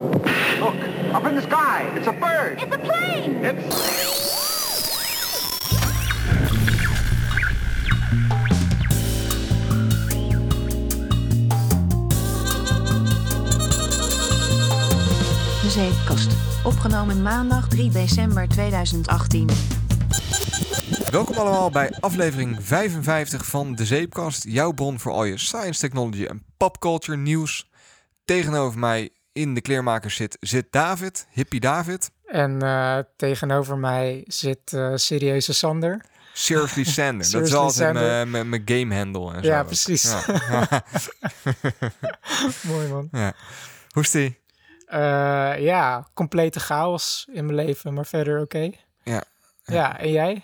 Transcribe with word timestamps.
Look, 0.00 0.14
up 1.12 1.26
in 1.26 1.34
the 1.34 1.42
sky. 1.42 1.92
It's 1.94 2.06
a 2.06 2.12
bird. 2.12 2.62
It's 2.62 2.74
a 2.74 2.78
plane! 2.78 3.44
It's... 3.44 3.68
De 15.62 15.70
Zeepkast. 15.70 16.32
Opgenomen 16.64 17.22
maandag 17.22 17.68
3 17.68 17.90
december 17.90 18.48
2018. 18.48 19.48
Welkom 21.10 21.36
allemaal 21.36 21.70
bij 21.70 21.96
aflevering 22.00 22.56
55 22.60 23.46
van 23.46 23.74
De 23.74 23.86
Zeepkast. 23.86 24.44
Jouw 24.44 24.72
bron 24.72 24.98
voor 24.98 25.12
al 25.12 25.24
je 25.24 25.38
science, 25.38 25.80
technology 25.80 26.24
en 26.24 26.42
popculture 26.56 27.16
nieuws. 27.16 27.70
Tegenover 28.24 28.78
mij 28.78 29.10
in 29.32 29.54
de 29.54 29.60
kleermaker 29.60 30.10
zit, 30.10 30.36
zit 30.40 30.66
David, 30.72 31.26
hippie 31.30 31.60
David. 31.60 32.10
En 32.26 32.62
eh, 32.62 32.98
tegenover 33.16 33.76
mij 33.78 34.24
zit 34.26 34.72
eh, 34.72 34.92
serieuze 34.94 35.54
Sander. 35.54 36.04
Seriously 36.32 36.84
Sander. 36.98 37.30
dat 37.30 37.42
is 37.42 37.54
altijd 37.54 37.92
mijn- 37.92 38.30
mijn 38.30 38.48
mijn 38.48 38.62
game 38.64 38.94
handle 38.96 39.34
en 39.34 39.44
zo. 39.44 39.50
Ja, 39.50 39.60
ook. 39.60 39.66
precies. 39.66 40.02
Ja. 40.48 40.68
Mooi 42.66 42.88
man. 42.88 43.08
Ja. 43.12 43.32
Hoe 43.90 44.02
is 44.02 44.10
die? 44.10 44.38
Eh, 44.86 45.52
ja, 45.58 46.06
complete 46.14 46.60
chaos 46.60 47.28
in 47.32 47.44
mijn 47.46 47.56
leven, 47.66 47.94
maar 47.94 48.06
verder 48.06 48.40
oké. 48.40 48.70
Ja. 49.02 49.24
Ja, 49.64 49.98
en 49.98 50.12
jij? 50.12 50.42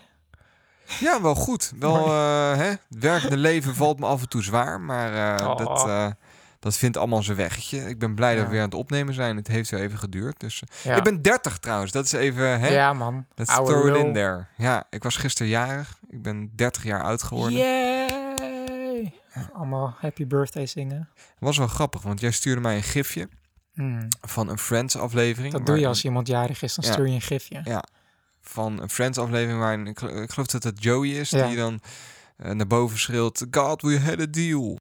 Ja, 1.00 1.22
wel 1.22 1.34
goed. 1.34 1.72
Wel, 1.78 2.08
hè? 2.56 2.64
Het 2.68 2.80
werkende 2.88 3.36
leven 3.36 3.74
valt 3.74 3.98
me 4.00 4.06
af 4.06 4.20
en 4.20 4.28
toe 4.28 4.42
zwaar, 4.42 4.80
maar 4.80 5.40
Oh. 5.46 5.56
dat, 5.56 6.14
dat 6.58 6.76
vindt 6.76 6.96
allemaal 6.96 7.22
zijn 7.22 7.36
weggetje. 7.36 7.88
Ik 7.88 7.98
ben 7.98 8.14
blij 8.14 8.34
dat 8.36 8.44
we 8.44 8.50
weer 8.50 8.60
aan 8.60 8.64
het 8.68 8.74
opnemen 8.74 9.14
zijn. 9.14 9.36
Het 9.36 9.46
heeft 9.46 9.70
wel 9.70 9.80
even 9.80 9.98
geduurd. 9.98 10.40
Dus, 10.40 10.62
eh, 10.62 10.84
Ja, 10.84 10.96
Ik 10.96 11.02
ben 11.02 11.22
30 11.22 11.58
trouwens. 11.58 11.92
Dat 11.92 12.04
is 12.04 12.12
even, 12.12 12.60
hè? 12.60 12.68
ja 12.68 12.92
man. 12.92 13.26
Let's 13.34 13.50
Oude 13.50 13.72
throw 13.72 13.96
it 13.96 14.04
in 14.04 14.12
there. 14.12 14.46
Ja, 14.56 14.84
ik 14.90 15.02
was 15.02 15.16
gisteren 15.16 15.48
jarig. 15.52 15.98
Ik 16.08 16.22
ben 16.22 16.50
30 16.54 16.84
jaar 16.84 17.02
oud 17.02 17.22
geworden. 17.22 17.58
Yay! 17.58 19.12
Allemaal 19.52 19.94
happy 19.98 20.26
birthday 20.26 20.66
zingen. 20.66 21.08
was 21.38 21.58
wel 21.58 21.66
grappig, 21.66 22.02
want 22.02 22.20
jij 22.20 22.30
stuurde 22.30 22.60
mij 22.60 22.76
een 22.76 22.82
gifje 22.82 23.28
Hmm, 23.74 24.08
van 24.20 24.48
een 24.48 24.58
Friends 24.58 24.96
aflevering. 24.96 25.52
Dat 25.52 25.66
doe 25.66 25.78
je 25.78 25.86
als 25.86 26.04
iemand 26.04 26.26
jarig 26.26 26.62
is, 26.62 26.74
dan 26.74 26.84
Ja. 26.84 26.92
stuur 26.92 27.06
je 27.06 27.14
een 27.14 27.20
gifje. 27.20 27.60
Ja, 27.64 27.84
van 28.40 28.80
een 28.82 28.90
Friends 28.90 29.18
aflevering 29.18 29.58
waarin, 29.60 29.86
ik, 29.86 29.98
gel- 29.98 30.22
ik 30.22 30.30
geloof 30.30 30.46
dat 30.48 30.62
het 30.62 30.82
Joey 30.82 31.08
is, 31.08 31.30
Ja. 31.30 31.46
die 31.46 31.56
dan 31.56 31.80
eh, 32.36 32.50
naar 32.50 32.66
boven 32.66 32.98
schreeuwt, 32.98 33.46
God, 33.50 33.82
we 33.82 34.00
had 34.00 34.20
a 34.20 34.26
deal. 34.30 34.78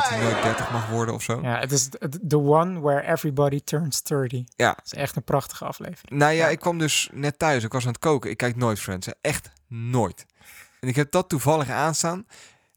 Dat 0.00 0.08
hij 0.08 0.20
nooit 0.22 0.42
30 0.42 0.70
mag 0.70 0.88
worden 0.88 1.14
of 1.14 1.22
zo. 1.22 1.38
Ja, 1.42 1.58
het 1.58 1.72
is 1.72 1.88
the- 2.28 2.38
one 2.38 2.80
where 2.80 3.06
everybody 3.06 3.60
turns 3.64 4.02
30. 4.02 4.42
Ja. 4.56 4.68
Het 4.76 4.84
is 4.84 4.92
echt 4.94 5.16
een 5.16 5.24
prachtige 5.24 5.64
aflevering. 5.64 6.20
Nou 6.20 6.32
ja, 6.32 6.44
Ja. 6.44 6.48
ik 6.48 6.58
kwam 6.58 6.78
dus 6.78 7.08
net 7.12 7.38
thuis. 7.38 7.64
Ik 7.64 7.72
was 7.72 7.82
aan 7.82 7.88
het 7.92 7.98
koken. 8.00 8.30
Ik 8.30 8.36
kijk 8.36 8.56
nooit 8.56 8.80
Friends. 8.80 9.06
hè. 9.06 9.12
Echt 9.20 9.50
nooit. 9.68 10.26
En 10.80 10.88
ik 10.88 10.96
heb 10.96 11.10
dat 11.10 11.28
toevallig 11.28 11.70
aanstaan. 11.70 12.26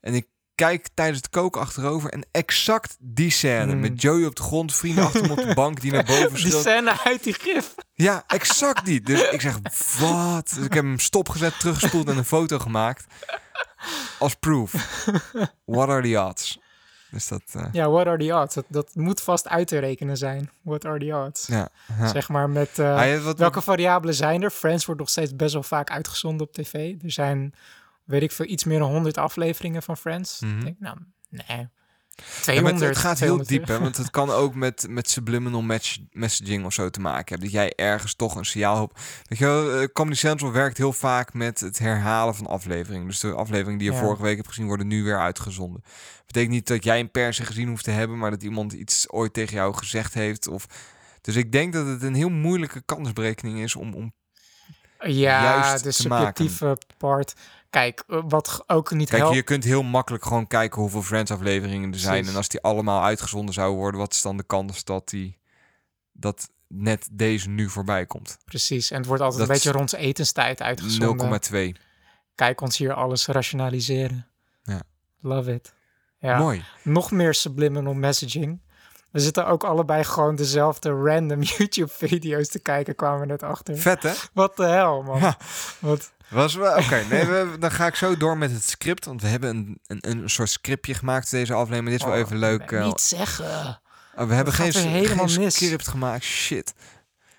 En 0.02 0.14
ik 0.14 0.28
kijk 0.56 0.88
tijdens 0.94 1.18
het 1.18 1.30
koken 1.30 1.62
achterover. 1.62 2.10
En 2.10 2.26
exact 2.32 2.98
die 3.00 3.30
scène. 3.30 3.74
Mm. 3.74 3.80
Met 3.80 4.02
Joey 4.02 4.26
op 4.26 4.36
de 4.36 4.42
grond, 4.44 4.76
vrienden 4.76 5.04
achter 5.04 5.22
hem 5.22 5.32
op 5.32 5.38
de 5.38 5.54
bank 5.64 5.82
die 5.82 5.92
naar 5.92 6.04
boven 6.04 6.30
Die 6.34 6.38
schreeuwt. 6.38 6.62
scène 6.62 7.04
uit 7.04 7.24
die 7.24 7.34
gif. 7.34 7.76
Ja, 7.94 8.24
exact 8.28 8.86
die. 8.86 9.02
Dus 9.02 9.30
ik 9.30 9.42
zeg, 9.42 9.60
wat? 10.00 10.50
Dus 10.56 10.66
ik 10.66 10.74
heb 10.74 10.84
hem 10.84 11.00
stopgezet, 11.00 11.60
teruggespoeld 11.60 12.08
en 12.10 12.18
een 12.18 12.26
foto 12.26 12.60
gemaakt. 12.60 13.06
Als 14.20 14.36
proof. 14.36 14.72
What 15.66 15.90
are 15.90 16.02
the 16.12 16.20
odds? 16.22 16.60
Dus 17.12 17.28
dat... 17.28 17.42
eh, 17.52 17.66
Ja, 17.72 17.90
what 17.90 18.06
are 18.08 18.18
the 18.28 18.34
odds? 18.36 18.56
Dat, 18.56 18.66
dat 18.68 18.96
moet 18.96 19.22
vast 19.22 19.48
uit 19.48 19.68
te 19.68 19.78
rekenen 19.80 20.18
zijn. 20.18 20.50
What 20.62 20.86
are 20.86 21.00
the 21.00 21.16
odds? 21.16 21.48
ja, 21.48 21.70
ja. 22.00 22.08
Zeg 22.08 22.30
maar 22.30 22.50
met... 22.50 22.80
eh, 22.80 22.96
Ah, 22.98 23.08
ja, 23.08 23.20
wat- 23.20 23.38
welke 23.40 23.62
variabelen 23.62 24.16
zijn 24.16 24.42
er? 24.44 24.50
Friends 24.50 24.86
wordt 24.86 25.00
nog 25.00 25.10
steeds 25.10 25.36
best 25.36 25.54
wel 25.54 25.64
vaak 25.64 25.90
uitgezonden 25.92 26.48
op 26.48 26.54
tv. 26.54 26.96
Er 27.04 27.12
zijn, 27.12 27.54
weet 28.04 28.22
ik 28.22 28.32
veel, 28.32 28.46
iets 28.46 28.64
meer 28.64 28.80
dan 28.80 28.92
100 28.92 29.18
afleveringen 29.18 29.84
van 29.84 29.98
Friends. 29.98 30.40
Mhm. 30.40 30.58
Ik 30.58 30.64
denk, 30.64 30.76
nou, 30.80 30.98
nee. 31.30 31.68
Ja, 32.36 32.42
200. 32.42 32.80
maar 32.80 32.90
het, 32.90 32.98
gaat 32.98 33.20
heel 33.20 33.38
200. 33.44 33.50
diep, 33.50 33.68
hè? 33.68 33.80
Want 33.80 33.98
het 33.98 34.10
kan 34.10 34.30
ook 34.30 34.56
met, 34.56 34.86
met 34.90 35.10
subliminal 35.10 35.62
match, 35.62 35.98
messaging 36.12 36.66
of 36.66 36.74
zo 36.74 36.90
te 36.90 37.00
maken 37.00 37.26
hebben. 37.28 37.40
Dat 37.52 37.52
jij 37.52 37.74
ergens 37.76 38.14
toch 38.16 38.36
een 38.36 38.46
signaal 38.46 38.78
hoopt. 38.78 39.00
Weet 39.28 39.40
je 39.40 39.46
wel, 39.46 39.80
eh, 39.82 39.88
Comedy 39.94 40.16
Central 40.18 40.52
werkt 40.52 40.78
heel 40.78 40.94
vaak 40.94 41.34
met 41.34 41.60
het 41.60 41.80
herhalen 41.80 42.36
van 42.36 42.48
afleveringen. 42.48 43.08
Dus 43.08 43.20
de 43.20 43.34
aflevering 43.34 43.80
die 43.80 43.88
je 43.90 43.96
Ja. 43.96 44.02
vorige 44.02 44.22
week 44.22 44.36
hebt 44.36 44.48
gezien, 44.48 44.66
worden 44.66 44.88
nu 44.88 45.04
weer 45.04 45.20
uitgezonden. 45.20 45.84
Betekent 46.26 46.52
niet 46.54 46.68
dat 46.68 46.84
jij 46.84 47.00
een 47.00 47.12
per 47.12 47.34
se 47.34 47.46
gezien 47.46 47.68
hoeft 47.68 47.84
te 47.84 47.92
hebben, 47.92 48.18
maar 48.18 48.32
dat 48.32 48.44
iemand 48.44 48.74
iets 48.74 49.10
ooit 49.10 49.34
tegen 49.34 49.56
jou 49.56 49.74
gezegd 49.74 50.14
heeft. 50.14 50.48
Of... 50.48 50.66
Dus 51.22 51.36
ik 51.36 51.52
denk 51.52 51.74
dat 51.74 51.86
het 51.88 52.04
een 52.04 52.16
heel 52.16 52.30
moeilijke 52.30 52.82
kansberekening 52.86 53.60
is 53.60 53.76
om, 53.76 53.94
om 53.94 54.14
Ja, 55.00 55.44
juist 55.44 55.84
de 55.84 55.94
te 55.94 56.08
maken. 56.08 56.28
subjectieve 56.46 56.78
part. 56.98 57.34
Kijk, 57.72 58.04
eh, 58.08 58.22
wat 58.28 58.64
ook 58.68 58.92
niet 58.92 59.10
Kijk, 59.10 59.22
helpt. 59.22 59.36
je 59.36 59.44
kunt 59.44 59.64
heel 59.64 59.84
makkelijk 59.84 60.26
gewoon 60.26 60.48
kijken 60.48 60.82
hoeveel 60.82 61.02
Friends 61.02 61.32
afleveringen 61.32 61.92
er 61.92 62.00
zijn. 62.00 62.14
Precies. 62.14 62.32
En 62.32 62.38
als 62.38 62.48
die 62.48 62.62
allemaal 62.62 63.04
uitgezonden 63.04 63.54
zouden 63.54 63.78
worden, 63.80 64.00
wat 64.00 64.14
is 64.14 64.22
dan 64.22 64.38
de 64.38 64.44
kans 64.44 64.84
dat 64.84 65.10
die 65.10 65.38
dat 66.12 66.50
net 66.68 67.08
deze 67.12 67.50
nu 67.50 67.70
voorbij 67.70 68.06
komt? 68.06 68.38
Precies, 68.46 68.92
en 68.92 68.98
het 68.98 69.06
wordt 69.06 69.22
altijd 69.22 69.40
Dat 69.40 69.50
een 69.50 69.56
beetje 69.56 69.78
rond 69.78 69.94
etenstijd 69.94 70.62
uitgezonden. 70.62 71.42
0,2. 71.52 71.76
Kijk 72.36 72.62
ons 72.62 72.78
hier 72.78 72.94
alles 72.94 73.28
rationaliseren. 73.28 74.28
Ja. 74.64 74.82
Love 75.20 75.54
it. 75.54 75.74
Ja. 76.20 76.38
Mooi. 76.38 76.64
nog 76.84 77.12
meer 77.12 77.34
subliminal 77.34 77.94
messaging. 77.94 78.62
We 79.12 79.20
zitten 79.20 79.48
ook 79.48 79.64
allebei 79.64 80.04
gewoon 80.04 80.36
dezelfde 80.36 80.90
random 80.90 81.42
YouTube-video's 81.58 82.48
te 82.48 82.60
kijken, 82.60 82.96
kwamen 82.96 83.20
we 83.20 83.26
net 83.26 83.44
achter. 83.44 83.78
Vet 83.78 84.04
hè? 84.04 84.14
Wat 84.34 84.58
de 84.58 84.66
hel, 84.66 85.02
man. 85.02 85.20
Ja. 85.20 85.38
Wat, 85.80 86.12
Was 86.32 86.56
wel. 86.56 86.78
Oké, 86.78 87.04
nee, 87.10 87.26
we, 87.26 87.56
dan 87.60 87.72
ga 87.72 87.86
ik 87.88 87.96
zo 87.96 88.18
door 88.18 88.38
met 88.38 88.52
het 88.52 88.64
script. 88.70 89.06
Want 89.06 89.22
we 89.22 89.28
hebben 89.28 89.50
een, 89.50 89.80
een, 89.88 90.22
een 90.22 90.30
soort 90.30 90.50
scriptje 90.50 90.94
gemaakt 90.94 91.30
voor 91.30 91.38
deze 91.38 91.54
aflevering. 91.54 91.84
Maar 91.84 91.92
dit 91.92 92.02
is 92.02 92.08
wel 92.08 92.16
Oh, 92.16 92.22
even 92.26 92.38
leuk. 92.38 92.72
eh, 92.72 92.86
Niet 92.86 93.02
zeggen. 93.02 93.80
oh, 94.16 94.28
we 94.28 94.34
hebben 94.34 94.54
geen, 94.54 94.72
helemaal 94.74 95.28
geen 95.28 95.40
mis. 95.40 95.56
script 95.56 95.88
gemaakt. 95.88 96.24
Shit. 96.24 96.74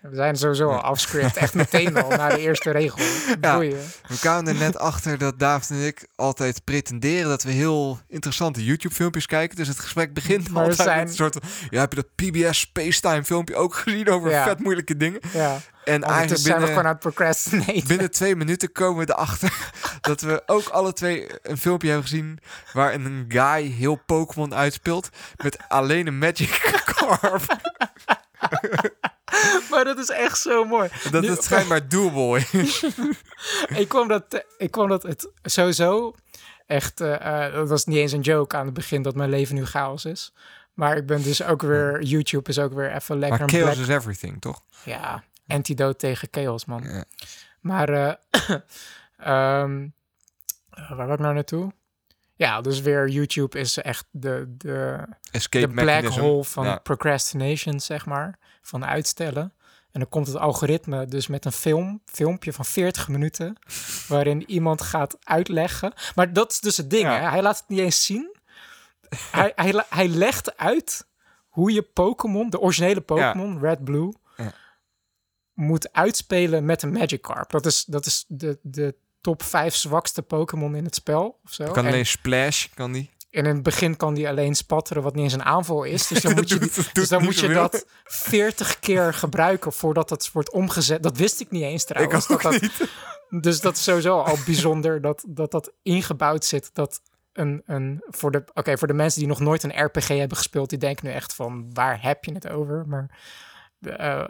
We 0.02 0.14
zijn 0.16 0.36
sowieso 0.36 0.68
al 0.68 0.80
afscript. 0.80 1.36
Echt 1.36 1.54
meteen 1.54 2.02
al 2.02 2.08
na 2.10 2.28
de 2.28 2.38
eerste 2.38 2.70
regel. 2.70 2.98
Ja. 3.40 3.58
We 3.58 4.18
kwamen 4.20 4.46
er 4.46 4.54
net 4.60 4.78
achter 4.78 5.18
dat 5.18 5.38
David 5.38 5.70
en 5.70 5.86
ik 5.86 6.06
altijd 6.16 6.64
pretenderen 6.64 7.28
dat 7.28 7.42
we 7.42 7.50
heel 7.50 8.00
interessante 8.08 8.64
YouTube-filmpjes 8.64 9.26
kijken. 9.26 9.56
Dus 9.56 9.68
het 9.68 9.78
gesprek 9.78 10.14
begint 10.14 10.50
Maar 10.50 10.62
altijd 10.62 10.80
zijn- 10.88 10.98
met 10.98 11.08
een 11.08 11.14
soort... 11.14 11.38
Ja, 11.70 11.80
heb 11.80 11.92
je 11.92 12.02
dat 12.02 12.14
PBS 12.30 12.58
Spacetime 12.60 13.24
filmpje 13.24 13.54
ook 13.56 13.74
gezien 13.74 14.08
over 14.10 14.30
Ja. 14.30 14.44
vet 14.44 14.58
moeilijke 14.60 14.96
dingen? 14.96 15.20
Ja. 15.32 15.58
En 15.84 15.94
Ondertussen 15.94 16.10
eigenlijk 16.18 16.40
zijn 16.46 16.60
we 16.60 16.66
gewoon 16.66 16.84
aan 16.84 16.90
het 16.90 16.98
procrastinaten. 17.00 17.86
binnen 17.86 18.10
twee 18.10 18.36
minuten 18.36 18.72
komen 18.72 19.06
we 19.06 19.12
erachter 19.12 19.70
dat 20.00 20.20
we 20.20 20.42
ook 20.46 20.68
alle 20.68 20.92
twee 20.92 21.26
een 21.42 21.58
filmpje 21.58 21.88
hebben 21.88 22.08
gezien 22.08 22.38
waar 22.72 22.94
een 22.94 23.24
guy 23.28 23.70
heel 23.70 23.96
Pokémon 24.06 24.54
uitspeelt 24.54 25.08
met 25.42 25.56
alleen 25.68 26.06
een 26.06 26.18
Magic 26.18 26.50
Carp. 26.94 27.42
Maar 29.70 29.84
dat 29.84 29.98
is 29.98 30.08
echt 30.10 30.38
zo 30.38 30.64
mooi. 30.64 30.88
Dat 31.10 31.22
Nu- 31.22 31.28
het 31.30 31.44
schijnbaar 31.44 31.88
doable 31.88 32.44
is. 32.52 32.84
ik 33.82 33.88
kwam 33.88 34.08
dat, 34.08 34.44
ik 34.58 34.70
kwam 34.70 34.88
dat 34.88 35.02
het 35.02 35.30
sowieso 35.42 36.14
echt, 36.66 37.00
eh, 37.00 37.46
eh, 37.46 37.54
dat 37.54 37.68
was 37.68 37.84
niet 37.84 37.96
eens 37.96 38.12
een 38.12 38.20
joke 38.20 38.56
aan 38.56 38.64
het 38.64 38.74
begin 38.74 39.02
dat 39.02 39.14
mijn 39.14 39.30
leven 39.30 39.54
nu 39.54 39.64
chaos 39.66 40.04
is. 40.04 40.32
Maar 40.74 40.96
ik 40.96 41.06
ben 41.06 41.22
dus 41.22 41.42
ook 41.42 41.62
weer, 41.62 42.02
YouTube 42.02 42.50
is 42.50 42.58
ook 42.58 42.72
weer 42.72 42.92
even 42.94 43.18
lekker 43.18 43.38
Maar 43.40 43.48
chaos 43.48 43.78
is 43.78 43.88
everything, 43.88 44.40
toch? 44.40 44.60
Ja, 44.84 45.24
antidote 45.46 45.96
tegen 45.96 46.28
chaos, 46.30 46.64
man. 46.64 46.82
Ja. 46.82 47.04
Maar, 47.60 47.88
eh, 47.88 48.12
ehm, 49.16 49.86
eh, 50.70 50.90
waar 50.90 51.06
was 51.06 51.14
ik 51.14 51.20
nou 51.20 51.34
naartoe? 51.34 51.72
Ja, 52.36 52.60
dus 52.60 52.80
weer 52.80 53.08
YouTube 53.08 53.58
is 53.58 53.76
echt 53.78 54.06
de, 54.10 54.44
de, 54.48 54.98
Escape 55.30 55.66
de 55.66 55.72
black 55.72 55.84
mechanism. 55.86 56.20
hole 56.20 56.44
van 56.44 56.64
Ja. 56.64 56.76
procrastination, 56.76 57.80
zeg 57.80 58.06
maar. 58.06 58.38
Van 58.62 58.84
uitstellen. 58.84 59.52
En 59.92 60.00
dan 60.00 60.08
komt 60.08 60.26
het 60.26 60.36
algoritme 60.36 61.06
dus 61.06 61.26
met 61.26 61.44
een 61.44 61.52
film, 61.52 62.00
filmpje 62.04 62.52
van 62.52 62.64
40 62.64 63.08
minuten, 63.08 63.56
waarin 64.08 64.50
iemand 64.50 64.82
gaat 64.82 65.16
uitleggen. 65.24 65.92
Maar 66.14 66.32
dat 66.32 66.50
is 66.52 66.60
dus 66.60 66.76
het 66.76 66.90
ding, 66.90 67.02
Ja. 67.02 67.20
hè? 67.20 67.28
hij 67.28 67.42
laat 67.42 67.56
het 67.58 67.68
niet 67.68 67.78
eens 67.78 68.04
zien. 68.04 68.36
hij, 69.30 69.52
hij, 69.56 69.84
hij 69.88 70.08
legt 70.08 70.56
uit 70.56 71.06
hoe 71.48 71.72
je 71.72 71.82
Pokémon, 71.82 72.50
de 72.50 72.60
originele 72.60 73.00
Pokémon, 73.00 73.58
Red 73.60 73.84
Blue, 73.84 74.12
Ja. 74.36 74.52
moet 75.52 75.92
uitspelen 75.92 76.64
met 76.64 76.82
een 76.82 76.92
Magikarp. 76.92 77.50
Dat 77.50 77.66
is, 77.66 77.84
dat 77.84 78.06
is 78.06 78.24
de, 78.28 78.58
de 78.62 78.94
top 79.20 79.42
5 79.42 79.74
zwakste 79.74 80.22
Pokémon 80.22 80.74
in 80.76 80.84
het 80.84 80.94
spel. 80.94 81.40
Of 81.44 81.52
zo. 81.52 81.64
Kan 81.64 81.84
En- 81.86 81.90
alleen 81.92 82.06
Splash, 82.06 82.66
kan 82.74 82.92
die. 82.92 83.10
En 83.32 83.44
in 83.46 83.54
het 83.54 83.62
begin 83.62 83.96
kan 83.96 84.14
die 84.14 84.28
alleen 84.28 84.54
spatteren, 84.54 85.02
wat 85.02 85.14
niet 85.14 85.24
eens 85.24 85.32
een 85.32 85.44
aanval 85.44 85.84
is. 85.84 86.06
Dus 86.06 86.20
dan 86.22 86.34
Dat 86.34 86.40
moet 86.40 86.48
je, 86.48 86.58
doet- 86.58 86.74
dat 86.76 86.90
dus 86.92 87.08
dan 87.08 87.18
niet 87.22 87.30
moet 87.30 87.38
je 87.40 87.48
dat 87.48 87.86
40 88.04 88.78
keer 88.78 89.14
gebruiken 89.14 89.72
voordat 89.72 90.10
het 90.10 90.32
wordt 90.32 90.50
omgezet. 90.52 91.02
Dat 91.02 91.16
wist 91.16 91.40
ik 91.40 91.50
niet 91.50 91.62
eens 91.62 91.84
trouwens. 91.84 92.30
ook 92.30 92.42
dat 92.42 92.52
dat, 92.60 92.70
Dus 93.42 93.60
dat 93.60 93.76
is 93.76 93.82
sowieso 93.82 94.18
al 94.20 94.36
bijzonder 94.46 95.00
dat, 95.00 95.24
dat 95.28 95.50
dat 95.50 95.72
ingebouwd 95.82 96.44
zit. 96.44 96.70
Dat 96.72 97.00
een, 97.32 97.62
een 97.66 98.02
voor 98.08 98.30
de, 98.30 98.44
oké, 98.54 98.78
voor 98.78 98.88
de 98.88 98.94
mensen 98.94 99.18
die 99.20 99.28
nog 99.28 99.40
nooit 99.40 99.62
een 99.62 99.84
RPG 99.84 100.08
hebben 100.08 100.36
gespeeld, 100.36 100.70
die 100.70 100.78
denken 100.78 101.06
nu 101.06 101.12
echt 101.12 101.34
van, 101.34 101.70
waar 101.72 102.02
heb 102.02 102.24
je 102.24 102.32
het 102.32 102.48
over? 102.48 102.84
Maar 102.86 103.18
eh, 103.82 104.24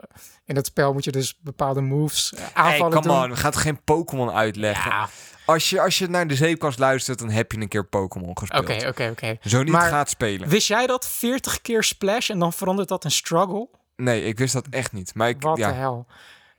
in 0.44 0.54
dat 0.54 0.66
spel 0.66 0.92
moet 0.92 1.04
je 1.04 1.12
dus 1.12 1.38
bepaalde 1.40 1.80
moves, 1.80 2.32
Hey, 2.36 2.50
aanvallen 2.54 2.92
come 3.02 3.14
doen. 3.14 3.22
on, 3.24 3.30
we 3.30 3.36
gaan 3.36 3.54
geen 3.54 3.82
Pokémon 3.84 4.30
uitleggen. 4.30 4.90
Ja, 4.90 5.08
Als, 5.44 5.70
je, 5.70 5.80
als 5.80 5.98
je 5.98 6.06
naar 6.08 6.26
de 6.26 6.34
zeepkast 6.36 6.78
luistert, 6.78 7.18
dan 7.18 7.30
heb 7.30 7.52
je 7.52 7.60
een 7.60 7.68
keer 7.68 7.84
Pokémon 7.86 8.38
gespeeld. 8.38 8.62
oké, 8.62 8.86
oké, 8.88 9.08
oké. 9.10 9.36
Zo 9.48 9.62
niet 9.62 9.72
Maar- 9.72 9.88
gaat 9.88 10.08
spelen. 10.10 10.48
Wist 10.48 10.68
jij 10.68 10.86
dat 10.86 11.08
40 11.08 11.60
keer 11.60 11.82
splash 11.82 12.30
en 12.30 12.38
dan 12.38 12.52
verandert 12.52 12.88
dat 12.88 13.04
een 13.04 13.10
struggle? 13.10 13.68
Nee, 13.96 14.22
ik 14.24 14.38
wist 14.38 14.52
dat 14.52 14.66
echt 14.70 14.92
niet. 14.92 15.14
Maar 15.14 15.28
ik, 15.28 15.42
Wat 15.42 15.58
ja, 15.58 15.68
de 15.68 15.74
hel. 15.74 16.06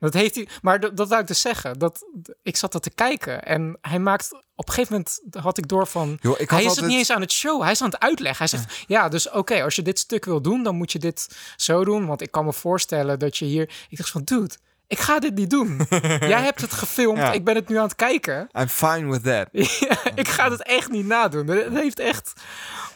Dat 0.04 0.14
heeft 0.14 0.36
hij. 0.36 0.48
Maar 0.62 0.80
dat, 0.80 0.98
dat 0.98 1.10
wou 1.10 1.22
ik 1.22 1.28
dus 1.28 1.42
zeggen. 1.42 1.80
Dat, 1.80 2.06
ik 2.44 2.58
zat 2.58 2.72
dat 2.72 2.84
te 2.84 2.90
kijken. 2.90 3.44
En 3.44 3.78
hij 3.82 4.00
maakt. 4.00 4.34
Op 4.56 4.68
een 4.68 4.74
gegeven 4.74 4.94
moment 4.94 5.22
had 5.44 5.58
ik 5.58 5.68
door 5.68 5.88
van. 5.88 6.12
Ik 6.14 6.22
hij 6.22 6.38
is 6.38 6.50
altijd- 6.50 6.76
het 6.76 6.86
niet 6.86 6.98
eens 6.98 7.12
aan 7.12 7.22
het 7.22 7.32
show. 7.32 7.62
Hij 7.62 7.72
is 7.72 7.82
aan 7.82 7.90
het 7.90 8.00
uitleggen. 8.00 8.50
Hij 8.50 8.60
zegt. 8.60 8.84
Ja, 8.88 9.10
dus 9.10 9.30
oké, 9.30 9.64
als 9.64 9.76
je 9.76 9.82
dit 9.82 10.00
stuk 10.00 10.26
wil 10.26 10.42
doen, 10.42 10.64
dan 10.64 10.76
moet 10.76 10.92
je 10.92 11.00
dit 11.00 11.28
zo 11.56 11.86
doen. 11.86 12.06
Want 12.06 12.22
ik 12.22 12.32
kan 12.32 12.46
me 12.46 12.54
voorstellen 12.54 13.20
dat 13.20 13.38
je 13.38 13.46
hier. 13.46 13.70
Ik 13.90 13.98
dacht 13.98 14.10
van, 14.10 14.24
dude, 14.24 14.56
ik 14.88 15.00
ga 15.00 15.20
dit 15.20 15.36
niet 15.36 15.50
doen. 15.50 15.88
Jij 16.34 16.42
hebt 16.42 16.62
het 16.62 16.74
gefilmd. 16.74 17.18
Ja. 17.18 17.32
Ik 17.32 17.44
ben 17.44 17.56
het 17.56 17.70
nu 17.70 17.78
aan 17.78 17.84
het 17.84 17.96
kijken. 17.96 18.50
I'm 18.60 18.68
fine 18.68 19.10
with 19.12 19.24
that. 19.24 19.48
Ja, 19.90 19.98
ik 20.16 20.28
ga 20.28 20.52
het 20.52 20.64
echt 20.64 20.92
niet 20.92 21.06
nadoen. 21.06 21.48
Het 21.48 21.74
heeft 21.74 22.00
echt. 22.00 22.34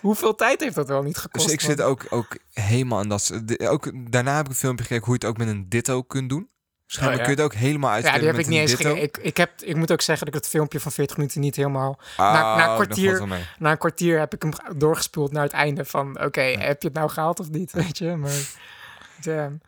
Hoeveel 0.02 0.36
tijd 0.36 0.62
heeft 0.62 0.76
dat 0.76 0.88
wel 0.88 1.04
niet 1.04 1.18
gekost? 1.18 1.46
Dus 1.46 1.54
ik 1.54 1.62
zit 1.62 1.82
ook, 1.82 2.06
ook 2.10 2.38
helemaal 2.54 3.00
aan 3.00 3.10
dat. 3.10 3.32
Ook, 3.58 4.12
daarna 4.12 4.36
heb 4.36 4.46
ik 4.46 4.52
een 4.52 4.58
filmpje 4.58 4.86
gekeken 4.86 5.06
hoe 5.06 5.14
je 5.20 5.26
het 5.26 5.30
ook 5.30 5.38
met 5.46 5.48
een 5.56 5.70
ditto 5.70 6.02
kunt 6.02 6.30
doen. 6.30 6.50
Schijnbaar 6.90 7.18
ja. 7.18 7.24
kun 7.24 7.36
je 7.36 7.42
het 7.42 7.52
ook 7.52 7.60
helemaal 7.60 7.98
Ja, 7.98 8.18
die 8.18 8.28
heb 8.28 8.38
ik 8.38 8.48
niet 8.48 8.56
een 8.56 8.62
eens 8.62 8.74
gekeken. 8.74 9.02
Ik, 9.02 9.18
ik, 9.18 9.38
heb, 9.38 9.62
ik 9.62 9.76
moet 9.76 9.92
ook 9.92 10.02
zeggen 10.02 10.26
dat 10.26 10.36
ik 10.36 10.42
het 10.42 10.52
filmpje 10.52 10.80
van 10.80 10.92
40 10.92 11.18
minuten 11.18 11.42
niet 11.42 11.56
helemaal 11.56 12.00
Ah, 12.18 12.34
na, 12.34 12.34
na, 12.34 12.52
een 12.52 12.58
dat 12.58 12.66
valt 12.66 12.76
kwartier, 12.76 13.28
na 13.60 13.72
een 13.72 13.78
kwartier 13.78 14.20
heb 14.20 14.34
ik 14.34 14.42
hem 14.42 14.52
doorgespoeld 14.78 15.32
naar 15.32 15.44
het 15.44 15.52
einde 15.52 15.86
van... 15.86 16.24
Oké, 16.24 16.42
heb 16.42 16.82
je 16.82 16.88
het 16.88 16.98
nou 16.98 17.10
gehaald 17.10 17.40
of 17.40 17.50
niet? 17.50 17.72
Weet 17.72 17.98
je, 17.98 18.16
maar... 18.16 18.56
Damn. 19.24 19.62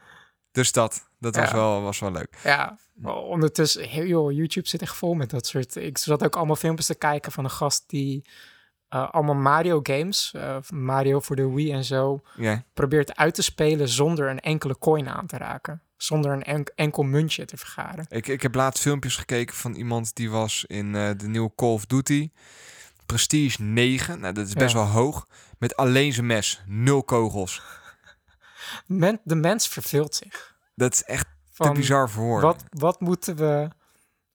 Dus 0.52 0.72
dat, 0.72 1.10
dat 1.20 1.36
was, 1.36 1.50
Ja. 1.50 1.56
wel, 1.56 1.82
was 1.82 2.00
wel 2.00 2.12
leuk. 2.12 2.38
Ja, 2.44 2.78
ondertussen... 3.04 3.84
Heel, 3.84 4.06
joh, 4.06 4.32
YouTube 4.32 4.68
zit 4.68 4.82
echt 4.82 4.96
vol 4.96 5.14
met 5.14 5.30
dat 5.30 5.48
soort... 5.48 5.76
Ik 5.76 5.98
zat 5.98 6.24
ook 6.24 6.36
allemaal 6.36 6.56
filmpjes 6.56 6.86
te 6.88 6.96
kijken 6.96 7.32
van 7.32 7.44
een 7.44 7.50
gast 7.50 7.84
die... 7.90 8.30
eh, 8.88 9.10
allemaal 9.12 9.36
Mario 9.36 9.80
games, 9.84 10.32
eh, 10.36 10.58
Mario 10.70 11.20
voor 11.20 11.36
de 11.36 11.50
Wii 11.50 11.72
en 11.72 11.84
zo... 11.84 12.22
Probeert 12.74 13.16
uit 13.16 13.34
te 13.34 13.42
spelen 13.44 13.90
zonder 13.90 14.30
een 14.30 14.40
enkele 14.40 14.78
coin 14.78 15.10
aan 15.10 15.26
te 15.26 15.38
raken. 15.38 15.82
Zonder 16.02 16.32
een 16.32 16.44
enk- 16.44 16.72
enkel 16.76 17.04
muntje 17.04 17.46
te 17.46 17.58
vergaren. 17.58 18.06
Ik, 18.10 18.28
ik 18.28 18.42
heb 18.42 18.56
laatst 18.56 18.82
filmpjes 18.84 19.16
gekeken 19.16 19.56
van 19.56 19.74
iemand 19.74 20.16
die 20.16 20.30
was 20.30 20.66
in 20.68 20.96
eh, 20.96 21.10
de 21.18 21.28
nieuwe 21.28 21.52
Call 21.56 21.70
of 21.70 21.86
Duty. 21.86 22.32
Prestige 23.06 23.62
9, 23.62 24.20
nou 24.20 24.34
dat 24.34 24.48
is 24.48 24.54
best 24.54 24.74
Ja. 24.74 24.80
wel 24.80 24.88
hoog. 24.88 25.28
Met 25.58 25.76
alleen 25.76 26.14
zijn 26.14 26.26
mes, 26.26 26.62
nul 26.66 27.04
kogels. 27.04 27.62
Men, 28.86 29.20
de 29.24 29.36
mens 29.36 29.68
verveelt 29.68 30.16
zich. 30.16 30.56
Dat 30.76 30.94
is 30.94 31.04
echt 31.04 31.24
te 31.26 31.30
Van, 31.52 31.74
bizar 31.74 32.10
voor 32.10 32.24
woorden. 32.24 32.50
Wat, 32.50 32.64
wat 32.70 33.00
moeten 33.00 33.36
we... 33.36 33.70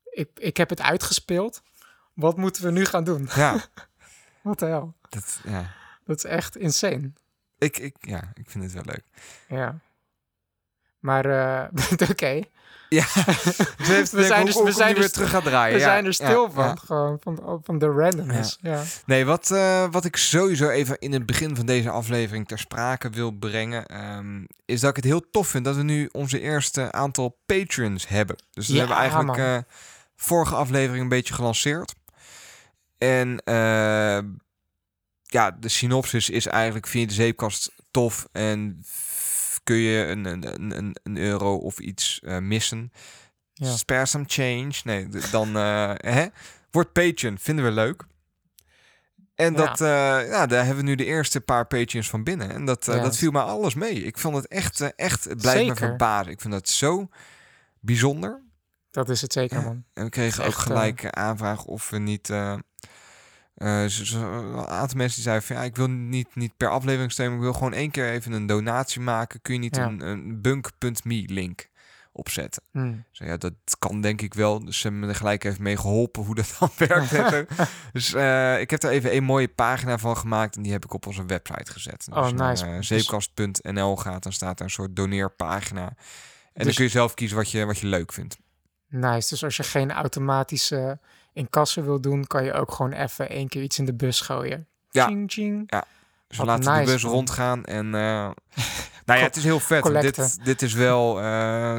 Ik, 0.04 0.30
ik 0.34 0.56
heb 0.56 0.70
het 0.70 0.80
uitgespeeld. 0.80 1.62
Wat 2.14 2.36
moeten 2.36 2.62
we 2.64 2.70
nu 2.70 2.84
gaan 2.84 3.04
doen? 3.04 3.28
Ja, 3.34 3.64
Wat 4.42 4.58
de 4.58 4.66
hel? 4.66 4.94
dat, 5.08 5.40
ja. 5.44 5.72
Dat 6.04 6.16
is 6.16 6.24
echt 6.24 6.56
insane. 6.56 7.12
Ik, 7.58 7.78
ik, 7.78 7.96
ja, 8.00 8.30
ik 8.34 8.50
vind 8.50 8.64
het 8.64 8.72
wel 8.72 8.84
leuk. 8.86 9.04
Ja. 9.48 9.78
Maar, 11.04 11.24
eh, 11.24 12.08
oké. 12.10 12.40
Ja, 12.88 13.04
ze 13.86 13.92
heeft 13.92 14.10
We 14.10 14.24
zijn 14.24 14.46
dus- 14.46 14.62
we 14.62 14.72
zijn 14.72 14.94
weer 14.94 15.02
dus- 15.02 15.12
terug 15.12 15.30
gaan 15.30 15.42
draaien. 15.42 15.74
We 15.74 15.80
Ja, 15.80 15.84
zijn 15.86 16.04
er 16.04 16.14
stil 16.14 16.44
ja. 16.44 16.50
van. 16.50 16.78
Gewoon 16.78 17.18
van, 17.20 17.60
van 17.64 17.78
de 17.78 17.86
randomness. 17.86 18.58
Ja. 18.60 18.82
Nee, 19.06 19.24
wat, 19.24 19.50
eh, 19.50 19.84
wat 19.90 20.04
ik 20.04 20.16
sowieso 20.16 20.68
even 20.68 20.98
in 20.98 21.12
het 21.12 21.26
begin 21.26 21.56
van 21.56 21.66
deze 21.66 21.90
aflevering 21.90 22.48
ter 22.48 22.58
sprake 22.58 23.10
wil 23.10 23.30
brengen, 23.30 23.86
ehm, 23.86 24.44
is 24.64 24.80
dat 24.80 24.90
ik 24.90 24.96
het 24.96 25.04
heel 25.04 25.30
tof 25.30 25.48
vind 25.48 25.64
dat 25.64 25.76
we 25.76 25.82
nu 25.82 26.08
onze 26.12 26.40
eerste 26.40 26.92
aantal 26.92 27.38
patrons 27.46 28.08
hebben. 28.08 28.36
Dus 28.50 28.66
dat 28.66 28.76
Ja, 28.76 28.78
hebben 28.78 28.96
we 28.96 29.02
eigenlijk 29.02 29.38
eh, 29.38 29.72
vorige 30.16 30.54
aflevering 30.54 31.02
een 31.02 31.08
beetje 31.08 31.34
gelanceerd. 31.34 31.94
En 32.98 33.40
ja, 35.22 35.50
de 35.50 35.68
synopsis 35.68 36.30
is 36.30 36.46
eigenlijk 36.46 36.86
via 36.86 37.06
de 37.06 37.12
zeepkast 37.12 37.72
tof 37.90 38.28
en 38.32 38.84
kun 39.64 39.76
je 39.76 40.04
een, 40.06 40.24
een, 40.24 40.76
een, 40.76 40.96
een 41.02 41.16
euro 41.16 41.56
of 41.56 41.78
iets 41.78 42.20
eh, 42.20 42.38
missen. 42.38 42.92
Ja. 43.52 43.76
Spare 43.76 44.06
some 44.06 44.24
change. 44.26 44.72
Nee, 44.84 45.08
dan 45.30 45.56
eh, 45.56 45.92
hè? 45.96 46.26
Word 46.70 46.92
patron. 46.92 47.38
Vinden 47.38 47.64
we 47.64 47.70
leuk. 47.70 48.04
En 49.34 49.52
Ja. 49.52 49.58
dat, 49.58 49.80
eh, 49.80 50.28
ja, 50.28 50.46
daar 50.46 50.64
hebben 50.64 50.84
we 50.84 50.90
nu 50.90 50.94
de 50.96 51.04
eerste 51.04 51.40
paar 51.40 51.66
patrons 51.66 52.08
van 52.10 52.24
binnen. 52.24 52.50
En 52.50 52.64
dat, 52.64 52.84
Ja. 52.86 52.98
dat 52.98 53.16
viel 53.16 53.30
me 53.30 53.40
alles 53.42 53.74
mee. 53.74 53.94
Ik 54.04 54.18
vond 54.18 54.36
het 54.36 54.46
echt, 54.48 54.94
echt 54.96 55.24
het 55.24 55.40
blijft 55.40 55.68
me 55.68 55.76
verbazen. 55.76 56.32
Ik 56.32 56.40
vind 56.40 56.52
dat 56.52 56.68
zo 56.68 57.08
bijzonder. 57.80 58.42
Dat 58.90 59.08
is 59.08 59.20
het 59.20 59.32
zeker, 59.32 59.62
man. 59.62 59.84
En 59.92 60.04
we 60.04 60.10
kregen 60.10 60.44
ook 60.44 60.54
gelijk 60.54 61.10
aanvraag 61.10 61.64
of 61.64 61.90
we 61.90 61.98
niet... 61.98 62.32
zo- 63.56 64.04
zo- 64.04 64.32
een 64.32 64.66
aantal 64.66 64.96
mensen 64.96 65.14
die 65.14 65.22
zeiden 65.24 65.46
van 65.46 65.56
ja, 65.56 65.62
ik 65.62 65.76
wil 65.76 65.88
niet, 65.90 66.34
niet 66.34 66.56
per 66.56 66.68
aflevering 66.70 67.12
stemmen, 67.12 67.36
ik 67.36 67.42
wil 67.42 67.52
gewoon 67.52 67.72
één 67.72 67.90
keer 67.90 68.10
even 68.10 68.32
een 68.32 68.46
donatie 68.46 69.00
maken. 69.00 69.42
Kun 69.42 69.54
je 69.54 69.60
niet 69.60 69.76
Ja. 69.76 69.86
een, 69.86 70.00
een 70.00 70.40
bunk.me 70.40 71.24
link 71.26 71.68
opzetten? 72.12 72.62
Zo, 73.10 73.24
ja, 73.24 73.36
dat 73.36 73.52
kan 73.78 74.00
denk 74.00 74.22
ik 74.22 74.34
wel. 74.34 74.64
Dus 74.64 74.76
ze 74.76 74.82
hebben 74.82 75.00
me 75.00 75.08
er 75.08 75.14
gelijk 75.14 75.44
even 75.44 75.62
mee 75.62 75.76
geholpen 75.76 76.22
hoe 76.24 76.34
dat 76.34 76.54
dan 76.58 76.70
werkt. 76.76 77.48
dus 77.92 78.14
eh, 78.14 78.60
ik 78.60 78.70
heb 78.70 78.82
er 78.82 78.90
even 78.90 79.16
een 79.16 79.24
mooie 79.24 79.48
pagina 79.48 79.98
van 79.98 80.16
gemaakt 80.16 80.56
en 80.56 80.62
die 80.62 80.72
heb 80.72 80.84
ik 80.84 80.92
op 80.92 81.06
onze 81.06 81.24
website 81.26 81.72
gezet. 81.72 82.06
En 82.06 82.12
Oh, 82.12 82.18
als 82.18 82.28
je 82.30 82.34
naar, 82.36 82.56
eh, 82.56 82.76
Dus- 82.76 82.86
zeepkast.nl 82.86 83.96
gaat, 83.96 84.22
dan 84.22 84.32
staat 84.32 84.58
er 84.58 84.64
een 84.64 84.70
soort 84.70 84.96
doneerpagina. 84.96 85.86
En 85.88 85.96
dan 86.54 86.66
Dus- 86.66 86.74
kun 86.74 86.84
je 86.84 86.90
zelf 86.90 87.14
kiezen 87.14 87.36
wat 87.36 87.50
je, 87.50 87.64
wat 87.64 87.78
je 87.78 87.86
leuk 87.86 88.12
vindt. 88.12 88.36
Nice. 88.88 89.28
Dus 89.28 89.44
als 89.44 89.56
je 89.56 89.62
geen 89.62 89.92
automatische 89.92 90.98
incasso 91.34 91.82
wil 91.82 92.00
doen, 92.00 92.26
kan 92.26 92.44
je 92.44 92.52
ook 92.52 92.72
gewoon 92.72 92.92
even 92.92 93.28
één 93.28 93.48
keer 93.48 93.62
iets 93.62 93.78
in 93.78 93.84
de 93.84 93.94
bus 93.94 94.20
gooien. 94.20 94.66
Ja. 94.90 95.06
Ching, 95.06 95.32
ching. 95.32 95.70
Dus 96.28 96.38
we 96.38 96.44
laten 96.44 96.78
de 96.78 96.92
bus 96.92 97.02
rondgaan. 97.02 97.64
En 97.64 97.86
eh, 97.86 97.90
nou 99.06 99.18
ja, 99.18 99.24
het 99.24 99.36
is 99.36 99.44
heel 99.44 99.60
vet. 99.60 99.80
Collecten. 99.82 100.22
Dit, 100.24 100.44
dit 100.44 100.62
is 100.62 100.72
wel. 100.72 101.20
eh, 101.20 101.78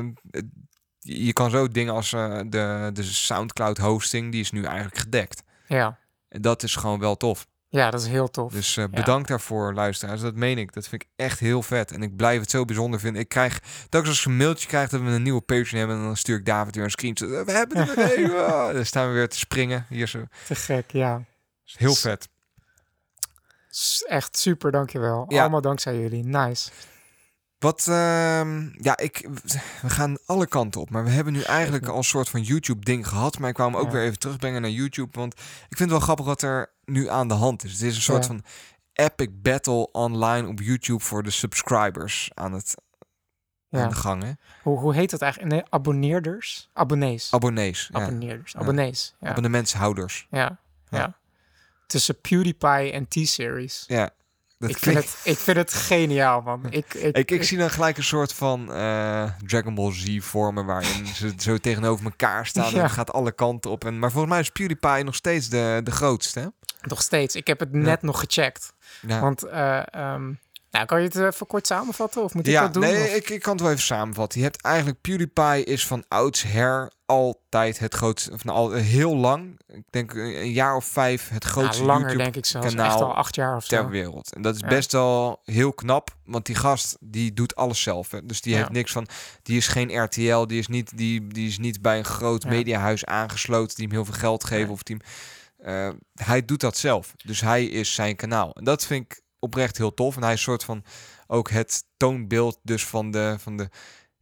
je 0.99 1.33
kan 1.33 1.49
zo 1.49 1.67
dingen 1.67 1.93
als 1.93 2.13
eh, 2.13 2.39
de, 2.47 2.89
de 2.93 3.03
SoundCloud 3.03 3.77
hosting, 3.77 4.31
die 4.31 4.41
is 4.41 4.51
nu 4.51 4.63
eigenlijk 4.63 4.97
gedekt. 4.97 5.43
Ja. 5.67 5.97
En 6.27 6.41
dat 6.41 6.63
is 6.63 6.75
gewoon 6.75 6.99
wel 6.99 7.17
tof. 7.17 7.47
Ja, 7.75 7.91
dat 7.91 8.01
is 8.01 8.07
heel 8.07 8.29
tof. 8.29 8.51
Dus 8.51 8.77
eh, 8.77 8.85
bedankt 8.91 9.27
daarvoor, 9.27 9.73
luisteraars. 9.73 10.21
Dat 10.21 10.35
meen 10.35 10.57
ik. 10.57 10.73
Dat 10.73 10.87
vind 10.87 11.01
ik 11.01 11.09
echt 11.15 11.39
heel 11.39 11.61
vet. 11.61 11.91
En 11.91 12.01
ik 12.03 12.15
blijf 12.15 12.39
het 12.39 12.49
zo 12.49 12.65
bijzonder 12.65 12.99
vinden. 12.99 13.21
Ik 13.21 13.29
krijg 13.29 13.59
telkens 13.89 14.11
als 14.11 14.19
ik 14.19 14.25
een 14.25 14.37
mailtje 14.37 14.67
krijg 14.67 14.89
dat 14.89 15.01
we 15.01 15.07
een 15.07 15.23
nieuwe 15.23 15.41
Patreon 15.41 15.79
hebben, 15.79 15.97
en 15.97 16.03
dan 16.03 16.17
stuur 16.17 16.37
ik 16.37 16.45
David 16.45 16.75
weer 16.75 16.83
een 16.83 16.91
screenshot. 16.91 17.29
We 17.45 17.51
hebben 17.51 17.77
er 17.77 17.95
weer 17.95 18.27
Dan 18.75 18.85
staan 18.85 19.07
we 19.07 19.13
weer 19.13 19.29
te 19.29 19.37
springen 19.37 19.85
hier 19.89 20.07
zo. 20.07 20.23
Te 20.47 20.55
gek, 20.55 20.91
ja. 20.91 21.23
Heel 21.63 21.95
vet. 21.95 22.29
S- 23.69 24.03
Echt 24.03 24.37
super, 24.37 24.71
dankjewel. 24.71 25.25
Ja. 25.27 25.41
Allemaal 25.41 25.61
dankzij 25.61 25.99
jullie. 25.99 26.23
Nice. 26.23 26.69
Wat, 27.59 27.87
ehm, 27.87 28.69
ja, 28.81 28.97
ik, 28.97 29.27
we 29.81 29.89
gaan 29.89 30.17
alle 30.25 30.47
kanten 30.47 30.81
op. 30.81 30.89
Maar 30.89 31.03
we 31.03 31.09
hebben 31.09 31.33
nu 31.33 31.41
eigenlijk 31.41 31.87
al 31.87 31.97
een 31.97 32.03
soort 32.03 32.29
van 32.29 32.41
YouTube-ding 32.41 33.07
gehad. 33.07 33.39
Maar 33.39 33.49
ik 33.49 33.57
hem 33.57 33.75
ook 33.77 33.85
Ja. 33.85 33.91
weer 33.91 34.01
even 34.03 34.19
terugbrengen 34.19 34.61
naar 34.61 34.71
YouTube. 34.71 35.09
Want 35.19 35.33
ik 35.69 35.77
vind 35.77 35.79
het 35.79 35.89
wel 35.89 35.99
grappig 35.99 36.25
wat 36.25 36.41
er 36.41 36.73
nu 36.85 37.09
aan 37.09 37.27
de 37.27 37.33
hand 37.33 37.63
is. 37.63 37.71
Het 37.71 37.81
is 37.81 37.95
een 37.95 38.01
soort 38.01 38.21
Ja. 38.21 38.27
van 38.27 38.43
epic 38.93 39.27
battle 39.41 39.91
online 39.91 40.47
op 40.47 40.59
YouTube 40.59 41.03
voor 41.03 41.23
de 41.23 41.29
subscribers 41.29 42.29
aan, 42.33 42.53
het, 42.53 42.75
aan 43.69 43.79
Ja. 43.79 43.87
de 43.87 43.95
gang. 43.95 44.23
Hè? 44.23 44.31
Hoe, 44.63 44.79
hoe 44.79 44.93
heet 44.93 45.09
dat 45.09 45.21
eigenlijk? 45.21 45.53
Nee, 45.53 45.63
abonneerders? 45.69 46.69
Abonnees. 46.73 47.27
Abonnees. 47.31 47.89
Ja. 47.93 47.99
Abonneerders. 48.01 48.55
Abonnees. 48.55 49.15
Ja. 49.19 49.29
Abonnementshouders. 49.29 50.27
ja. 50.29 50.59
Ja. 50.89 50.97
Ja. 50.99 51.17
Tussen 51.87 52.21
PewDiePie 52.21 52.91
en 52.91 53.07
T-Series. 53.07 53.83
Ja. 53.87 54.09
Dat 54.57 54.69
Ik 54.69 54.77
vind, 54.77 54.95
klinkt- 54.95 55.15
het, 55.23 55.33
ik 55.33 55.37
vind 55.37 55.57
het 55.57 55.73
geniaal, 55.73 56.41
man. 56.41 56.65
Ik, 56.71 56.93
ik, 56.93 57.17
Ik, 57.17 57.31
ik 57.31 57.43
zie 57.43 57.57
dan 57.57 57.69
gelijk 57.69 57.97
een 57.97 58.03
soort 58.03 58.33
van 58.33 58.73
eh, 58.73 59.31
Dragon 59.45 59.75
Ball 59.75 59.93
Z 59.93 60.17
vormen 60.19 60.65
waarin 60.65 61.05
ze 61.15 61.33
zo 61.37 61.57
tegenover 61.57 62.05
elkaar 62.05 62.45
staan 62.45 62.73
en 62.73 62.81
het 62.81 62.91
gaat 62.91 63.11
alle 63.13 63.31
kanten 63.31 63.71
op. 63.71 63.85
En, 63.85 63.99
maar 63.99 64.11
volgens 64.11 64.31
mij 64.33 64.41
is 64.41 64.49
PewDiePie 64.49 65.03
nog 65.03 65.15
steeds 65.15 65.49
de, 65.49 65.81
de 65.83 65.91
grootste. 65.91 66.53
Nog 66.85 67.01
steeds. 67.01 67.35
Ik 67.35 67.47
heb 67.47 67.59
het 67.59 67.71
net 67.71 68.01
nog 68.01 68.19
gecheckt. 68.19 68.73
Ja. 69.07 69.19
Want, 69.19 69.43
eh, 69.43 69.77
ehm, 69.93 70.31
nou, 70.71 70.85
kan 70.85 70.99
je 71.01 71.05
het 71.07 71.15
even 71.15 71.47
kort 71.47 71.67
samenvatten? 71.67 72.23
Of 72.23 72.33
moet 72.33 72.47
ik 72.47 72.53
ja, 72.53 72.61
dat 72.61 72.73
doen? 72.73 72.83
nee, 72.83 73.03
Of- 73.03 73.15
ik, 73.15 73.29
ik 73.29 73.41
kan 73.41 73.51
het 73.53 73.61
wel 73.61 73.71
even 73.71 73.83
samenvatten. 73.83 74.39
Je 74.39 74.45
hebt 74.45 74.61
eigenlijk 74.61 75.01
PewDiePie 75.01 75.63
is 75.63 75.87
van 75.87 76.03
oudsher 76.07 76.91
altijd 77.05 77.79
het 77.79 77.93
grootste, 77.93 78.31
of 78.31 78.43
nou, 78.43 78.57
al 78.57 78.71
heel 78.71 79.15
lang, 79.15 79.59
ik 79.67 79.83
denk 79.89 80.13
een 80.13 80.51
jaar 80.51 80.75
of 80.75 80.85
vijf, 80.85 81.29
het 81.29 81.43
Ja, 81.43 81.49
grootste 81.49 81.83
langer 81.83 82.01
YouTube 82.01 82.23
denk 82.23 82.35
ik 82.35 82.45
zelfs. 82.45 82.67
kanaal 82.67 82.85
Echt 82.85 83.01
al 83.01 83.15
acht 83.15 83.35
jaar 83.35 83.55
of 83.55 83.65
zo. 83.65 83.75
ter 83.75 83.89
wereld. 83.89 84.33
En 84.33 84.41
dat 84.41 84.55
is 84.55 84.61
Ja. 84.61 84.67
best 84.67 84.91
wel 84.91 85.41
heel 85.43 85.73
knap, 85.73 86.15
want 86.25 86.45
die 86.45 86.55
gast 86.55 86.97
die 86.99 87.33
doet 87.33 87.55
alles 87.55 87.81
zelf. 87.81 88.11
Hè. 88.11 88.25
Dus 88.25 88.41
die 88.41 88.51
Ja. 88.53 88.57
heeft 88.57 88.69
niks 88.71 88.91
van, 88.91 89.07
die 89.43 89.57
is 89.57 89.67
geen 89.67 90.03
RTL, 90.03 90.45
die 90.45 90.59
is 90.59 90.67
niet, 90.67 90.97
die, 90.97 91.27
die 91.27 91.47
is 91.47 91.57
niet 91.57 91.81
bij 91.81 91.97
een 91.97 92.05
groot 92.05 92.43
Ja. 92.43 92.49
mediahuis 92.49 93.05
aangesloten 93.05 93.75
die 93.75 93.85
hem 93.85 93.95
heel 93.95 94.05
veel 94.05 94.13
geld 94.19 94.43
geven 94.43 94.71
of 94.73 94.83
die 94.83 94.95
hem, 94.99 95.05
eh, 95.65 95.89
hij 96.13 96.45
doet 96.45 96.59
dat 96.59 96.77
zelf. 96.77 97.13
Dus 97.25 97.41
hij 97.41 97.65
is 97.65 97.93
zijn 97.93 98.15
kanaal. 98.15 98.53
En 98.53 98.63
dat 98.63 98.85
vind 98.85 99.05
ik 99.05 99.21
oprecht 99.39 99.77
heel 99.77 99.93
tof. 99.93 100.15
En 100.15 100.23
hij 100.23 100.33
is 100.33 100.41
soort 100.41 100.63
van 100.63 100.83
ook 101.27 101.49
het 101.49 101.83
toonbeeld 101.97 102.59
dus 102.63 102.85
van 102.85 103.11
de, 103.11 103.35
van 103.39 103.57
de 103.57 103.69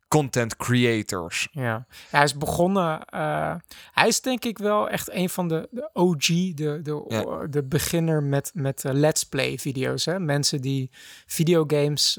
content 0.08 0.56
creators. 0.56 1.48
Ja. 1.52 1.62
ja 1.64 1.86
hij 2.10 2.24
is 2.24 2.38
begonnen. 2.38 3.06
eh, 3.06 3.56
hij 3.92 4.08
is 4.08 4.22
denk 4.22 4.46
ik 4.46 4.58
wel 4.58 4.90
echt 4.90 5.12
een 5.12 5.30
van 5.30 5.48
de, 5.48 5.68
de 5.72 5.90
OG, 5.94 6.26
de, 6.28 6.80
de, 6.84 7.06
Ja. 7.08 7.48
de 7.48 7.64
beginner 7.64 8.24
met, 8.24 8.52
met 8.54 8.86
eh, 8.86 8.94
let's 8.94 9.24
play 9.24 9.58
video's. 9.58 10.06
Hè? 10.06 10.20
Mensen 10.20 10.62
die 10.62 10.90
videogames 11.26 12.18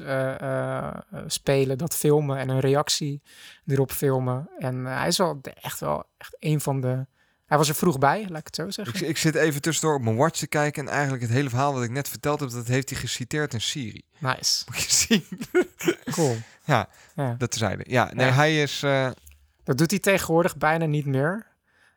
spelen, 1.27 1.77
dat 1.77 1.95
filmen 1.95 2.37
en 2.37 2.49
een 2.49 2.59
reactie 2.59 3.21
erop 3.65 3.91
filmen. 3.91 4.49
En 4.57 4.85
hij 4.85 5.07
is 5.07 5.17
wel 5.17 5.41
de- 5.41 5.53
echt 5.53 5.79
wel 5.79 6.03
echt 6.17 6.35
een 6.39 6.61
van 6.61 6.81
de. 6.81 7.05
Hij 7.45 7.57
was 7.57 7.69
er 7.69 7.75
vroeg 7.75 7.97
bij, 7.99 8.25
laat 8.29 8.39
ik 8.39 8.45
het 8.45 8.55
zo 8.55 8.65
Ik, 8.65 8.71
zeggen. 8.71 9.09
ik 9.09 9.17
zit 9.17 9.35
even 9.35 9.61
tussendoor 9.61 9.95
op 9.95 10.01
mijn 10.01 10.15
watch 10.15 10.39
te 10.39 10.47
kijken. 10.47 10.87
En 10.87 10.93
eigenlijk 10.93 11.21
het 11.23 11.31
hele 11.31 11.49
verhaal 11.49 11.73
wat 11.73 11.83
ik 11.83 11.89
net 11.89 12.09
verteld 12.09 12.39
heb, 12.39 12.49
dat 12.49 12.67
heeft 12.67 12.89
hij 12.89 12.99
geciteerd 12.99 13.53
in 13.53 13.61
Siri. 13.61 14.01
Nice, 14.17 14.63
Moet 14.67 14.81
je 14.81 14.91
zien. 14.91 15.25
cool. 16.15 16.37
Ja, 16.63 16.89
Ja. 17.15 17.35
dat 17.37 17.51
terzijde. 17.51 17.83
Ja, 17.87 18.11
nee, 18.13 18.25
Ja. 18.27 18.33
hij 18.33 18.61
is... 18.61 18.83
eh, 18.83 19.09
Dat 19.63 19.77
doet 19.77 19.89
hij 19.91 19.99
tegenwoordig 19.99 20.57
bijna 20.57 20.85
niet 20.85 21.05
meer. 21.05 21.45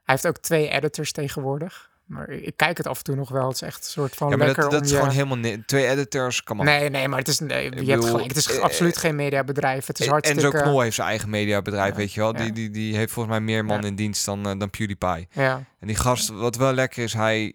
Hij 0.05 0.15
heeft 0.17 0.27
ook 0.27 0.39
twee 0.39 0.69
editors 0.69 1.13
tegenwoordig. 1.13 1.88
Maar 2.09 2.29
ik 2.29 2.57
kijk 2.57 2.77
het 2.77 2.87
af 2.87 2.99
en 2.99 3.05
toe 3.05 3.15
nog 3.15 3.29
wel. 3.29 3.47
Het 3.47 3.55
is 3.55 3.63
echt 3.63 3.85
een 3.85 3.91
soort 3.91 4.15
van 4.15 4.31
ja, 4.31 4.37
maar 4.37 4.47
lekker 4.47 4.63
dat, 4.63 4.73
dat 4.73 4.81
om 4.81 4.87
is 4.87 4.93
je... 4.93 4.99
gewoon 4.99 5.13
helemaal... 5.13 5.63
Twee 5.67 5.87
editors, 5.87 6.43
kan. 6.43 6.57
Nee, 6.57 6.91
nee, 6.91 7.09
maar 7.09 7.19
het 7.19 7.29
is, 7.29 7.39
nee, 7.39 7.85
je 7.85 7.91
hebt 7.91 8.05
gelijk. 8.05 8.29
Het 8.29 8.37
is 8.37 8.53
eh, 8.53 8.61
absoluut 8.61 8.97
geen 8.97 9.17
mediabedrijf. 9.17 9.87
Het 9.87 9.99
is 9.99 10.07
En 10.07 10.13
hartstikke... 10.13 10.47
Enzo 10.47 10.63
Knol 10.63 10.81
heeft 10.81 10.95
zijn 10.95 11.09
eigen 11.09 11.31
mediabedrijf, 11.31 11.91
Ja, 11.91 11.97
weet 11.97 12.13
je 12.13 12.21
wel. 12.21 12.33
Die, 12.33 12.47
ja. 12.47 12.53
die, 12.53 12.71
die 12.71 12.97
heeft 12.97 13.13
volgens 13.13 13.35
mij 13.35 13.45
meer 13.45 13.65
man 13.65 13.85
in 13.85 13.95
dienst 13.95 14.25
dan, 14.25 14.49
eh, 14.49 14.59
dan 14.59 14.71
PewDiePie. 14.71 15.29
Ja, 15.31 15.65
En 15.81 15.87
die 15.87 15.97
gast, 15.97 16.29
wat 16.29 16.57
wel 16.57 16.73
lekker 16.73 17.03
is, 17.03 17.13
hij... 17.13 17.53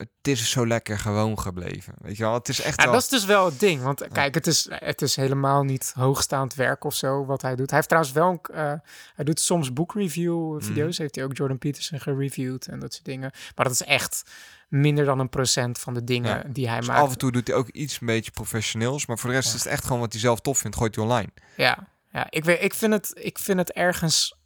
Het 0.00 0.28
is 0.28 0.50
zo 0.50 0.66
lekker 0.66 0.98
gewoon 0.98 1.38
gebleven. 1.38 1.94
Weet 1.98 2.16
je 2.16 2.22
wel, 2.22 2.34
het 2.34 2.48
is 2.48 2.60
echt 2.60 2.76
ja 2.78 2.84
wel... 2.84 2.92
dat 2.92 3.02
is 3.02 3.08
dus 3.08 3.24
wel 3.24 3.44
het 3.44 3.60
ding. 3.60 3.82
Want 3.82 4.08
kijk, 4.12 4.34
het 4.34 4.46
is, 4.46 4.66
het 4.70 5.02
is 5.02 5.16
helemaal 5.16 5.62
niet 5.62 5.92
hoogstaand 5.96 6.54
werk 6.54 6.84
of 6.84 6.94
zo 6.94 7.24
wat 7.24 7.42
hij 7.42 7.56
doet. 7.56 7.66
Hij 7.70 7.76
heeft 7.76 7.88
trouwens 7.88 8.14
wel... 8.14 8.30
een- 8.30 8.54
eh, 8.54 8.72
hij 9.14 9.24
doet 9.24 9.40
soms 9.40 9.72
boekreview 9.72 10.62
video's. 10.62 10.92
Mhm. 10.92 11.02
Heeft 11.02 11.14
hij 11.14 11.24
ook 11.24 11.36
Jordan 11.36 11.58
Peterson 11.58 12.00
gereviewd 12.00 12.66
en 12.66 12.78
dat 12.80 12.92
soort 12.92 13.04
dingen. 13.04 13.30
Maar 13.54 13.64
dat 13.64 13.74
is 13.74 13.82
echt 13.82 14.22
minder 14.68 15.04
dan 15.04 15.18
een 15.18 15.28
procent 15.28 15.78
van 15.78 15.94
de 15.94 16.04
dingen 16.04 16.36
Ja. 16.36 16.44
die 16.52 16.68
hij 16.68 16.78
Dus 16.78 16.86
maakt. 16.88 17.00
af 17.00 17.10
en 17.10 17.18
toe 17.18 17.32
doet 17.32 17.46
hij 17.46 17.56
ook 17.56 17.68
iets 17.68 18.00
een 18.00 18.06
beetje 18.06 18.30
professioneels. 18.30 19.06
Maar 19.06 19.18
voor 19.18 19.30
de 19.30 19.36
rest 19.36 19.48
Ja. 19.48 19.54
is 19.54 19.62
het 19.64 19.72
echt 19.72 19.84
gewoon 19.84 20.00
wat 20.00 20.12
hij 20.12 20.20
zelf 20.20 20.40
tof 20.40 20.58
vindt, 20.58 20.76
gooit 20.76 20.94
hij 20.94 21.04
online. 21.04 21.28
Ja, 21.56 21.88
ja 22.12 22.26
ik, 22.30 22.44
weet, 22.44 22.62
ik, 22.62 22.74
vind 22.74 22.92
het, 22.92 23.10
ik 23.14 23.38
vind 23.38 23.58
het 23.58 23.72
ergens 23.72 24.38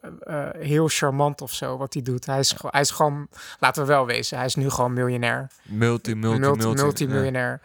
eh, 0.00 0.10
eh, 0.48 0.54
heel 0.60 0.88
charmant 0.88 1.40
of 1.40 1.52
zo 1.52 1.76
wat 1.76 1.92
hij 1.94 2.02
doet. 2.02 2.26
Hij 2.26 2.38
is, 2.38 2.50
gewoon- 2.52 2.70
hij 2.70 2.80
is 2.80 2.90
gewoon, 2.90 3.28
laten 3.58 3.82
we 3.82 3.88
wel 3.88 4.06
wezen, 4.06 4.36
hij 4.36 4.46
is 4.46 4.54
nu 4.54 4.70
gewoon 4.70 4.92
miljonair. 4.92 5.50
Multi, 5.62 6.14
multi, 6.14 6.38
multi, 6.38 6.64
multi. 6.66 6.82
multimiljonair. 6.82 7.60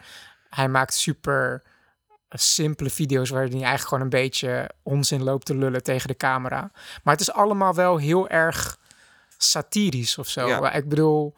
Hij 0.50 0.68
maakt 0.68 0.94
super 0.94 1.62
eh, 2.28 2.38
simpele 2.38 2.90
video's 2.90 3.30
waarin 3.30 3.50
hij 3.50 3.60
eigenlijk 3.60 3.88
gewoon 3.88 4.02
een 4.04 4.20
beetje 4.22 4.70
onzin 4.82 5.22
loopt 5.22 5.46
te 5.46 5.56
lullen 5.56 5.82
tegen 5.82 6.08
de 6.08 6.16
camera. 6.16 6.70
Maar 7.02 7.12
het 7.12 7.20
is 7.22 7.32
allemaal 7.32 7.74
wel 7.74 7.96
heel 7.96 8.28
erg 8.28 8.78
satirisch 9.38 10.18
of 10.18 10.28
zo. 10.28 10.46
Ja. 10.48 10.72
Ik 10.72 10.88
bedoel, 10.88 11.34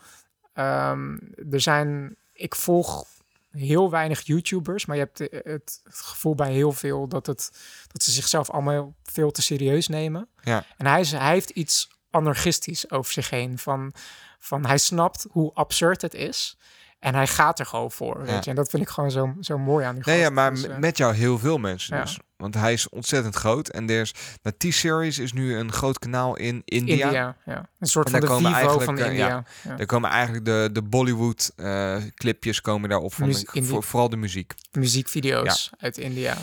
ehm, 0.52 1.16
er 1.50 1.60
zijn, 1.60 2.16
ik 2.32 2.54
volg 2.54 3.06
heel 3.50 3.90
weinig 3.90 4.20
YouTubers, 4.20 4.86
maar 4.86 4.96
je 4.96 5.02
hebt 5.02 5.18
het, 5.18 5.80
het 5.84 6.00
gevoel 6.02 6.34
bij 6.34 6.52
heel 6.52 6.72
veel 6.72 7.08
dat, 7.08 7.26
het, 7.26 7.50
dat 7.92 8.02
ze 8.02 8.10
zichzelf 8.10 8.50
allemaal 8.50 8.94
veel 9.02 9.30
te 9.30 9.42
serieus 9.42 9.88
nemen. 9.88 10.28
Ja. 10.48 10.64
En 10.76 10.86
hij, 10.86 11.00
is, 11.00 11.10
hij 11.12 11.32
heeft 11.32 11.50
iets 11.50 11.88
anarchistisch 12.10 12.90
over 12.90 13.12
zich 13.12 13.30
heen. 13.30 13.58
Van, 13.58 13.92
van 14.38 14.66
hij 14.66 14.78
snapt 14.78 15.26
hoe 15.30 15.54
absurd 15.54 16.02
het 16.02 16.14
is. 16.14 16.56
En 16.98 17.14
hij 17.14 17.26
gaat 17.26 17.58
er 17.58 17.66
gewoon 17.66 17.90
voor. 17.90 18.18
Weet 18.18 18.28
Ja. 18.28 18.40
je? 18.42 18.50
En 18.50 18.56
dat 18.56 18.68
vind 18.70 18.82
ik 18.82 18.88
gewoon 18.88 19.10
zo, 19.10 19.34
zo 19.40 19.58
mooi 19.58 19.84
aan 19.86 19.94
die 19.94 20.02
Nee, 20.06 20.18
ja, 20.18 20.30
maar 20.30 20.50
Dus, 20.50 20.62
eh, 20.66 20.76
met 20.76 20.96
jou 20.96 21.14
heel 21.14 21.38
veel 21.38 21.58
mensen 21.58 21.96
ja. 21.96 22.02
dus. 22.02 22.18
Want 22.36 22.54
hij 22.54 22.72
is 22.72 22.88
ontzettend 22.88 23.34
groot. 23.34 23.68
En 23.68 23.90
er 23.90 24.00
is, 24.00 24.14
T-Series 24.58 25.18
is 25.18 25.32
nu 25.32 25.56
een 25.56 25.72
groot 25.72 25.98
kanaal 25.98 26.36
in 26.36 26.62
India. 26.64 27.04
India. 27.06 27.36
ja. 27.44 27.68
Een 27.78 27.86
soort 27.86 28.06
En 28.12 28.26
van 28.26 28.42
de 28.42 28.48
Vivo 28.48 28.78
van 28.78 28.98
eh, 28.98 29.06
India. 29.06 29.26
ja. 29.28 29.44
Ja. 29.62 29.76
Daar 29.76 29.86
komen 29.86 30.10
eigenlijk 30.10 30.44
de, 30.44 30.68
de 30.72 30.82
Bollywood 30.82 31.52
eh, 31.56 31.96
clipjes 32.14 32.60
komen 32.60 32.88
daarop 32.88 33.14
van. 33.14 33.26
Muzie- 33.26 33.62
voor, 33.64 33.82
vooral 33.82 34.08
de 34.08 34.16
muziek. 34.16 34.54
Muziekvideo's 34.72 35.70
uit 35.78 35.98
India. 35.98 36.36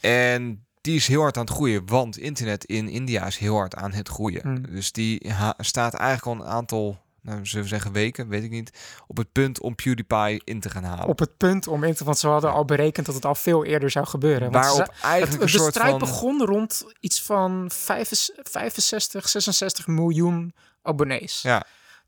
En 0.00 0.65
die 0.86 0.96
is 0.96 1.06
heel 1.06 1.20
hard 1.20 1.36
aan 1.36 1.44
het 1.44 1.54
groeien. 1.54 1.86
Want 1.86 2.18
internet 2.18 2.64
in 2.64 2.88
India 2.88 3.26
is 3.26 3.38
heel 3.38 3.54
hard 3.54 3.74
aan 3.74 3.92
het 3.92 4.08
groeien. 4.08 4.42
Hmm. 4.42 4.62
Dus 4.70 4.92
die 4.92 5.32
staat 5.58 5.94
eigenlijk 5.94 6.26
al 6.38 6.46
een 6.46 6.52
aantal, 6.52 6.98
nou, 7.20 7.46
zullen 7.46 7.64
we 7.64 7.70
zeggen 7.70 7.92
weken, 7.92 8.28
weet 8.28 8.42
ik 8.42 8.50
niet, 8.50 8.70
op 9.06 9.16
het 9.16 9.32
punt 9.32 9.60
om 9.60 9.74
PewDiePie 9.74 10.42
in 10.44 10.60
te 10.60 10.70
gaan 10.70 10.84
halen. 10.84 11.06
Op 11.06 11.18
het 11.18 11.36
punt 11.36 11.66
om 11.66 11.84
in 11.84 11.94
te... 11.94 12.04
Want 12.04 12.18
ze 12.18 12.28
hadden 12.28 12.52
al 12.52 12.64
berekend 12.64 13.06
dat 13.06 13.14
het 13.14 13.24
al 13.24 13.34
veel 13.34 13.64
eerder 13.64 13.90
zou 13.90 14.06
gebeuren. 14.06 14.50
Want 14.50 14.64
Waarop 14.64 14.88
eigenlijk 14.88 15.32
het, 15.32 15.40
een 15.40 15.46
de 15.46 15.58
soort 15.58 15.74
strijd 15.74 15.90
van... 15.90 15.98
begon 15.98 16.44
rond 16.44 16.84
iets 17.00 17.22
van 17.22 17.70
65, 17.72 19.28
66 19.28 19.86
miljoen 19.86 20.54
abonnees. 20.82 21.42
Ja, 21.42 21.66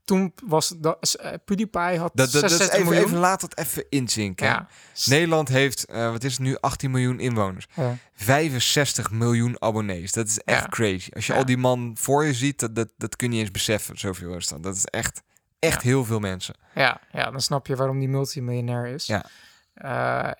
Toen 0.09 0.33
was 0.43 0.73
dat, 0.77 1.15
eh, 1.15 1.33
PewDiePie 1.45 1.97
had 1.97 2.11
dat, 2.13 2.31
dat, 2.31 2.41
dat 2.41 2.43
is 2.51 2.57
66 2.57 2.73
even, 2.79 2.85
miljoen. 2.91 3.05
even 3.07 3.19
laat 3.19 3.41
dat 3.41 3.57
even 3.57 3.85
inzinken. 3.89 4.45
ja. 4.47 4.67
Nederland 5.05 5.47
heeft, 5.47 5.85
eh, 5.85 6.11
wat 6.11 6.23
is 6.23 6.31
het 6.31 6.41
nu, 6.41 6.57
18 6.59 6.91
miljoen 6.91 7.19
inwoners. 7.19 7.67
Ja. 7.75 7.95
65 8.13 9.11
miljoen 9.11 9.61
abonnees. 9.61 10.11
Dat 10.11 10.27
is 10.27 10.39
echt 10.39 10.61
Ja. 10.61 10.67
crazy. 10.69 11.09
Als 11.13 11.27
je 11.27 11.33
al 11.33 11.45
die 11.45 11.57
man 11.57 11.95
voor 11.97 12.25
je 12.25 12.33
ziet, 12.33 12.59
dat, 12.59 12.75
dat, 12.75 12.89
dat 12.97 13.15
kun 13.15 13.27
je 13.27 13.33
niet 13.33 13.41
eens 13.43 13.51
beseffen. 13.51 13.97
Zoveel 13.97 14.35
is 14.35 14.47
dat. 14.47 14.63
Dat 14.63 14.75
is 14.75 14.85
echt, 14.85 15.21
echt 15.59 15.81
heel 15.81 16.05
veel 16.05 16.19
mensen. 16.19 16.55
Ja, 16.75 17.01
ja, 17.11 17.31
dan 17.31 17.41
snap 17.41 17.67
je 17.67 17.75
waarom 17.75 17.99
die 17.99 18.09
multimiljonair 18.09 18.87
is. 18.87 19.05
Ja. 19.05 19.25
Eh, 19.73 20.31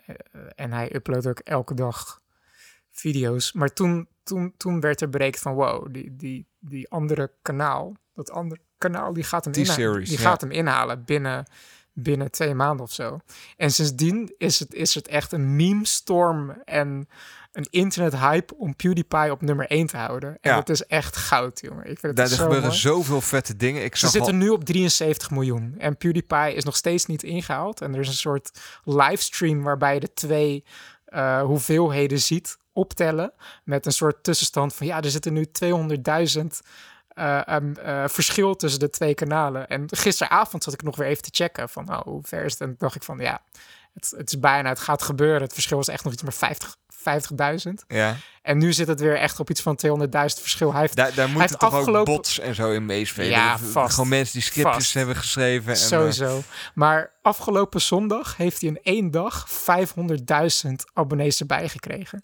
en 0.55 0.71
hij 0.71 0.95
uploadt 0.95 1.27
ook 1.27 1.39
elke 1.39 1.73
dag 1.73 2.21
video's. 2.91 3.53
Maar 3.53 3.73
toen, 3.73 4.07
toen, 4.23 4.53
toen 4.57 4.79
werd 4.79 5.01
er 5.01 5.09
berekend 5.09 5.41
van 5.43 5.53
wow, 5.53 5.93
die, 5.93 6.15
die, 6.15 6.47
die 6.59 6.89
andere 6.89 7.31
kanaal, 7.41 7.95
dat 8.13 8.31
andere 8.31 8.61
kanaal, 8.79 9.13
die 9.13 9.23
gaat 9.23 9.45
hem, 9.45 9.53
inha- 9.53 9.73
T-series, 9.73 10.09
die 10.09 10.17
ja. 10.17 10.23
gaat 10.23 10.41
hem 10.41 10.51
inhalen 10.51 11.03
binnen, 11.05 11.45
binnen 11.93 12.31
twee 12.31 12.53
maanden 12.53 12.85
of 12.85 12.91
zo. 12.93 13.19
En 13.57 13.71
sindsdien 13.71 14.33
is 14.37 14.59
het, 14.59 14.73
is 14.73 14.95
het 14.95 15.07
echt 15.07 15.31
een 15.31 15.55
meme-storm 15.55 16.49
en 16.65 17.07
een 17.51 17.67
internet-hype 17.69 18.55
om 18.57 18.75
PewDiePie 18.75 19.31
op 19.31 19.41
nummer 19.41 19.65
1 19.67 19.87
te 19.87 19.97
houden. 19.97 20.29
En 20.41 20.51
Ja. 20.51 20.55
dat 20.55 20.69
is 20.69 20.85
echt 20.85 21.15
goud, 21.15 21.59
jongen. 21.61 21.79
Ik 21.89 21.99
vind 21.99 22.01
het 22.01 22.15
Daar 22.15 22.25
er 22.25 22.31
zo 22.31 22.41
gebeuren 22.43 22.67
mooi. 22.67 22.79
zoveel 22.79 23.21
vette 23.21 23.55
dingen. 23.55 23.83
Ik 23.83 23.93
Ze 23.95 23.99
zag 23.99 24.09
zitten 24.11 24.31
al, 24.33 24.37
nu 24.39 24.49
op 24.49 24.63
73 24.65 25.29
miljoen. 25.31 25.75
En 25.77 25.97
PewDiePie 25.97 26.53
is 26.53 26.63
nog 26.63 26.75
steeds 26.75 27.05
niet 27.05 27.23
ingehaald. 27.23 27.81
En 27.81 27.93
er 27.93 27.99
is 27.99 28.07
een 28.07 28.13
soort 28.13 28.51
livestream 28.83 29.63
waarbij 29.63 29.93
je 29.93 29.99
de 29.99 30.13
twee 30.13 30.63
eh, 31.05 31.41
hoeveelheden 31.41 32.19
ziet 32.19 32.57
optellen. 32.73 33.33
Met 33.63 33.85
een 33.85 33.91
soort 33.91 34.23
tussenstand 34.23 34.73
van 34.75 34.87
ja, 34.87 35.01
er 35.01 35.09
zitten 35.11 35.33
nu 35.33 35.45
200.000 35.65 36.59
eh, 37.19 38.03
verschil 38.07 38.55
tussen 38.55 38.79
de 38.79 38.89
twee 38.89 39.13
kanalen. 39.13 39.67
En 39.67 39.85
gisteravond 39.87 40.63
zat 40.63 40.73
ik 40.73 40.83
nog 40.83 40.95
weer 40.95 41.07
even 41.07 41.23
te 41.23 41.29
checken 41.33 41.69
van 41.69 41.85
nou, 41.85 42.01
hoe 42.05 42.21
ver 42.23 42.45
is 42.45 42.51
het? 42.51 42.61
En 42.61 42.75
dacht 42.77 42.95
ik 42.95 43.03
van 43.03 43.19
ja, 43.19 43.41
het, 43.93 44.13
het 44.17 44.27
is 44.27 44.39
bijna, 44.39 44.69
het 44.69 44.79
gaat 44.79 45.01
gebeuren. 45.01 45.41
Het 45.41 45.53
verschil 45.53 45.79
is 45.79 45.87
echt 45.87 46.03
nog 46.03 46.13
iets 46.13 46.23
maar 46.23 46.33
50 46.33 46.75
50.000. 46.99 47.73
ja, 47.87 48.15
En 48.41 48.57
nu 48.57 48.73
zit 48.73 48.87
het 48.87 48.99
weer 48.99 49.17
echt 49.17 49.39
op 49.39 49.49
iets 49.49 49.61
van 49.61 49.79
200.000 49.87 50.05
verschil. 50.13 50.71
Hij 50.71 50.81
heeft 50.81 50.95
daar, 50.95 51.13
daar 51.13 51.29
moeten 51.29 51.57
toch 51.57 51.87
ook 51.87 52.05
bots 52.05 52.39
en 52.39 52.55
zo 52.55 52.71
in 52.71 52.85
meespelen. 52.85 53.29
Ja, 53.29 53.59
vast. 53.59 53.93
Gewoon 53.93 54.09
mensen 54.09 54.33
die 54.33 54.41
scriptjes 54.41 54.83
Vast. 54.83 54.93
hebben 54.93 55.15
geschreven. 55.15 55.73
En, 55.73 55.79
eh, 55.79 55.85
Sowieso. 55.85 56.41
Maar 56.73 57.11
afgelopen 57.21 57.81
zondag 57.81 58.37
heeft 58.37 58.61
hij 58.61 58.69
in 58.69 58.79
één 58.83 59.11
dag 59.11 59.49
500.000 59.49 60.91
abonnees 60.93 61.39
erbij 61.39 61.69
gekregen. 61.69 62.23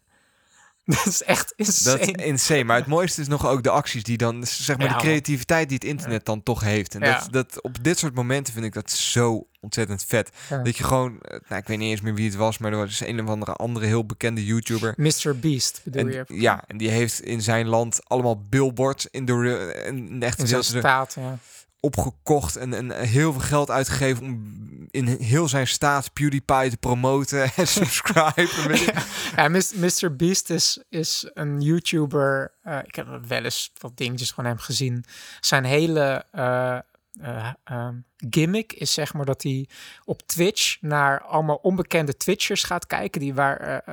Dat 0.96 1.06
is 1.06 1.24
echt 1.24 1.54
insane. 1.56 1.98
Dat 1.98 2.08
is 2.08 2.25
insane. 2.25 2.63
Maar 2.63 2.77
het 2.77 2.86
mooiste 2.86 3.22
is 3.22 3.27
nog 3.27 3.48
ook 3.48 3.63
de 3.63 3.70
acties 3.70 4.04
die 4.04 4.18
dan, 4.18 4.46
zeg 4.48 4.77
maar, 4.77 4.88
Ja, 4.88 4.94
de 4.94 5.00
creativiteit 5.00 5.70
die 5.70 5.77
het 5.77 5.88
internet 5.88 6.25
dan 6.25 6.44
toch 6.44 6.62
heeft. 6.62 6.96
En 6.96 7.01
Ja. 7.01 7.20
dat, 7.20 7.32
dat, 7.32 7.62
op 7.62 7.84
dit 7.84 8.00
soort 8.00 8.15
momenten 8.15 8.54
vind 8.54 8.65
ik 8.65 8.74
dat 8.74 8.92
zo 8.92 9.48
ontzettend 9.62 10.04
vet. 10.08 10.30
Ja. 10.50 10.58
Dat 10.58 10.77
je 10.77 10.84
gewoon, 10.84 11.22
eh, 11.22 11.39
nou, 11.48 11.62
ik 11.62 11.68
weet 11.68 11.77
niet 11.77 11.89
eens 11.89 12.01
meer 12.01 12.13
wie 12.13 12.25
het 12.25 12.36
was, 12.36 12.58
maar 12.58 12.72
er 12.72 12.77
was 12.77 13.00
een 13.00 13.22
of 13.22 13.27
andere, 13.30 13.54
andere 13.54 13.86
heel 13.86 14.06
bekende 14.06 14.46
YouTuber. 14.46 14.94
Mr. 14.98 15.39
Beast 15.39 15.82
bedoel 15.84 16.01
En, 16.01 16.12
je? 16.12 16.25
ja, 16.42 16.63
en 16.68 16.77
die 16.77 16.89
heeft 16.89 17.22
in 17.22 17.42
zijn 17.42 17.68
land 17.68 18.00
allemaal 18.04 18.42
billboards 18.50 19.08
in 19.12 19.25
de, 19.25 19.34
in 19.88 20.20
de 20.20 20.25
echte 20.25 20.56
In 20.56 20.63
staat, 20.63 21.15
ja. 21.20 21.38
Opgekocht 21.86 22.56
en, 22.56 22.74
en 22.74 22.92
heel 22.92 23.32
veel 23.32 23.42
geld 23.42 23.70
uitgegeven 23.70 24.24
om 24.24 24.63
in 24.96 25.08
heel 25.08 25.48
zijn 25.48 25.68
staat 25.68 26.13
PewDiePie 26.13 26.70
te 26.70 26.77
promoten 26.77 27.51
en 27.56 27.68
subscriben. 27.68 28.80
ja 29.36 29.48
Mr. 29.75 30.15
Beast 30.15 30.50
is, 30.50 30.84
is 30.89 31.30
een 31.34 31.62
YouTuber. 31.62 32.54
eh, 32.63 32.80
ik 32.84 32.96
heb 32.96 33.08
wel 33.27 33.44
eens 33.44 33.72
wat 33.77 33.98
dingetjes 33.98 34.32
van 34.32 34.46
hem 34.46 34.58
gezien. 34.58 35.06
Zijn 35.39 35.63
hele 35.63 36.25
eh, 36.32 36.77
eh, 37.22 37.54
ehm, 37.63 37.96
gimmick 38.30 38.74
is 38.74 38.94
zeg 38.94 39.13
maar 39.13 39.25
dat 39.25 39.44
hij 39.44 39.70
op 40.06 40.22
Twitch 40.22 40.77
naar 40.82 41.22
allemaal 41.22 41.60
onbekende 41.62 42.18
Twitchers 42.18 42.63
gaat 42.63 42.88
kijken. 42.88 43.22
Die 43.22 43.34
waar, 43.34 43.84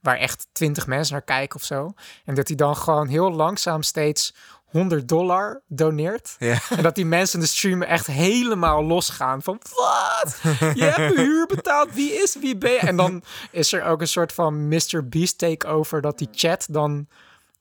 waar 0.00 0.16
echt 0.16 0.46
twintig 0.52 0.86
mensen 0.86 1.12
naar 1.12 1.22
kijken 1.22 1.56
of 1.56 1.64
zo. 1.64 1.94
En 2.24 2.34
dat 2.34 2.48
hij 2.48 2.56
dan 2.56 2.76
gewoon 2.76 3.08
heel 3.08 3.30
langzaam 3.32 3.82
steeds 3.82 4.34
100 4.74 5.08
dollar 5.08 5.62
doneert. 5.66 6.36
Ja. 6.38 6.58
En 6.76 6.82
dat 6.82 6.94
die 6.94 7.06
mensen 7.06 7.38
in 7.38 7.44
de 7.44 7.50
stream 7.50 7.82
echt 7.82 8.06
helemaal 8.06 8.84
losgaan. 8.84 9.42
Van, 9.42 9.60
wat? 9.74 10.36
Je 10.74 10.84
hebt 10.84 11.16
huur 11.16 11.46
betaald. 11.46 11.94
Wie 11.94 12.12
is 12.12 12.36
wie 12.40 12.56
ben 12.56 12.72
je? 12.72 12.78
En 12.78 12.96
dan 12.96 13.22
is 13.50 13.72
er 13.72 13.84
ook 13.84 14.00
een 14.00 14.08
soort 14.08 14.32
van 14.32 14.68
Mr. 14.68 15.08
Beast 15.08 15.38
takeover. 15.38 16.00
Dat 16.00 16.18
die 16.18 16.28
chat 16.32 16.66
dan... 16.70 17.06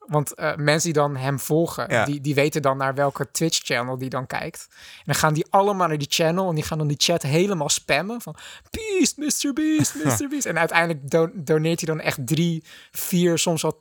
Want 0.03 0.33
eh, 0.33 0.55
mensen 0.55 0.93
die 0.93 1.01
dan 1.01 1.15
hem 1.15 1.39
volgen, 1.39 1.85
Ja. 1.89 2.05
die, 2.05 2.21
die 2.21 2.35
weten 2.35 2.61
dan 2.61 2.77
naar 2.77 2.93
welke 2.95 3.31
Twitch-channel 3.31 3.97
die 3.97 4.09
dan 4.09 4.27
kijkt. 4.27 4.67
En 4.71 5.03
dan 5.05 5.15
gaan 5.15 5.33
die 5.33 5.45
allemaal 5.49 5.87
naar 5.87 5.97
die 5.97 6.07
channel 6.09 6.49
en 6.49 6.55
die 6.55 6.63
gaan 6.63 6.77
dan 6.77 6.87
die 6.87 6.97
chat 6.99 7.21
helemaal 7.21 7.69
spammen. 7.69 8.21
Van, 8.21 8.35
Beast, 8.69 9.17
Mr. 9.17 9.53
Beast, 9.53 9.95
Mr. 10.03 10.27
Beast. 10.29 10.45
En 10.45 10.59
uiteindelijk 10.59 11.09
don- 11.11 11.31
doneert 11.35 11.79
hij 11.85 11.95
dan 11.95 12.03
echt 12.05 12.27
drie, 12.27 12.63
vier, 12.91 13.37
soms 13.37 13.61
wel 13.61 13.77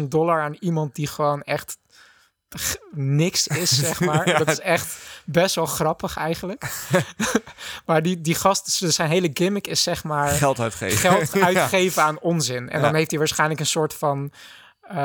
10.000 0.00 0.08
dollar 0.08 0.42
aan 0.42 0.56
iemand 0.60 0.94
die 0.94 1.06
gewoon 1.06 1.42
echt 1.42 1.76
niks 2.92 3.46
is, 3.46 3.78
zeg 3.78 4.00
maar. 4.06 4.28
Ja. 4.28 4.38
Dat 4.38 4.48
is 4.48 4.60
echt 4.60 4.96
best 5.24 5.54
wel 5.54 5.66
grappig 5.66 6.16
eigenlijk. 6.16 6.64
maar 7.86 8.02
die, 8.02 8.20
die 8.20 8.34
gast, 8.34 8.80
dus 8.80 8.94
zijn 8.94 9.10
hele 9.10 9.30
gimmick 9.32 9.66
is 9.66 9.82
zeg 9.82 10.04
maar 10.04 10.28
Geld 10.28 10.60
uitgeven. 10.60 10.98
geld 10.98 11.42
uitgeven 11.56 12.02
aan 12.02 12.18
onzin. 12.20 12.68
En 12.70 12.80
dan 12.82 12.94
heeft 12.94 13.10
hij 13.10 13.18
waarschijnlijk 13.18 13.60
een 13.60 13.66
soort 13.66 13.94
van... 13.94 14.32
eh, 14.80 14.96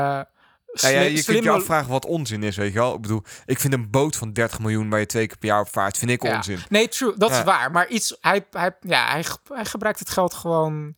Ja, 0.74 0.90
je 0.90 1.24
kunt 1.24 1.44
je 1.44 1.50
afvragen 1.50 1.90
wat 1.90 2.06
onzin 2.06 2.44
is, 2.44 2.58
weet 2.58 2.74
je 2.74 2.80
wel. 2.80 2.96
Ik 2.96 3.02
bedoel, 3.02 3.24
ik 3.46 3.60
vind 3.60 3.74
een 3.74 3.90
boot 3.90 4.16
van 4.16 4.34
30 4.34 4.60
miljoen 4.60 4.90
waar 4.90 5.00
je 5.00 5.06
twee 5.06 5.28
keer 5.28 5.38
per 5.38 5.48
jaar 5.48 5.62
op 5.62 5.70
vaart, 5.72 5.98
vind 5.98 6.12
ik 6.12 6.24
Ja. 6.24 6.36
onzin. 6.36 6.60
Nee, 6.70 6.88
true, 6.88 7.14
dat 7.18 7.30
Ja. 7.30 7.38
is 7.38 7.44
waar. 7.44 7.72
Maar 7.72 7.88
iets, 7.88 8.18
hij, 8.22 8.46
hij, 8.52 8.76
ja, 8.82 9.08
hij, 9.12 9.26
hij 9.54 9.66
gebruikt 9.66 10.00
het 10.00 10.10
geld 10.10 10.34
gewoon 10.34 10.96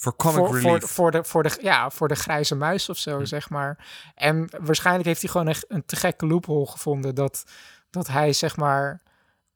Voor 0.00 0.16
comic 0.16 0.36
voor, 0.36 0.60
voor, 0.60 0.70
relief. 0.70 0.90
voor, 0.90 1.10
de, 1.10 1.24
voor, 1.24 1.42
de, 1.42 1.58
ja, 1.60 1.90
voor 1.90 2.08
de 2.08 2.14
grijze 2.14 2.54
muis 2.54 2.88
of 2.88 2.96
Hm. 2.96 3.02
zo, 3.02 3.24
zeg 3.24 3.50
maar. 3.50 3.86
En 4.14 4.48
waarschijnlijk 4.60 5.06
heeft 5.06 5.20
hij 5.22 5.30
gewoon 5.30 5.48
echt 5.48 5.64
een 5.68 5.84
te 5.86 5.96
gekke 5.96 6.26
loophole 6.26 6.66
gevonden 6.66 7.14
dat, 7.14 7.44
dat 7.90 8.06
hij, 8.06 8.32
zeg 8.32 8.56
maar, 8.56 9.00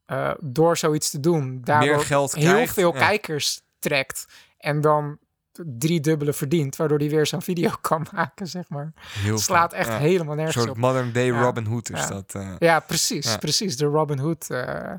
eh, 0.04 0.30
door 0.40 0.76
zoiets 0.76 1.10
te 1.10 1.20
doen, 1.20 1.62
Meer 1.64 2.00
geld 2.00 2.34
heel 2.34 2.50
krijgt, 2.52 2.74
veel 2.74 2.92
ja. 2.94 2.98
kijkers 2.98 3.60
trekt 3.78 4.26
en 4.58 4.80
dan 4.80 5.18
drie 5.52 6.00
dubbele 6.00 6.32
verdient, 6.32 6.76
waardoor 6.76 6.98
hij 6.98 7.08
weer 7.10 7.26
zo'n 7.26 7.42
video 7.52 7.70
kan 7.80 8.06
maken, 8.12 8.46
zeg 8.46 8.68
maar. 8.68 8.92
Heel 9.18 9.38
Slaat 9.38 9.72
echt 9.72 9.88
Ja. 9.88 9.98
helemaal 9.98 10.30
Een 10.32 10.36
nergens 10.36 10.56
soort 10.56 10.70
op. 10.70 10.76
modern 10.76 11.12
day 11.12 11.26
Ja. 11.26 11.40
Robin 11.42 11.64
Hood 11.64 11.90
is 11.90 12.00
Ja. 12.00 12.06
dat. 12.08 12.34
eh, 12.34 12.54
Ja, 12.58 12.80
precies, 12.80 13.36
precies. 13.36 13.76
De 13.76 13.84
Robin 13.84 14.18
Hood 14.18 14.50
eh, 14.50 14.92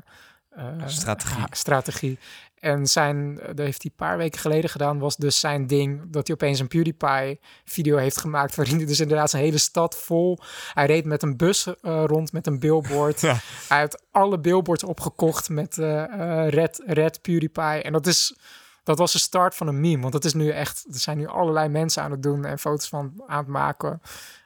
eh, 0.56 1.46
Strategie. 1.50 2.18
En 2.64 2.86
zijn, 2.86 3.34
dat 3.34 3.58
heeft 3.58 3.82
hij 3.82 3.90
een 3.90 4.06
paar 4.06 4.16
weken 4.16 4.40
geleden 4.40 4.70
gedaan, 4.70 4.98
was 4.98 5.16
dus 5.16 5.40
zijn 5.40 5.66
ding 5.66 6.02
dat 6.06 6.26
hij 6.26 6.36
opeens 6.36 6.60
een 6.60 6.68
PewDiePie 6.68 7.40
video 7.64 7.96
heeft 7.96 8.18
gemaakt, 8.18 8.54
waarin 8.54 8.76
hij 8.76 8.86
dus 8.86 9.00
inderdaad 9.00 9.30
zijn 9.30 9.42
hele 9.42 9.58
stad 9.58 9.96
vol, 9.98 10.38
hij 10.74 10.86
reed 10.86 11.04
met 11.04 11.22
een 11.22 11.36
bus 11.36 11.66
eh, 11.66 12.04
rond 12.06 12.32
met 12.32 12.46
een 12.46 12.58
billboard. 12.58 13.20
Ja. 13.24 13.36
Hij 13.68 13.78
heeft 13.78 14.02
alle 14.10 14.38
billboards 14.38 14.84
opgekocht 14.84 15.48
met 15.48 15.78
eh, 15.78 16.02
eh, 16.02 16.48
red, 16.48 16.82
red 16.86 17.22
PewDiePie. 17.22 17.82
En 17.82 17.92
dat 17.92 18.06
is, 18.06 18.36
dat 18.82 18.98
was 18.98 19.12
de 19.12 19.18
start 19.18 19.54
van 19.54 19.66
een 19.66 19.80
meme, 19.80 20.02
want 20.02 20.14
het 20.14 20.24
is 20.24 20.34
nu 20.34 20.50
echt, 20.50 20.84
er 20.92 20.98
zijn 20.98 21.18
nu 21.18 21.26
allerlei 21.26 21.68
mensen 21.68 22.02
aan 22.02 22.10
het 22.10 22.22
doen 22.22 22.44
en 22.44 22.58
foto's 22.58 22.88
van 22.88 23.22
aan 23.26 23.38
het 23.38 23.46
maken, 23.46 24.00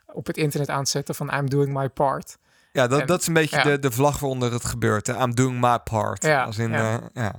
op 0.07 0.27
het 0.27 0.37
internet 0.37 0.69
aan 0.69 0.79
het 0.79 0.89
zetten 0.89 1.15
van 1.15 1.35
I'm 1.35 1.51
doing 1.51 1.73
my 1.73 1.89
part. 1.89 2.39
Ja, 2.79 2.87
dat, 2.87 3.01
En- 3.01 3.07
dat 3.07 3.21
is 3.21 3.27
een 3.27 3.33
beetje 3.35 3.57
ja. 3.57 3.63
de, 3.63 3.79
de 3.79 3.91
vlag 3.91 4.19
waaronder 4.19 4.53
het 4.53 4.65
gebeurt. 4.65 5.07
Hè? 5.07 5.23
I'm 5.23 5.35
doing 5.35 5.61
my 5.61 5.79
part. 5.79 6.23
Ja, 6.23 6.43
Als 6.45 6.59
in, 6.59 6.71
ja. 6.71 6.95
eh, 6.97 7.05
ja. 7.13 7.35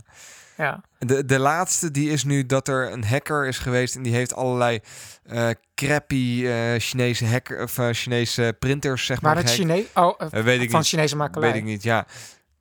Ja. 0.58 0.82
De, 1.00 1.26
de 1.26 1.40
laatste 1.40 1.92
die 1.92 2.10
is 2.10 2.24
nu 2.24 2.46
dat 2.46 2.68
er 2.68 2.92
een 2.92 3.06
hacker 3.06 3.48
is 3.48 3.58
geweest 3.58 3.96
en 3.96 4.02
die 4.04 4.14
heeft 4.14 4.36
allerlei 4.36 4.80
eh 5.26 5.50
crappy 5.76 6.46
eh, 6.46 6.80
Chinese 6.80 7.26
hacker 7.26 7.64
of 7.64 7.80
Chinese 7.92 8.56
printers 8.60 9.06
zeg 9.06 9.22
maar. 9.22 9.34
Maar 9.36 9.44
het. 9.44 9.54
Chinees... 9.54 9.86
Oh, 9.94 10.20
weet 10.30 10.62
ik 10.62 10.70
van 10.70 10.80
niet. 10.80 10.88
Chinese 10.88 11.16
makelij. 11.16 11.52
Weet 11.52 11.58
ik 11.58 11.66
niet, 11.68 11.84
ja. 11.84 12.06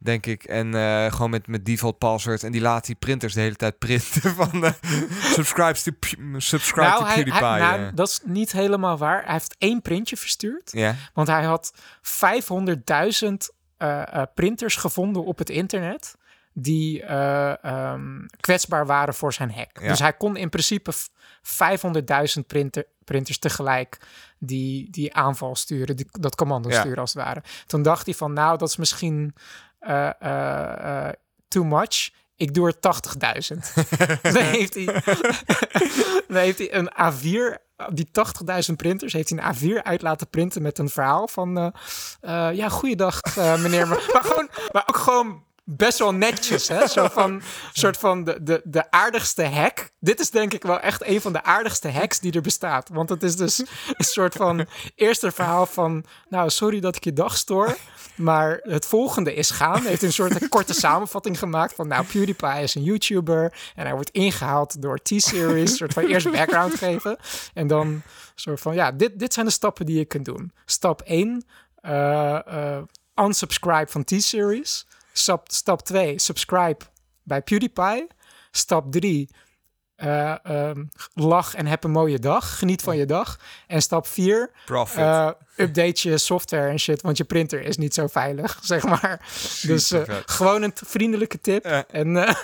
Denk 0.00 0.26
ik. 0.26 0.44
En 0.44 0.74
eh, 0.74 1.12
gewoon 1.12 1.30
met, 1.30 1.46
met 1.46 1.64
default 1.66 1.98
password. 1.98 2.42
En 2.42 2.52
die 2.52 2.60
laat 2.60 2.86
die 2.86 2.94
printers 2.94 3.34
de 3.34 3.40
hele 3.40 3.56
tijd 3.56 3.78
printen 3.78 4.34
van 4.40 4.60
de 4.60 4.72
subscribe 5.20 5.78
to, 5.82 5.90
subscribe 6.38 6.88
Nou, 6.88 6.98
to 6.98 7.04
hij, 7.04 7.14
hij- 7.14 7.22
PewDiePie. 7.22 7.40
nou, 7.58 7.80
eh. 7.82 7.88
dat 7.94 8.08
is 8.08 8.20
niet 8.24 8.52
helemaal 8.52 8.98
waar. 8.98 9.22
Hij 9.24 9.32
heeft 9.32 9.54
één 9.58 9.82
printje 9.82 10.16
verstuurd. 10.16 10.70
ja, 10.72 10.94
Want 11.14 11.28
hij 11.28 11.44
had 11.44 11.72
500.000 12.02 13.54
eh, 13.76 14.02
eh, 14.14 14.22
printers 14.34 14.76
gevonden 14.76 15.24
op 15.24 15.38
het 15.38 15.50
internet. 15.50 16.14
Die 16.52 17.02
eh, 17.02 17.64
ehm, 17.64 18.26
kwetsbaar 18.40 18.86
waren 18.86 19.14
voor 19.14 19.32
zijn 19.32 19.52
hack. 19.52 19.80
Ja. 19.80 19.88
Dus 19.88 19.98
hij 19.98 20.12
kon 20.12 20.36
in 20.36 20.48
principe 20.48 20.92
f- 20.92 21.08
500.000 21.42 22.46
printer, 22.46 22.84
printers 23.04 23.38
tegelijk 23.38 23.98
die, 24.38 24.90
die 24.90 25.14
aanval 25.14 25.56
sturen. 25.56 25.96
Die, 25.96 26.06
dat 26.10 26.34
commando 26.34 26.68
Ja. 26.70 26.80
sturen 26.80 26.98
als 26.98 27.14
het 27.14 27.22
ware. 27.22 27.42
Toen 27.66 27.82
dacht 27.82 28.06
hij 28.06 28.14
van 28.14 28.32
nou, 28.32 28.58
dat 28.58 28.68
is 28.68 28.76
misschien 28.76 29.34
eh, 29.78 30.10
eh, 30.20 31.06
eh, 31.06 31.12
too 31.48 31.64
much. 31.64 32.10
Ik 32.36 32.54
doe 32.54 32.66
er 32.66 32.74
80.000. 32.74 33.72
dan 34.34 34.42
heeft 34.42 34.74
hij, 34.74 34.84
dan 36.28 36.36
heeft 36.36 36.58
hij 36.58 36.74
een 36.74 36.90
A4, 36.90 37.58
die 37.92 38.08
80.000 38.68 38.74
printers, 38.76 39.12
heeft 39.12 39.30
hij 39.30 39.38
een 39.38 39.54
A4 39.54 39.82
uit 39.82 40.02
laten 40.02 40.28
printen 40.28 40.62
met 40.62 40.78
een 40.78 40.88
verhaal 40.88 41.28
van, 41.28 41.74
ja, 42.52 42.68
goeiedag 42.68 43.20
eh, 43.20 43.62
meneer. 43.62 43.88
maar, 43.88 44.10
maar, 44.12 44.24
gewoon, 44.24 44.48
maar 44.72 44.84
ook 44.86 44.96
gewoon 44.96 45.42
best 45.76 45.98
wel 45.98 46.14
netjes, 46.14 46.68
hè? 46.68 46.86
Zo 46.86 47.08
van, 47.08 47.42
soort 47.72 47.96
van 47.96 48.24
de, 48.24 48.42
de, 48.42 48.60
de 48.64 48.90
aardigste 48.90 49.44
hack. 49.44 49.90
Dit 50.00 50.20
is 50.20 50.30
denk 50.30 50.52
ik 50.54 50.62
wel 50.62 50.80
echt 50.80 51.06
een 51.06 51.20
van 51.20 51.32
de 51.32 51.42
aardigste 51.42 51.90
hacks 51.90 52.20
die 52.20 52.32
er 52.32 52.40
bestaat. 52.40 52.88
Want 52.92 53.08
het 53.08 53.22
is 53.22 53.36
dus 53.36 53.58
een 53.58 54.04
soort 54.04 54.34
van 54.34 54.66
eerste 54.94 55.30
verhaal 55.30 55.66
van, 55.66 56.04
nou, 56.28 56.50
sorry 56.50 56.80
dat 56.80 56.96
ik 56.96 57.04
je 57.04 57.12
dag 57.12 57.36
stoor. 57.36 57.76
Maar 58.18 58.60
het 58.62 58.86
volgende 58.86 59.34
is 59.34 59.50
gaan. 59.50 59.80
Hij 59.80 59.88
heeft 59.88 60.02
een 60.02 60.12
soort 60.12 60.48
korte 60.48 60.74
samenvatting 60.74 61.38
gemaakt 61.38 61.74
van... 61.74 61.88
nou, 61.88 62.04
PewDiePie 62.04 62.62
is 62.62 62.74
een 62.74 62.82
YouTuber... 62.82 63.52
en 63.74 63.84
hij 63.84 63.94
wordt 63.94 64.10
ingehaald 64.10 64.82
door 64.82 64.98
T-Series... 64.98 65.76
soort 65.76 65.92
van 65.92 66.06
eerst 66.06 66.30
background 66.30 66.74
geven... 66.74 67.16
en 67.54 67.66
dan 67.66 68.02
soort 68.34 68.60
van... 68.60 68.74
ja, 68.74 68.92
dit, 68.92 69.18
dit 69.18 69.32
zijn 69.32 69.46
de 69.46 69.52
stappen 69.52 69.86
die 69.86 69.98
je 69.98 70.04
kunt 70.04 70.24
doen. 70.24 70.52
Stap 70.64 71.00
1, 71.00 71.44
eh, 71.74 72.46
eh, 72.46 72.82
unsubscribe 73.14 73.90
van 73.90 74.04
T-Series. 74.04 74.86
Stap, 75.12 75.50
stap 75.50 75.82
2, 75.82 76.18
subscribe 76.18 76.84
bij 77.22 77.42
PewDiePie. 77.42 78.06
Stap 78.50 78.92
3, 78.92 79.30
eh, 79.96 80.44
ehm, 80.44 80.84
lach 81.14 81.54
en 81.54 81.66
heb 81.66 81.84
een 81.84 81.90
mooie 81.90 82.18
dag. 82.18 82.58
Geniet 82.58 82.82
van 82.82 82.96
je 82.96 83.06
dag. 83.06 83.38
En 83.66 83.82
stap 83.82 84.06
4, 84.06 84.50
profit. 84.64 85.36
Update 85.60 86.08
je 86.08 86.18
software 86.18 86.68
en 86.68 86.78
shit, 86.78 87.02
want 87.02 87.16
je 87.16 87.24
printer 87.24 87.62
is 87.62 87.76
niet 87.76 87.94
zo 87.94 88.06
veilig, 88.06 88.58
zeg 88.62 88.84
maar. 88.84 89.20
dus 89.62 89.90
eh, 89.90 90.02
gewoon 90.26 90.62
een 90.62 90.72
vriendelijke 90.74 91.40
tip. 91.40 91.64
Ja. 91.64 91.84
En 91.90 92.08
uh, 92.16 92.30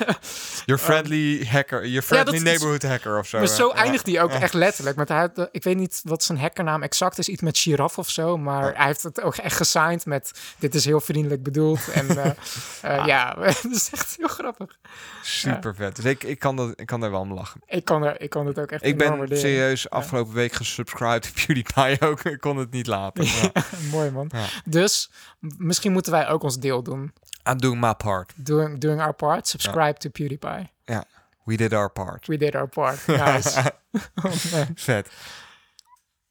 your 0.66 0.82
friendly 0.82 1.46
hacker, 1.46 1.86
your 1.86 2.02
friendly 2.02 2.34
dat 2.34 2.42
neighborhood 2.42 2.82
hacker 2.82 3.18
of 3.18 3.26
zo. 3.26 3.38
maar 3.38 3.48
zo 3.48 3.70
eindigt 3.70 4.06
hij 4.06 4.22
ook 4.22 4.30
echt 4.30 4.54
letterlijk. 4.54 4.96
Met 4.96 5.08
hij, 5.08 5.28
eh, 5.34 5.44
ik 5.50 5.62
weet 5.62 5.76
niet 5.76 6.00
wat 6.04 6.22
zijn 6.22 6.38
hackernaam 6.38 6.82
exact 6.82 7.18
is, 7.18 7.28
iets 7.28 7.42
met 7.42 7.58
giraf 7.58 7.98
of 7.98 8.10
zo, 8.10 8.38
maar 8.38 8.76
hij 8.76 8.86
heeft 8.86 9.02
het 9.02 9.20
ook 9.20 9.36
echt 9.36 9.56
gesigned 9.56 10.06
met 10.06 10.32
dit 10.58 10.74
is 10.74 10.84
heel 10.84 11.00
vriendelijk 11.00 11.42
bedoeld. 11.42 11.88
En 11.88 12.08
eh, 12.08 13.06
ja, 13.06 13.34
dat 13.34 13.72
is 13.72 13.90
echt 13.92 14.14
heel 14.16 14.28
grappig. 14.28 14.78
Super 15.22 15.74
vet. 15.74 15.96
Dus 15.96 16.04
ik, 16.04 16.22
ik, 16.22 16.38
kan 16.38 16.56
dat, 16.56 16.72
ik 16.76 16.86
kan 16.86 17.00
daar 17.00 17.10
wel 17.10 17.20
om 17.20 17.34
lachen. 17.34 17.60
Ik 17.66 17.84
kan, 17.84 18.04
er, 18.04 18.20
ik 18.20 18.30
kan 18.30 18.46
het 18.46 18.58
ook 18.58 18.70
echt 18.70 18.84
Ik 18.84 18.98
ben 18.98 19.08
waarderen. 19.08 19.38
serieus 19.38 19.90
afgelopen 19.90 20.34
week 20.34 20.52
gesubscribed 20.52 21.22
to 21.22 21.30
PewDiePie 21.34 22.00
ook. 22.08 22.24
Ik 22.24 22.40
kon 22.40 22.56
het 22.56 22.70
niet 22.70 22.86
laten. 22.86 23.03
Ja. 23.12 23.52
Mooi 23.90 24.10
man. 24.10 24.30
Ja. 24.34 24.46
Dus 24.64 25.10
misschien 25.38 25.92
moeten 25.92 26.12
wij 26.12 26.28
ook 26.28 26.42
ons 26.42 26.58
deel 26.58 26.82
doen. 26.82 27.12
I'm 27.48 27.58
doing 27.58 27.80
my 27.80 27.94
part. 27.94 28.32
Doing, 28.36 28.78
doing 28.78 29.00
our 29.00 29.14
part. 29.14 29.48
Subscribe 29.48 29.98
to 29.98 30.10
PewDiePie. 30.10 30.70
Ja, 30.84 31.04
we 31.44 31.56
did 31.56 31.72
our 31.72 31.90
part. 31.90 32.26
We 32.26 32.36
did 32.36 32.54
our 32.54 32.68
part. 32.68 33.06
Nice. 33.06 33.72
oh. 34.24 34.32
Vet. 34.74 35.10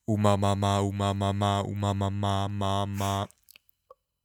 Oema 0.05 0.35
mama, 0.35 0.79
oema 0.79 1.13
mama, 1.13 1.63
oema 1.63 1.93
mama, 1.93 2.47
mama. 2.47 3.27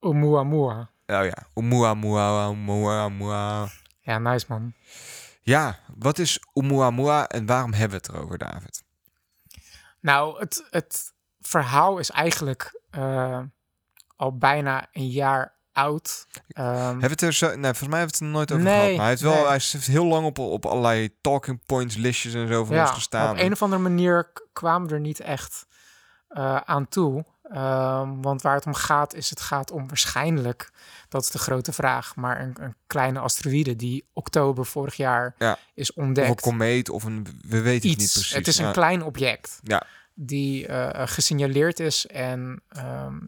Oumuamua. 0.00 0.90
Oh 1.06 1.24
ja, 1.24 1.46
Oumuamua, 1.54 2.46
Oumuamua. 2.46 3.68
Ja, 4.00 4.18
nice 4.18 4.46
man. 4.48 4.74
Ja, 5.42 5.78
wat 5.98 6.18
is 6.18 6.40
Oumuamua 6.52 7.28
en 7.28 7.46
waarom 7.46 7.72
hebben 7.72 8.00
we 8.00 8.06
het 8.06 8.14
erover, 8.16 8.38
David? 8.38 8.82
Nou, 10.00 10.38
het, 10.38 10.66
het 10.70 11.12
verhaal 11.48 11.98
is 11.98 12.10
eigenlijk 12.10 12.80
eh, 12.90 13.40
al 14.16 14.36
bijna 14.38 14.86
een 14.92 15.08
jaar 15.08 15.56
oud. 15.72 16.26
Ehm, 16.48 16.68
Hebben 16.74 17.00
we 17.00 17.06
het 17.08 17.22
er 17.22 17.32
zo... 17.32 17.46
Nee, 17.46 17.56
volgens 17.74 17.88
mij 17.88 17.98
hebben 17.98 18.18
we 18.18 18.24
het 18.24 18.32
er 18.34 18.36
nooit 18.38 18.52
over 18.52 18.64
Nee, 18.64 18.74
gehad. 18.74 18.90
Maar 18.90 19.00
hij 19.00 19.08
heeft 19.08 19.22
wel... 19.22 19.32
nee. 19.32 19.42
Hij 19.42 19.52
heeft 19.70 19.86
heel 19.86 20.04
lang 20.06 20.26
op, 20.26 20.38
op 20.38 20.66
allerlei 20.66 21.18
talking 21.20 21.60
points, 21.66 21.96
listjes 21.96 22.34
en 22.34 22.48
zo 22.48 22.64
van 22.64 22.78
ons 22.78 22.88
ja, 22.88 22.94
gestaan. 22.94 23.30
op 23.30 23.38
een 23.38 23.52
of 23.52 23.62
andere 23.62 23.82
manier 23.82 24.32
kwamen 24.52 24.88
we 24.88 24.94
er 24.94 25.00
niet 25.00 25.20
echt 25.20 25.66
eh, 26.28 26.56
aan 26.56 26.88
toe. 26.88 27.24
Ehm, 27.42 28.20
want 28.20 28.42
waar 28.42 28.54
het 28.54 28.66
om 28.66 28.74
gaat, 28.74 29.14
is 29.14 29.30
het 29.30 29.40
gaat 29.40 29.70
om 29.70 29.88
waarschijnlijk, 29.88 30.70
dat 31.08 31.22
is 31.22 31.30
de 31.30 31.38
grote 31.38 31.72
vraag, 31.72 32.16
maar 32.16 32.40
een, 32.40 32.56
een 32.60 32.74
kleine 32.86 33.18
asteroïde 33.18 33.76
die 33.76 34.08
oktober 34.12 34.66
vorig 34.66 34.94
jaar 34.94 35.34
Ja. 35.38 35.58
is 35.74 35.90
Of 35.90 35.96
een 35.96 36.04
ontdekt. 36.04 36.40
komeet 36.40 36.88
of 36.88 37.04
een... 37.04 37.26
We 37.48 37.60
weten 37.60 37.88
het 37.88 37.98
niet 37.98 38.12
precies. 38.12 38.32
Het 38.34 38.46
is 38.46 38.58
een 38.58 38.72
klein 38.72 39.02
object 39.02 39.60
Ja. 39.62 39.82
Die 40.20 40.66
eh, 40.66 41.06
gesignaleerd 41.06 41.80
is 41.80 42.06
en 42.06 42.62
ehm, 42.68 43.18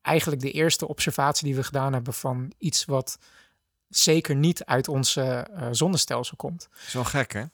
eigenlijk 0.00 0.42
de 0.42 0.50
eerste 0.50 0.88
observatie 0.88 1.46
die 1.46 1.54
we 1.54 1.62
gedaan 1.62 1.92
hebben 1.92 2.14
van 2.14 2.52
iets 2.58 2.84
wat 2.84 3.18
zeker 3.88 4.34
niet 4.34 4.64
uit 4.64 4.88
onze 4.88 5.22
eh, 5.22 5.68
zonnestelsel 5.70 6.36
komt. 6.36 6.68
is 6.86 6.92
wel 6.92 7.04
gek, 7.04 7.32
hè? 7.32 7.44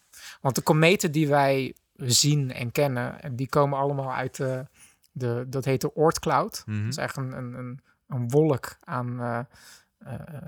Want 0.41 0.55
de 0.55 0.61
kometen 0.61 1.13
die 1.13 1.29
wij 1.29 1.75
zien 1.95 2.53
en 2.53 2.73
kennen, 2.73 3.23
en 3.23 3.37
die 3.37 3.49
komen 3.49 3.79
allemaal 3.79 4.13
uit 4.13 4.37
de, 4.37 4.67
de 5.13 5.45
dat 5.49 5.65
heet 5.65 5.81
de 5.81 5.97
Oort 5.97 6.19
Cloud. 6.19 6.63
Mhm. 6.67 6.81
Dat 6.81 6.89
is 6.89 6.97
echt 6.97 7.17
een, 7.17 7.33
een, 7.33 7.55
een, 7.55 7.81
een 8.07 8.29
wolk 8.31 8.77
aan 8.81 9.47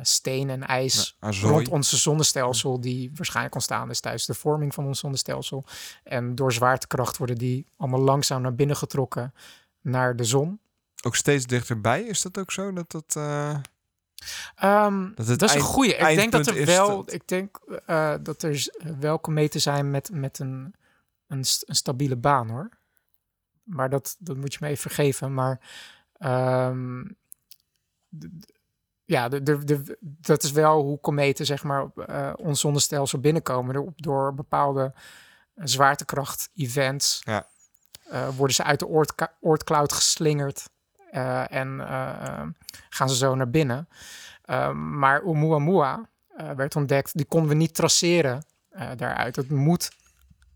steen 0.02 0.50
en 0.50 0.66
ijs 0.66 1.16
rond 1.50 1.68
onze 1.68 1.96
zonnestelsel, 1.96 2.80
die 2.80 3.10
waarschijnlijk 3.14 3.54
ontstaan 3.54 3.90
is 3.90 4.00
tijdens 4.00 4.26
de 4.26 4.34
vorming 4.34 4.74
van 4.74 4.86
ons 4.86 4.98
zonnestelsel. 4.98 5.64
En 6.04 6.34
door 6.34 6.52
zwaartekracht 6.52 7.16
worden 7.16 7.38
die 7.38 7.66
allemaal 7.76 8.00
langzaam 8.00 8.42
naar 8.42 8.54
binnen 8.54 8.76
getrokken 8.76 9.34
naar 9.80 10.16
de 10.16 10.24
zon. 10.24 10.60
Ook 11.02 11.16
steeds 11.16 11.46
dichterbij. 11.46 12.02
Is 12.02 12.22
dat 12.22 12.38
ook 12.38 12.50
zo? 12.52 12.72
Dat 12.72 12.90
dat... 12.90 13.16
eh, 13.16 13.56
Ehm, 14.54 15.08
Dat 15.14 15.26
dat, 15.26 15.42
is 15.42 15.54
een 15.54 15.60
goede. 15.60 15.94
Ik 15.94 16.16
denk 16.16 16.32
dat 16.32 16.46
er 16.46 16.66
wel, 16.66 16.96
dat- 16.96 17.12
ik 17.12 17.28
denk 17.28 17.56
eh, 17.86 18.14
dat 18.22 18.42
er 18.42 18.66
wel 18.98 19.18
kometen 19.18 19.60
zijn 19.60 19.90
met, 19.90 20.10
met 20.12 20.38
een, 20.38 20.74
een, 21.26 21.44
st- 21.44 21.68
een 21.68 21.74
stabiele 21.76 22.16
baan 22.16 22.48
hoor. 22.50 22.68
Maar 23.62 23.90
dat, 23.90 24.16
dat 24.18 24.36
moet 24.36 24.52
je 24.52 24.58
me 24.62 24.66
even 24.68 24.80
vergeven. 24.82 25.34
Maar 25.34 25.60
ehm, 26.18 27.02
ja, 29.10 29.28
de, 29.28 29.42
de, 29.42 29.64
de, 29.64 29.96
dat 30.00 30.42
is 30.42 30.50
wel 30.50 30.82
hoe 30.82 31.00
kometen 31.00 31.46
zeg 31.46 31.62
maar 31.62 31.82
op 31.82 31.98
eh, 31.98 32.32
ons 32.36 32.60
zonnestelsel 32.60 33.18
binnenkomen. 33.20 33.74
Door, 33.74 33.92
door 33.96 34.34
bepaalde 34.34 34.92
zwaartekracht-events 35.54 37.20
Ja. 37.24 37.46
eh, 38.10 38.28
worden 38.36 38.54
ze 38.56 38.62
uit 38.64 38.78
de 38.78 38.86
oortka- 38.86 39.32
oortcloud 39.40 39.92
geslingerd. 39.92 40.68
eh, 41.10 41.52
en 41.52 41.80
eh, 41.80 42.08
eh, 42.26 42.46
gaan 42.88 43.08
ze 43.08 43.16
zo 43.16 43.34
naar 43.34 43.50
binnen. 43.50 43.88
Uh, 44.46 44.72
maar 44.72 45.22
Oumuamua 45.22 46.08
eh 46.36 46.50
werd 46.50 46.76
ontdekt, 46.76 47.16
die 47.16 47.24
konden 47.26 47.48
we 47.48 47.54
niet 47.54 47.74
traceren 47.74 48.44
eh, 48.70 48.88
daaruit. 48.96 49.36
Het 49.36 49.50
moet 49.50 49.90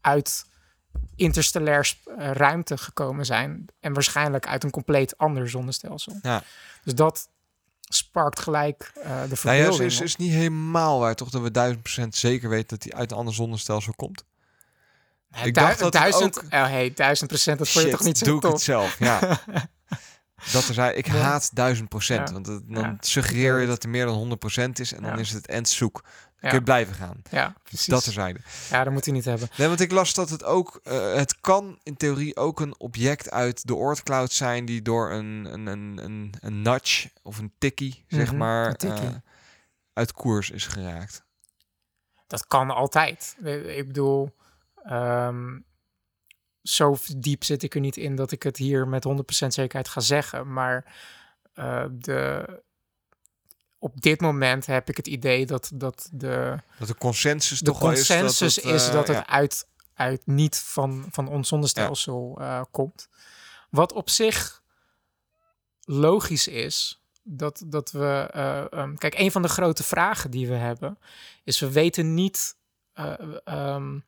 uit 0.01 0.47
interstellair 1.17 1.95
eh, 2.19 2.31
ruimte 2.31 2.77
gekomen 2.79 3.27
zijn. 3.27 3.67
En 3.81 3.93
waarschijnlijk 3.93 4.47
uit 4.47 4.65
een 4.65 4.71
compleet 4.71 5.19
ander 5.19 5.49
zonnestelsel. 5.51 6.19
Ja. 6.23 6.43
Dus 6.85 6.95
dat 6.95 7.29
sparkt 7.95 8.41
gelijk 8.41 8.93
eh, 8.95 9.03
de 9.03 9.11
nou 9.11 9.29
ja, 9.29 9.37
verbeelding. 9.37 9.91
is, 9.91 10.01
is, 10.01 10.17
niet 10.17 10.33
helemaal 10.33 11.01
waar, 11.01 11.15
toch? 11.15 11.31
Dat 11.31 11.43
we 11.43 11.51
duizend 11.51 11.83
procent 11.83 12.17
zeker 12.17 12.49
weten 12.49 12.69
dat 12.69 12.83
hij 12.83 12.93
uit 13.01 13.11
een 13.11 13.17
ander 13.17 13.35
zonnestelsel 13.35 13.93
komt. 13.95 14.25
Ik 15.43 15.55
dacht 15.55 15.79
dat 15.79 15.93
duizend, 15.93 16.39
ook- 16.39 16.45
oh, 16.45 16.51
hey, 16.67 16.93
duizend 16.95 17.29
procent, 17.29 17.59
dat 17.59 17.69
vond 17.69 17.85
je 17.85 17.91
toch 17.91 18.03
niet 18.05 18.19
zo 18.19 18.25
doe 18.25 18.37
ik 18.37 18.43
het 18.43 18.61
zelf, 18.61 18.99
ja. 18.99 19.19
dat 20.53 20.69
er 20.69 20.75
zei, 20.75 20.97
ik 20.97 21.07
haat 21.07 21.51
duizend 21.55 21.89
procent. 21.89 22.31
Want 22.31 22.47
het- 22.47 22.63
dan 22.67 22.97
suggereer 23.01 23.61
je 23.61 23.67
dat 23.67 23.83
er 23.83 23.89
meer 23.89 24.05
dan 24.07 24.15
100 24.15 24.41
procent 24.41 24.79
is. 24.79 24.93
En 24.93 25.03
dan 25.03 25.19
is 25.19 25.31
het 25.31 25.47
end 25.47 25.69
zoek. 25.69 26.05
Ja. 26.45 26.51
kun 26.51 26.59
je 26.59 26.65
blijven 26.65 26.95
gaan. 26.95 27.23
Ja, 27.31 27.55
precies. 27.63 27.87
Dat 27.87 28.05
terzijde. 28.05 28.41
Ja, 28.71 28.85
dat 28.85 28.93
moet 28.93 29.05
hij 29.05 29.15
niet 29.15 29.25
hebben. 29.25 29.49
Nee, 29.57 29.69
want 29.69 29.81
ik 29.81 29.91
las 29.91 30.15
dat 30.15 30.31
het 30.31 30.45
ook... 30.45 30.81
eh, 30.83 31.15
het 31.15 31.41
kan 31.41 31.79
in 31.83 31.97
theorie 31.97 32.37
ook 32.37 32.61
een 32.61 32.81
object 32.81 33.31
uit 33.31 33.67
de 33.67 33.75
Oort-cloud 33.75 34.33
zijn... 34.33 34.65
die 34.65 34.83
door 34.83 35.11
een, 35.13 35.49
een, 35.53 35.67
een, 35.67 35.99
een, 36.05 36.35
een 36.41 36.63
nudge 36.63 37.11
of 37.23 37.39
een 37.39 37.53
tikkie, 37.59 38.05
zeg 38.09 38.29
Mhm, 38.29 38.37
maar... 38.37 38.75
tikkie. 38.77 39.07
eh, 39.09 39.15
uit 39.93 40.13
koers 40.13 40.51
is 40.51 40.67
geraakt. 40.67 41.25
Dat 42.27 42.47
kan 42.47 42.71
altijd. 42.71 43.37
Ik 43.67 43.87
bedoel, 43.87 44.37
ehm, 44.85 45.59
zo 46.63 46.97
diep 47.17 47.45
zit 47.45 47.63
ik 47.63 47.75
er 47.75 47.81
niet 47.81 47.97
in 47.97 48.17
dat 48.17 48.33
ik 48.33 48.43
het 48.43 48.57
hier 48.57 48.89
met 48.89 49.05
100% 49.05 49.47
zekerheid 49.55 49.89
ga 49.89 50.01
zeggen. 50.01 50.53
Maar 50.53 50.95
eh, 51.55 51.85
de, 51.93 52.45
op 53.85 54.01
dit 54.01 54.21
moment 54.21 54.67
heb 54.67 54.89
ik 54.89 54.97
het 54.97 55.07
idee 55.07 55.47
dat, 55.47 55.71
dat 55.75 56.09
de, 56.13 56.59
Dat 56.79 56.89
de 56.89 56.95
consensus 56.95 57.59
de 57.59 57.65
toch 57.65 57.79
wel 57.79 57.91
is 57.91 58.07
dat 58.07 58.19
consensus 58.19 58.57
het, 58.57 58.65
is 58.65 58.87
eh, 58.87 58.93
dat 58.93 59.07
het 59.09 59.17
ja. 59.17 59.27
uit, 59.27 59.67
uit 59.95 60.27
niet 60.27 60.57
van, 60.59 61.07
van 61.11 61.29
ons 61.29 61.49
zonnestelsel 61.49 62.37
eh, 62.41 62.63
komt. 62.71 63.09
Wat 63.71 63.93
op 63.93 64.11
zich 64.11 64.63
logisch 65.81 66.49
is. 66.49 67.03
Dat, 67.23 67.63
dat 67.67 67.91
we. 67.91 68.29
eh, 68.33 68.73
ehm, 68.73 68.95
kijk, 68.95 69.19
een 69.19 69.33
van 69.33 69.43
de 69.43 69.49
grote 69.49 69.83
vragen 69.83 70.31
die 70.31 70.49
we 70.49 70.55
hebben. 70.55 70.99
is 71.45 71.61
we 71.61 71.71
weten 71.73 72.15
niet. 72.15 72.57
eh, 72.93 73.15
ehm, 73.45 73.99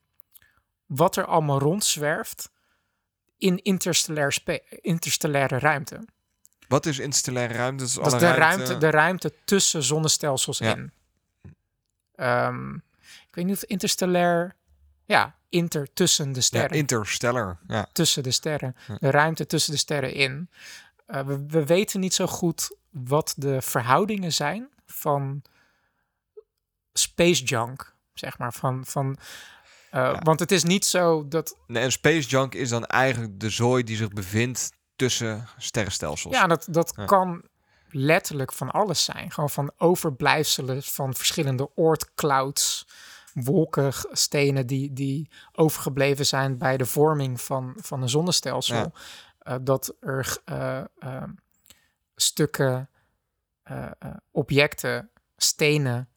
wat 0.87 1.17
er 1.17 1.25
allemaal 1.27 1.59
rondzwerft. 1.59 2.51
in 3.39 3.63
interstellair 3.63 4.33
spe- 4.33 4.63
interstellaire 4.81 5.59
ruimte. 5.59 6.05
Wat 6.69 6.87
is 6.87 6.99
interstellaire 6.99 7.55
ruimte? 7.55 7.77
Dat 7.83 7.89
is, 7.89 7.95
Dat 7.95 8.13
is 8.13 8.19
de 8.21 8.31
ruimte, 8.31 8.79
de 8.79 8.91
ruimte 8.91 9.33
tussen 9.45 9.83
zonnestelsels 9.83 10.59
Ja. 10.59 10.75
in. 10.77 10.93
Ehm, 12.15 12.75
ik 13.29 13.35
weet 13.35 13.45
niet 13.45 13.55
of 13.57 13.65
interstellair. 13.65 14.55
Ja, 15.05 15.35
inter 15.49 15.93
tussen 15.93 16.29
de 16.33 16.35
ja, 16.39 16.41
sterren. 16.45 16.77
interstellar. 16.79 17.59
Ja. 17.67 17.89
tussen 17.93 18.23
de 18.23 18.31
sterren. 18.31 18.77
De 18.99 19.11
ruimte 19.11 19.47
tussen 19.47 19.73
de 19.73 19.79
sterren 19.79 20.13
in. 20.15 20.51
Eh, 21.07 21.21
we, 21.27 21.47
we 21.47 21.65
weten 21.65 22.01
niet 22.01 22.15
zo 22.15 22.27
goed 22.27 22.77
wat 22.91 23.35
de 23.37 23.63
verhoudingen 23.63 24.33
zijn 24.33 24.69
van 24.87 25.43
space 26.93 27.45
junk, 27.45 27.95
zeg 28.15 28.39
maar. 28.39 28.53
Van, 28.53 28.85
van, 28.87 29.17
eh, 29.91 30.01
Ja. 30.01 30.19
Want 30.23 30.41
het 30.41 30.53
is 30.53 30.63
niet 30.65 30.85
zo 30.85 31.29
dat. 31.29 31.57
Nee, 31.67 31.83
en 31.83 31.93
space 31.93 32.29
junk 32.29 32.55
is 32.55 32.69
dan 32.69 32.87
eigenlijk 32.87 33.41
de 33.41 33.51
zooi 33.51 33.83
die 33.85 33.97
zich 33.97 34.09
bevindt 34.09 34.73
tussen 34.97 35.49
sterrenstelsels. 35.59 36.35
Ja, 36.35 36.47
dat, 36.47 36.67
dat 36.71 36.93
Ja. 36.97 37.05
kan 37.05 37.43
letterlijk 37.91 38.53
van 38.53 38.71
alles 38.71 39.05
zijn. 39.05 39.33
Gewoon 39.33 39.51
van 39.51 39.73
overblijfselen 39.77 40.83
van 40.83 41.15
verschillende 41.15 41.71
oortclouds, 41.75 42.87
wolken, 43.35 43.93
stenen 44.13 44.67
die, 44.67 44.93
die 44.93 45.31
overgebleven 45.53 46.27
zijn 46.27 46.59
bij 46.59 46.77
de 46.77 46.87
vorming 46.87 47.41
van, 47.41 47.75
van 47.77 48.03
een 48.03 48.09
zonnestelsel. 48.09 48.77
Ja. 48.77 48.91
Eh, 49.39 49.57
dat 49.63 49.95
er 50.01 50.39
eh, 50.45 50.79
eh, 50.99 51.23
stukken, 52.17 52.91
objecten, 54.31 55.11
stenen 55.37 56.09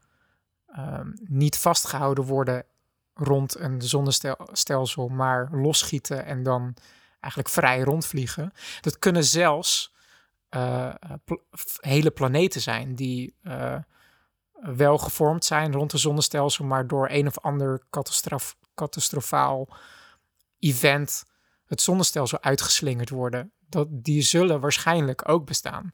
ehm, 0.67 1.11
niet 1.19 1.57
vastgehouden 1.57 2.23
worden 2.23 2.63
rond 3.13 3.59
een 3.59 3.81
zonnestelsel, 3.81 5.07
maar 5.07 5.49
losschieten 5.51 6.25
en 6.25 6.43
dan 6.43 6.75
eigenlijk 7.19 7.53
vrij 7.53 7.82
rondvliegen. 7.82 8.51
Dat 8.82 8.99
kunnen 8.99 9.23
zelfs 9.23 9.93
eh, 10.49 10.93
hele 11.79 12.12
planeten 12.12 12.62
zijn 12.62 12.95
die 12.95 13.36
eh, 13.41 13.77
wel 14.53 14.97
gevormd 14.97 15.45
zijn 15.45 15.73
rond 15.73 15.93
een 15.93 15.99
zonnestelsel, 15.99 16.65
maar 16.65 16.88
door 16.88 17.10
een 17.10 17.27
of 17.27 17.39
ander 17.39 17.84
catastrof, 17.89 18.58
catastrofaal 18.75 19.69
event 20.60 21.25
het 21.65 21.82
zonnestelsel 21.82 22.41
uitgeslingerd 22.41 23.10
worden. 23.10 23.51
Dat, 23.60 23.88
die 23.89 24.21
zullen 24.21 24.60
waarschijnlijk 24.60 25.29
ook 25.29 25.45
bestaan. 25.45 25.93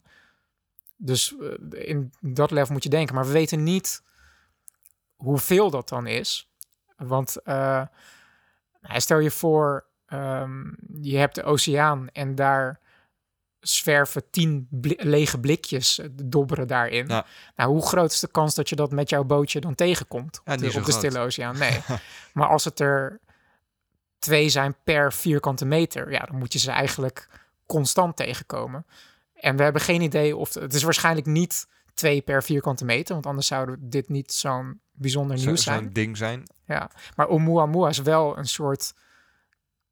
Dus 0.96 1.34
eh, 1.70 1.88
in 1.88 2.12
dat 2.20 2.50
level 2.50 2.72
moet 2.72 2.82
je 2.82 2.88
denken. 2.88 3.14
Maar 3.14 3.26
we 3.26 3.32
weten 3.32 3.62
niet 3.62 4.02
hoeveel 5.16 5.70
dat 5.70 5.88
dan 5.88 6.06
is. 6.06 6.48
Want 6.96 7.36
nou, 7.44 7.88
stel 8.80 9.18
je 9.18 9.30
voor, 9.30 9.86
ehm, 10.06 10.72
je 11.00 11.16
hebt 11.16 11.34
de 11.34 11.42
oceaan 11.42 12.08
en 12.12 12.34
daar 12.34 12.80
zwerven 13.60 14.30
tien 14.30 14.68
lege 14.96 15.40
blikjes 15.40 15.98
eh, 15.98 16.06
dobberen 16.24 16.66
daarin. 16.66 17.08
Ja. 17.08 17.26
Nou, 17.56 17.70
hoe 17.70 17.86
groot 17.86 18.12
is 18.12 18.20
de 18.20 18.28
kans 18.30 18.54
dat 18.54 18.68
je 18.68 18.76
dat 18.76 18.90
met 18.90 19.10
jouw 19.10 19.24
bootje 19.24 19.60
dan 19.60 19.74
tegenkomt 19.74 20.40
Ja, 20.44 20.52
op, 20.52 20.58
de, 20.58 20.70
zo 20.70 20.78
op 20.78 20.84
de 20.84 20.92
stille 20.92 21.18
oceaan? 21.18 21.58
Nee. 21.58 21.80
maar 22.34 22.48
als 22.48 22.64
het 22.64 22.80
er 22.80 23.20
twee 24.18 24.48
zijn 24.48 24.74
per 24.84 25.12
vierkante 25.12 25.64
meter, 25.64 26.10
ja, 26.12 26.20
dan 26.24 26.38
moet 26.38 26.52
je 26.52 26.58
ze 26.58 26.70
eigenlijk 26.70 27.28
constant 27.66 28.16
tegenkomen. 28.16 28.86
En 29.34 29.56
we 29.56 29.62
hebben 29.62 29.82
geen 29.82 30.00
idee 30.00 30.36
of 30.36 30.54
het 30.54 30.74
is 30.74 30.82
waarschijnlijk 30.82 31.26
niet 31.26 31.66
twee 31.94 32.20
per 32.20 32.42
vierkante 32.42 32.84
meter, 32.84 33.14
want 33.14 33.26
anders 33.26 33.46
zou 33.46 33.76
dit 33.78 34.08
niet 34.08 34.32
zo'n 34.32 34.80
bijzonder 34.92 35.38
Zo- 35.38 35.46
nieuws 35.46 35.62
zo'n 35.62 35.74
zijn. 35.74 35.92
ding 35.92 36.16
zijn. 36.16 36.42
Ja, 36.66 36.90
maar 37.16 37.28
Oumuamua 37.28 37.88
is 37.88 37.98
wel 37.98 38.38
een 38.38 38.46
soort 38.48 38.94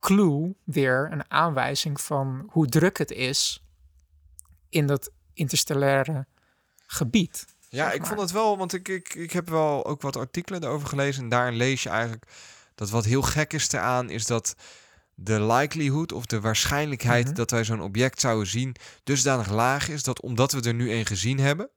clue 0.05 0.55
weer, 0.65 1.09
een 1.13 1.31
aanwijzing 1.31 2.01
van 2.01 2.47
hoe 2.51 2.67
druk 2.67 2.99
het 2.99 3.11
is 3.11 3.63
in 4.69 4.87
dat 4.87 5.11
interstellaire 5.35 6.27
gebied. 6.87 7.45
Ja, 7.69 7.93
ik 7.93 8.07
vond 8.07 8.21
het 8.21 8.31
wel, 8.31 8.59
want 8.59 8.73
ik, 8.73 8.89
ik, 8.89 9.15
ik 9.15 9.33
heb 9.33 9.49
wel 9.49 9.87
ook 9.87 10.03
wat 10.03 10.17
artikelen 10.17 10.63
erover 10.65 10.89
gelezen. 10.89 11.23
En 11.23 11.29
daarin 11.29 11.57
lees 11.57 11.83
je 11.83 11.89
eigenlijk 11.89 12.25
dat 12.75 12.91
wat 12.91 13.05
heel 13.05 13.23
gek 13.23 13.53
is 13.53 13.73
eraan, 13.73 14.11
is 14.11 14.27
dat 14.27 14.55
de 15.15 15.41
likelihood 15.43 16.13
of 16.13 16.27
de 16.27 16.41
waarschijnlijkheid 16.41 17.25
Mhm. 17.27 17.35
dat 17.35 17.51
wij 17.51 17.65
zo'n 17.65 17.81
object 17.83 18.21
zouden 18.21 18.47
zien, 18.47 18.75
dusdanig 19.05 19.51
laag 19.51 19.89
is 19.89 20.03
dat 20.03 20.21
omdat 20.21 20.53
we 20.53 20.61
er 20.61 20.75
nu 20.75 20.93
een 20.93 21.07
gezien 21.07 21.39
hebben, 21.39 21.69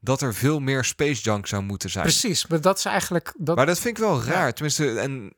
dat 0.00 0.20
er 0.22 0.34
veel 0.34 0.60
meer 0.60 0.84
space 0.84 1.22
junk 1.22 1.46
zou 1.46 1.62
moeten 1.62 1.90
zijn. 1.90 2.04
Precies, 2.04 2.46
maar 2.46 2.60
dat 2.60 2.78
is 2.78 2.84
eigenlijk 2.84 3.34
dat. 3.38 3.56
Maar 3.56 3.66
dat 3.66 3.78
vind 3.78 3.98
ik 3.98 4.04
wel 4.04 4.24
Ja. 4.24 4.30
raar. 4.32 4.52
Tenminste, 4.54 5.00
en 5.00 5.32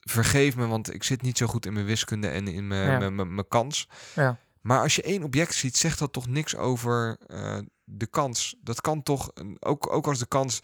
vergeef 0.00 0.56
me, 0.56 0.66
want 0.66 0.94
ik 0.94 1.02
zit 1.02 1.22
niet 1.22 1.38
zo 1.38 1.46
goed 1.46 1.66
in 1.66 1.72
mijn 1.72 1.86
wiskunde 1.86 2.28
en 2.28 2.48
in 2.48 2.66
mijn, 2.66 2.90
Ja. 2.90 3.10
mijn, 3.10 3.34
mijn, 3.34 3.48
kans. 3.48 3.88
Ja. 4.14 4.38
Maar 4.60 4.80
als 4.80 4.96
je 4.96 5.02
één 5.02 5.22
object 5.22 5.54
ziet, 5.54 5.76
zegt 5.76 5.98
dat 5.98 6.12
toch 6.12 6.26
niks 6.28 6.56
over 6.56 7.16
eh, 7.26 7.58
de 7.84 8.06
kans. 8.06 8.56
Dat 8.62 8.80
kan 8.80 9.02
toch, 9.02 9.30
ook, 9.58 9.92
ook 9.92 10.06
als 10.06 10.18
de 10.18 10.26
kans 10.26 10.60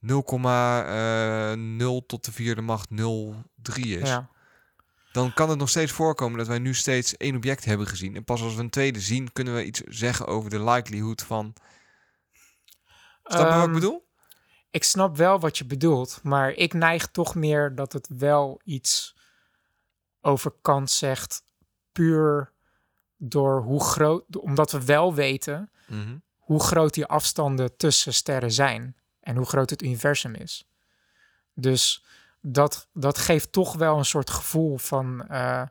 0,0 0.00 2.06
tot 2.06 2.24
de 2.24 2.32
vierde 2.32 2.62
macht 2.62 2.88
0,3 2.90 2.96
is. 3.80 4.08
Ja. 4.08 4.30
Dan 5.12 5.34
kan 5.34 5.48
het 5.50 5.58
nog 5.58 5.68
steeds 5.68 5.92
voorkomen 5.92 6.38
dat 6.38 6.46
wij 6.46 6.58
nu 6.58 6.74
steeds 6.74 7.16
één 7.16 7.36
object 7.36 7.64
hebben 7.64 7.86
gezien. 7.86 8.16
En 8.16 8.24
pas 8.24 8.42
als 8.42 8.54
we 8.54 8.60
een 8.60 8.70
tweede 8.70 9.00
zien, 9.00 9.32
kunnen 9.32 9.54
we 9.54 9.64
iets 9.64 9.80
zeggen 9.80 10.26
over 10.26 10.50
de 10.50 10.64
likelihood 10.64 11.22
van... 11.22 11.54
Snap 13.24 13.40
je 13.40 13.46
wat 13.46 13.56
ik 13.56 13.62
Ehm, 13.62 13.72
bedoel? 13.72 14.01
Ik 14.72 14.84
snap 14.84 15.16
wel 15.16 15.40
wat 15.40 15.58
je 15.58 15.64
bedoelt, 15.64 16.20
maar 16.22 16.50
ik 16.50 16.72
neig 16.72 17.06
toch 17.06 17.34
meer 17.34 17.74
dat 17.74 17.92
het 17.92 18.08
wel 18.16 18.60
iets 18.64 19.14
over 20.20 20.52
kans 20.62 20.98
zegt, 20.98 21.42
puur 21.92 22.52
door 23.16 23.62
hoe 23.62 23.80
groot, 23.84 24.36
omdat 24.36 24.72
we 24.72 24.84
wel 24.84 25.14
weten 25.14 25.70
Mhm. 25.86 26.16
hoe 26.36 26.60
groot 26.62 26.94
die 26.94 27.06
afstanden 27.06 27.76
tussen 27.76 28.14
sterren 28.14 28.52
zijn 28.52 28.96
en 29.20 29.36
hoe 29.36 29.46
groot 29.46 29.70
het 29.70 29.82
universum 29.82 30.34
is. 30.34 30.68
Dus 31.54 32.04
dat, 32.40 32.88
dat 32.92 33.18
geeft 33.18 33.52
toch 33.52 33.74
wel 33.74 33.98
een 33.98 34.04
soort 34.04 34.30
gevoel 34.30 34.78
van 34.78 35.28
eh, 35.28 35.62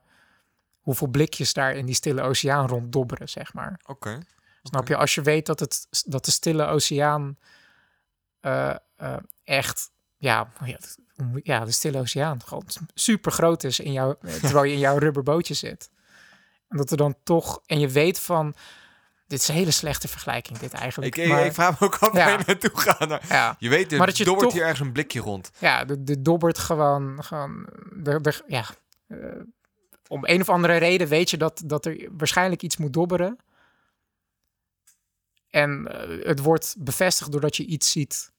hoeveel 0.80 1.08
blikjes 1.08 1.54
daar 1.54 1.76
in 1.76 1.86
die 1.86 1.96
stille 1.96 2.22
oceaan 2.22 2.68
ronddobberen, 2.68 3.30
zeg 3.30 3.54
maar. 3.54 3.80
Oké. 3.86 4.20
Snap 4.64 4.88
je? 4.88 4.96
Als 4.96 5.16
je 5.16 5.22
weet 5.22 5.46
dat, 5.46 5.60
het, 5.60 5.88
dat 6.06 6.26
de 6.26 6.32
stille 6.32 6.66
oceaan 6.66 7.38
eh, 8.42 8.76
eh, 8.96 9.16
echt, 9.44 9.92
ja, 10.18 10.52
ja, 10.64 10.74
het- 10.74 10.98
de 11.66 11.72
stille 11.72 12.00
oceaan 12.00 12.44
gewoon 12.46 12.66
super 12.94 13.32
groot 13.32 13.64
is 13.64 13.80
in 13.80 13.92
jouw, 13.92 14.18
terwijl 14.42 14.64
je 14.64 14.74
in 14.74 14.80
jouw 14.80 14.98
rubberbootje 14.98 15.54
zit. 15.54 15.90
En 16.68 16.78
dat 16.78 16.92
er 16.92 16.98
dan 16.98 17.16
toch, 17.24 17.62
en 17.66 17.80
je 17.80 17.88
weet 17.90 18.20
van, 18.20 18.54
dit 19.28 19.40
is 19.42 19.48
een 19.48 19.56
hele 19.56 19.72
slechte 19.72 20.08
vergelijking, 20.08 20.58
dit 20.58 20.74
eigenlijk. 20.74 21.16
Ik, 21.18 21.24
ik, 21.24 21.30
maar, 21.30 21.46
ik 21.46 21.54
vraag 21.54 21.80
me 21.80 21.86
ook 21.86 21.96
af 21.98 22.12
waar 22.12 22.30
Ja. 22.30 22.38
je 22.38 22.44
naartoe 22.48 22.70
gaat. 22.80 23.08
Nou, 23.10 23.22
ja, 23.30 23.56
Je 23.60 23.70
weet, 23.70 23.92
er 23.92 23.98
Maar 23.98 24.08
dat 24.08 24.18
je 24.18 24.24
dobbert 24.24 24.46
toch- 24.48 24.54
hier 24.58 24.64
ergens 24.68 24.88
een 24.88 24.92
blikje 24.94 25.20
rond. 25.20 25.52
ja, 25.58 25.86
de, 25.86 26.04
de 26.04 26.22
dobbert 26.22 26.58
gewoon, 26.58 27.24
gewoon 27.24 27.68
de, 27.96 28.22
de, 28.22 28.42
ja, 28.48 28.66
eh, 29.08 29.18
om 30.08 30.22
een 30.26 30.42
of 30.42 30.50
andere 30.50 30.76
reden 30.78 31.08
weet 31.08 31.30
je 31.30 31.38
dat, 31.38 31.62
dat 31.66 31.86
er 31.86 32.10
waarschijnlijk 32.18 32.62
iets 32.62 32.78
moet 32.78 32.94
dobberen. 32.94 33.38
En 35.52 35.88
eh, 35.88 36.26
het 36.26 36.40
wordt 36.40 36.76
bevestigd 36.80 37.32
doordat 37.32 37.58
je 37.58 37.66
iets 37.66 37.92
ziet 37.92 38.32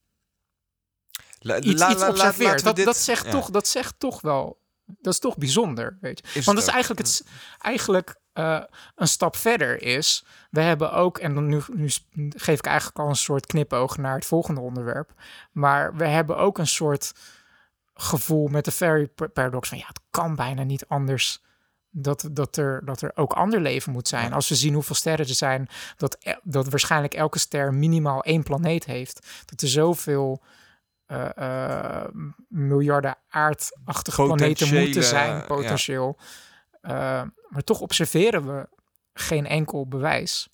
La, 1.39 1.61
iets, 1.61 1.81
la- 1.81 1.91
iets 1.91 2.03
observeert. 2.09 2.65
dat, 2.65 2.77
dit- 2.77 2.85
dat, 2.85 2.97
zegt 2.97 3.25
ja. 3.25 3.31
toch, 3.31 3.51
dat 3.51 3.69
zegt 3.69 3.95
toch 3.99 4.21
wel... 4.21 4.61
Dat 4.85 5.13
is 5.13 5.19
toch 5.19 5.37
bijzonder, 5.37 5.99
weet 6.01 6.19
je. 6.19 6.39
Is 6.39 6.45
Want 6.45 6.59
dat 6.59 6.67
is 6.67 6.73
eigenlijk, 6.73 7.01
het, 7.07 7.25
eigenlijk 7.59 8.17
eh, 8.33 8.63
een 8.95 9.09
stap 9.09 9.37
verder 9.37 9.83
is... 9.83 10.25
We 10.51 10.61
hebben 10.61 10.93
ook, 10.93 11.19
en 11.19 11.35
dan 11.35 11.47
nu, 11.47 11.61
nu 11.73 11.91
geef 12.37 12.59
ik 12.59 12.67
eigenlijk 12.67 12.99
al 12.99 13.09
een 13.09 13.17
soort 13.17 13.47
knipoog 13.47 13.97
naar 13.97 14.15
het 14.15 14.27
volgende 14.27 14.61
onderwerp. 14.61 15.13
Maar 15.53 15.97
we 15.97 16.07
hebben 16.07 16.37
ook 16.37 16.59
een 16.59 16.67
soort 16.67 17.13
gevoel 17.95 18.49
met 18.49 18.65
de 18.65 18.71
Fairy 18.73 19.07
pa- 19.07 19.27
Paradox 19.27 19.69
van... 19.69 19.79
Ja, 19.79 19.87
het 19.87 20.01
kan 20.11 20.35
bijna 20.35 20.63
niet 20.63 20.87
anders 20.89 21.43
dat, 21.95 22.29
dat, 22.33 22.57
er, 22.57 22.85
dat 22.85 23.01
er 23.01 23.13
ook 23.15 23.33
ander 23.33 23.61
leven 23.61 23.93
moet 23.93 24.09
zijn. 24.09 24.33
Als 24.33 24.49
we 24.49 24.55
zien 24.55 24.75
hoeveel 24.75 24.95
sterren 24.95 25.27
er 25.27 25.35
zijn... 25.35 25.69
Dat, 25.97 26.17
e- 26.21 26.35
dat 26.43 26.69
waarschijnlijk 26.69 27.15
elke 27.15 27.39
ster 27.39 27.75
minimaal 27.75 28.23
één 28.23 28.43
planeet 28.43 28.85
heeft. 28.85 29.27
Dat 29.45 29.61
er 29.61 29.69
zoveel 29.69 30.43
eh, 31.07 31.37
eh, 31.37 32.09
miljarden 32.49 33.17
aardachtige 33.29 34.23
planeten 34.23 34.75
moeten 34.81 35.05
zijn, 35.05 35.31
ja. 35.37 35.41
potentieel. 35.45 36.19
Eh, 36.81 37.23
maar 37.49 37.65
toch 37.65 37.81
observeren 37.81 38.47
we 38.47 38.69
geen 39.13 39.47
enkel 39.47 39.89
bewijs. 39.89 40.49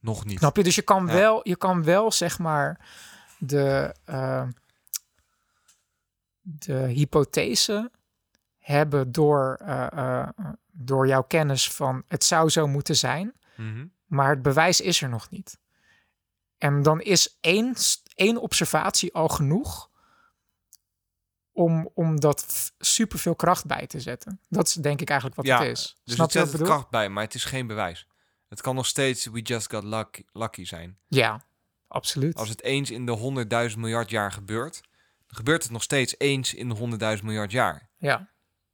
Nog 0.00 0.24
niet. 0.24 0.38
Snap 0.38 0.56
je? 0.56 0.62
Dus 0.62 0.74
je 0.74 0.82
kan, 0.82 1.06
Ja. 1.06 1.12
wel, 1.12 1.40
je 1.48 1.56
kan 1.56 1.84
wel, 1.84 2.12
zeg 2.12 2.38
maar, 2.38 2.86
de, 3.38 3.94
de 6.40 6.74
hypothese 6.74 7.90
hebben 8.76 9.12
door, 9.12 9.58
eh, 9.60 9.86
eh, 9.92 10.28
door 10.72 11.06
jouw 11.06 11.22
kennis 11.22 11.70
van 11.70 12.02
het 12.08 12.24
zou 12.24 12.48
zo 12.50 12.66
moeten 12.66 12.96
zijn, 12.96 13.32
Mhm. 13.56 13.86
maar 14.06 14.30
het 14.30 14.42
bewijs 14.42 14.80
is 14.80 15.02
er 15.02 15.08
nog 15.08 15.30
niet. 15.30 15.58
En 16.58 16.82
dan 16.82 17.00
is 17.00 17.36
één, 17.40 17.74
één 18.14 18.36
observatie 18.40 19.14
al 19.14 19.28
genoeg 19.28 19.90
om, 21.52 21.90
om 21.94 22.20
dat 22.20 22.72
superveel 22.78 23.34
kracht 23.34 23.66
bij 23.66 23.86
te 23.86 24.00
zetten. 24.00 24.40
Dat 24.48 24.66
is 24.66 24.74
denk 24.74 25.00
ik 25.00 25.08
eigenlijk 25.08 25.40
wat 25.40 25.46
Ja, 25.48 25.58
het 25.58 25.68
is. 25.78 25.96
Dus 26.04 26.14
Snap 26.14 26.26
het 26.32 26.36
zet 26.36 26.52
het 26.52 26.62
kracht 26.62 26.90
bij, 26.90 27.08
maar 27.08 27.24
het 27.24 27.34
is 27.34 27.44
geen 27.44 27.66
bewijs. 27.66 28.06
Het 28.48 28.60
kan 28.60 28.74
nog 28.74 28.86
steeds 28.86 29.26
we 29.26 29.40
just 29.40 29.70
got 29.70 29.84
lucky, 29.84 30.22
lucky 30.32 30.64
zijn. 30.64 30.98
Ja, 31.08 31.44
absoluut. 31.88 32.34
Als 32.36 32.48
het 32.48 32.62
eens 32.62 32.90
in 32.90 33.06
de 33.06 33.12
100.000 33.72 33.78
miljard 33.80 34.10
jaar 34.10 34.32
gebeurt, 34.32 34.80
dan 35.26 35.36
gebeurt 35.36 35.62
het 35.62 35.72
nog 35.72 35.82
steeds 35.82 36.14
eens 36.18 36.54
in 36.54 36.68
de 36.68 36.74
100.000 36.74 37.24
miljard 37.24 37.50
jaar. 37.50 37.88
ja. 37.96 38.28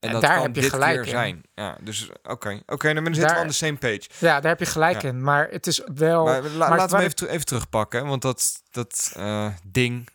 En, 0.04 0.20
daar 0.20 0.40
heb 0.42 0.54
je 0.56 0.62
gelijk 0.70 0.98
in. 1.00 1.08
zijn. 1.08 1.42
Ja, 1.54 1.76
dus 1.80 2.10
oké. 2.22 2.60
Oké, 2.66 2.92
nou, 2.92 3.04
dan 3.04 3.14
zitten 3.14 3.22
we 3.22 3.28
Daar- 3.34 3.40
on 3.42 3.48
the 3.48 3.54
same 3.54 3.76
page. 3.76 4.02
ja, 4.18 4.40
daar 4.40 4.50
heb 4.50 4.58
je 4.58 4.66
gelijk 4.66 5.02
Ja. 5.02 5.08
in. 5.08 5.22
Maar 5.22 5.48
het 5.50 5.66
is 5.66 5.82
wel... 5.94 6.24
Maar, 6.24 6.42
la- 6.42 6.68
maar 6.68 6.78
laten 6.78 6.98
we 6.98 7.04
even, 7.04 7.28
even 7.28 7.46
terugpakken. 7.46 8.02
hè, 8.02 8.08
Want 8.08 8.22
dat, 8.22 8.62
dat 8.70 9.12
eh, 9.16 9.46
ding, 9.64 10.08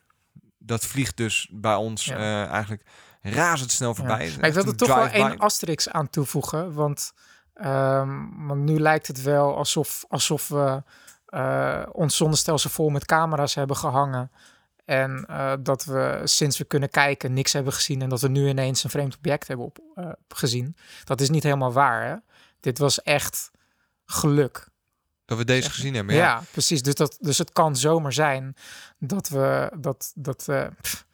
dat 0.57 0.85
vliegt 0.85 1.17
dus 1.17 1.47
bij 1.51 1.75
ons 1.75 2.05
Ja. 2.05 2.15
eh, 2.17 2.51
eigenlijk 2.51 2.83
razendsnel 3.21 3.95
voorbij. 3.95 4.31
Maar 4.39 4.47
ik 4.47 4.53
wil 4.53 4.65
er 4.65 4.75
toch 4.75 4.87
wel 4.95 5.07
één 5.07 5.37
asterix 5.37 5.89
aan 5.89 6.09
toevoegen. 6.09 6.73
Want, 6.73 7.11
ehm, 7.53 8.17
want 8.47 8.61
nu 8.61 8.79
lijkt 8.79 9.07
het 9.07 9.21
wel 9.21 9.55
alsof, 9.57 10.05
alsof 10.07 10.47
we 10.47 10.83
eh, 11.25 11.81
ons 11.91 12.17
zonnestelsel 12.17 12.69
vol 12.69 12.89
met 12.89 13.05
camera's 13.05 13.55
hebben 13.55 13.75
gehangen. 13.77 14.31
En 14.89 15.25
eh, 15.27 15.53
dat 15.59 15.85
we 15.85 16.21
sinds 16.23 16.57
we 16.57 16.63
kunnen 16.63 16.89
kijken 16.89 17.33
niks 17.33 17.53
hebben 17.53 17.73
gezien. 17.73 18.01
En 18.01 18.09
dat 18.09 18.21
we 18.21 18.27
nu 18.27 18.47
ineens 18.47 18.83
een 18.83 18.89
vreemd 18.89 19.15
object 19.15 19.47
hebben 19.47 19.65
op, 19.65 19.79
eh, 19.95 20.09
gezien. 20.27 20.75
Dat 21.03 21.21
is 21.21 21.29
niet 21.29 21.43
helemaal 21.43 21.73
waar. 21.73 22.07
Hè? 22.07 22.15
Dit 22.59 22.77
was 22.77 23.01
echt 23.01 23.51
geluk. 24.05 24.67
Dat 25.25 25.37
we 25.37 25.45
deze 25.45 25.69
gezien 25.69 25.93
hebben, 25.93 26.15
Ja, 26.15 26.21
ja. 26.21 26.43
precies. 26.51 26.81
Dus, 26.81 26.93
dat, 26.93 27.17
dus 27.19 27.37
het 27.37 27.51
kan 27.51 27.75
zomaar 27.75 28.13
zijn 28.13 28.55
dat 28.97 29.29
we 29.29 29.71
dat, 29.77 30.11
dat 30.15 30.45
pff, 30.81 31.05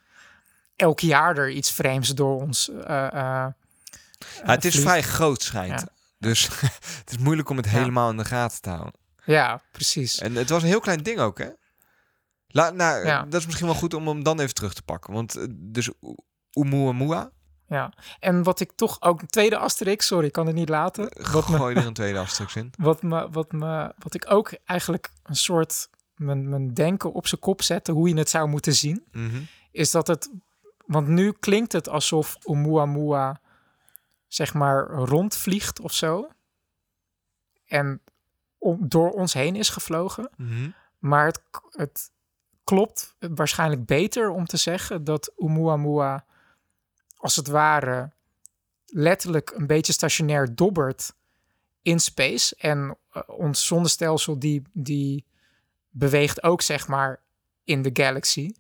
elk 0.75 0.99
jaar 0.99 1.37
er 1.37 1.49
iets 1.49 1.71
vreemds 1.71 2.09
door 2.09 2.41
ons. 2.41 2.69
Ja, 2.87 3.55
het 4.41 4.65
is 4.65 4.71
vliegt. 4.71 4.87
vrij 4.87 5.01
groot 5.01 5.41
schijnt. 5.41 5.79
Ja. 5.79 5.87
Dus 6.19 6.47
het 7.01 7.11
is 7.11 7.17
moeilijk 7.17 7.49
om 7.49 7.57
het 7.57 7.67
helemaal 7.69 8.09
in 8.09 8.17
de 8.17 8.25
gaten 8.25 8.61
te 8.61 8.69
houden. 8.69 8.93
Ja, 9.25 9.61
precies. 9.71 10.17
En 10.17 10.35
het 10.35 10.49
was 10.49 10.61
een 10.61 10.67
heel 10.67 10.79
klein 10.79 11.03
ding 11.03 11.19
ook, 11.19 11.37
hè? 11.37 11.49
La, 12.55 12.69
nou, 12.69 13.05
Ja. 13.05 13.23
dat 13.23 13.39
is 13.39 13.45
misschien 13.45 13.67
wel 13.67 13.75
goed 13.75 13.93
om 13.93 14.07
hem 14.07 14.23
dan 14.23 14.39
even 14.39 14.53
terug 14.53 14.73
te 14.73 14.83
pakken. 14.83 15.13
Want 15.13 15.35
eh, 15.35 15.45
dus 15.51 15.89
Oumuamua, 16.51 17.31
Ja. 17.67 17.93
En 18.19 18.43
wat 18.43 18.59
ik 18.59 18.71
toch 18.75 19.01
ook 19.01 19.21
een 19.21 19.27
tweede 19.27 19.57
asterix, 19.57 20.05
sorry, 20.07 20.25
ik 20.25 20.31
kan 20.31 20.45
het 20.45 20.55
niet 20.55 20.69
laten. 20.69 21.11
Wat 21.31 21.49
me, 21.49 21.57
gooi 21.57 21.75
er 21.75 21.85
een 21.85 21.93
tweede 21.93 22.19
afstuk 22.19 22.51
in. 22.51 22.73
wat 22.89 23.01
me, 23.03 23.29
wat 23.29 23.51
me, 23.51 23.93
wat 23.97 24.13
ik 24.13 24.31
ook 24.31 24.53
eigenlijk 24.65 25.11
een 25.23 25.35
soort 25.35 25.89
mijn, 26.15 26.49
mijn 26.49 26.73
denken 26.73 27.13
op 27.13 27.27
zijn 27.27 27.41
kop 27.41 27.61
zette, 27.61 27.91
hoe 27.91 28.09
je 28.09 28.17
het 28.17 28.29
zou 28.29 28.47
moeten 28.47 28.73
zien, 28.73 29.05
Mhm. 29.11 29.41
is 29.71 29.91
dat 29.91 30.07
het, 30.07 30.29
want 30.85 31.07
nu 31.07 31.31
klinkt 31.31 31.71
het 31.71 31.89
alsof 31.89 32.37
Oumuamua 32.43 33.41
zeg 34.27 34.53
maar 34.53 34.87
rondvliegt 34.87 35.79
of 35.79 35.93
zo, 35.93 36.27
en 37.65 38.01
om, 38.57 38.77
door 38.89 39.09
ons 39.11 39.33
heen 39.33 39.55
is 39.55 39.69
gevlogen. 39.69 40.29
Mhm. 40.37 40.69
Maar 40.99 41.25
het, 41.25 41.41
het 41.69 42.11
klopt 42.65 43.15
waarschijnlijk 43.19 43.85
beter 43.85 44.29
om 44.29 44.45
te 44.45 44.57
zeggen 44.57 45.03
dat 45.03 45.31
Oumuamua 45.37 46.25
als 47.17 47.35
het 47.35 47.47
ware 47.47 48.11
letterlijk 48.85 49.51
een 49.55 49.67
beetje 49.67 49.93
stationair 49.93 50.55
dobbert 50.55 51.13
in 51.81 51.99
space. 51.99 52.55
En 52.57 52.97
eh, 53.11 53.21
ons 53.27 53.65
zonnestelsel 53.65 54.39
die, 54.39 54.61
die 54.73 55.25
beweegt 55.89 56.43
ook 56.43 56.61
zeg 56.61 56.87
maar 56.87 57.21
in 57.63 57.81
de 57.81 57.89
galaxy. 57.93 58.51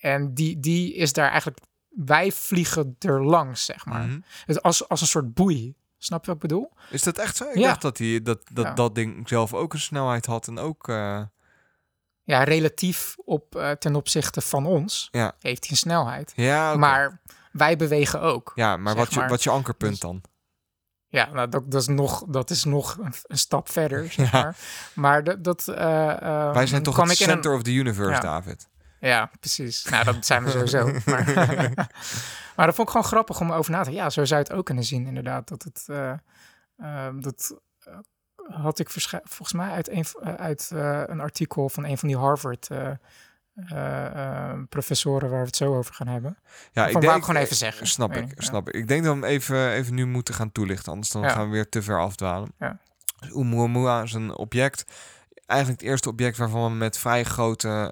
En 0.00 0.34
die, 0.34 0.60
die 0.60 0.94
is 0.94 1.12
daar 1.12 1.28
eigenlijk... 1.30 1.58
Wij 1.88 2.32
vliegen 2.32 2.96
er 2.98 3.24
langs, 3.24 3.64
zeg 3.64 3.84
maar. 3.86 4.18
Het 4.46 4.62
als, 4.62 4.88
als 4.88 5.00
een 5.00 5.06
soort 5.06 5.34
boei. 5.34 5.74
Snap 5.98 6.20
je 6.20 6.26
wat 6.26 6.34
ik 6.42 6.48
bedoel? 6.48 6.72
Is 6.90 7.02
dat 7.02 7.18
echt 7.18 7.36
zo? 7.36 7.44
Ik 7.48 7.54
Ja. 7.56 7.66
dacht 7.66 7.82
dat, 7.82 7.96
die, 7.96 8.22
dat, 8.22 8.42
dat, 8.52 8.64
Ja. 8.64 8.74
dat 8.74 8.94
ding 8.94 9.28
zelf 9.28 9.54
ook 9.54 9.72
een 9.72 9.80
snelheid 9.80 10.26
had 10.26 10.48
en 10.48 10.58
ook... 10.58 10.88
eh, 10.88 11.22
Ja, 12.30 12.42
relatief 12.44 13.14
op, 13.24 13.56
eh, 13.56 13.70
ten 13.70 13.94
opzichte 13.94 14.40
van 14.40 14.66
ons 14.66 15.08
Ja. 15.10 15.32
heeft 15.38 15.62
hij 15.62 15.70
een 15.70 15.76
snelheid. 15.76 16.32
ja. 16.36 16.76
Maar 16.76 17.20
wij 17.52 17.76
bewegen 17.76 18.20
ook. 18.20 18.52
ja, 18.54 18.76
maar 18.76 18.94
wat, 18.94 19.12
je, 19.12 19.18
maar. 19.20 19.28
wat 19.28 19.38
is 19.38 19.44
je 19.44 19.50
ankerpunt 19.50 19.90
Dus- 19.90 20.00
dan? 20.00 20.22
Ja, 21.06 21.28
nou, 21.32 21.48
dat, 21.48 21.70
dat 21.70 21.80
is 21.80 21.86
nog, 21.88 22.24
dat 22.28 22.50
is 22.50 22.64
nog 22.64 22.96
een, 22.98 23.12
een 23.22 23.38
stap 23.38 23.70
verder, 23.70 24.12
zeg 24.12 24.30
Ja. 24.32 24.42
maar. 24.42 24.56
Maar 24.94 25.24
dat... 25.24 25.44
dat 25.44 25.68
eh, 25.68 26.10
eh, 26.22 26.52
Wij 26.52 26.66
zijn 26.66 26.82
toch 26.82 26.96
het 26.96 27.04
ik 27.10 27.18
in 27.18 27.24
een- 27.26 27.30
center 27.32 27.52
of 27.54 27.62
the 27.62 27.72
universe, 27.72 28.12
Ja. 28.12 28.20
David. 28.20 28.68
Ja, 29.00 29.30
precies. 29.40 29.84
Nou, 29.84 30.04
dat 30.04 30.26
zijn 30.26 30.44
we 30.44 30.50
sowieso. 30.50 30.84
maar, 31.10 31.24
maar 32.56 32.66
dat 32.66 32.74
vond 32.74 32.78
ik 32.88 32.94
gewoon 32.94 33.04
grappig 33.04 33.40
om 33.40 33.52
over 33.52 33.70
na 33.70 33.78
te 33.78 33.84
denken. 33.84 34.02
Ja, 34.04 34.10
zo 34.10 34.24
zou 34.24 34.40
je 34.40 34.46
het 34.48 34.56
ook 34.58 34.64
kunnen 34.66 34.84
zien, 34.84 35.06
inderdaad. 35.06 35.48
Dat 35.48 35.62
het... 35.62 35.84
eh, 35.86 36.10
eh, 36.76 37.14
dat 37.20 37.60
had 38.50 38.78
ik 38.78 38.90
volgens 39.24 39.52
mij 39.52 39.70
uit, 39.70 39.90
een, 39.90 40.04
eh, 40.22 40.34
uit 40.34 40.70
eh, 40.72 41.02
een 41.06 41.20
artikel 41.20 41.68
van 41.68 41.84
een 41.84 41.98
van 41.98 42.08
die 42.08 42.16
Harvard 42.16 42.68
eh, 42.70 44.52
professoren 44.68 45.30
waar 45.30 45.40
we 45.40 45.46
het 45.46 45.56
zo 45.56 45.76
over 45.76 45.94
gaan 45.94 46.06
hebben. 46.06 46.38
Ja, 46.72 46.90
Van 46.90 47.02
wou 47.02 47.16
ik 47.16 47.24
gewoon 47.24 47.42
even 47.42 47.56
zeggen. 47.56 47.86
Snap 47.86 48.16
ik, 48.16 48.26
ja. 48.26 48.42
snap 48.42 48.68
ik. 48.68 48.74
Ik 48.74 48.88
denk 48.88 49.04
dat 49.04 49.14
we 49.14 49.20
hem 49.20 49.30
even, 49.30 49.70
even 49.70 49.94
nu 49.94 50.06
moeten 50.06 50.34
gaan 50.34 50.52
toelichten, 50.52 50.92
anders 50.92 51.10
dan 51.10 51.22
Ja. 51.22 51.28
gaan 51.28 51.44
we 51.44 51.52
weer 51.52 51.68
te 51.68 51.82
ver 51.82 52.00
afdwalen. 52.00 52.52
Ja. 52.58 52.78
Dus 53.20 53.32
Oumuamua 53.32 54.02
is 54.02 54.12
een 54.12 54.34
object, 54.34 54.84
eigenlijk 55.46 55.80
het 55.80 55.90
eerste 55.90 56.08
object 56.08 56.36
waarvan 56.36 56.78
met 56.78 56.98
vrij 56.98 57.24
grote 57.24 57.90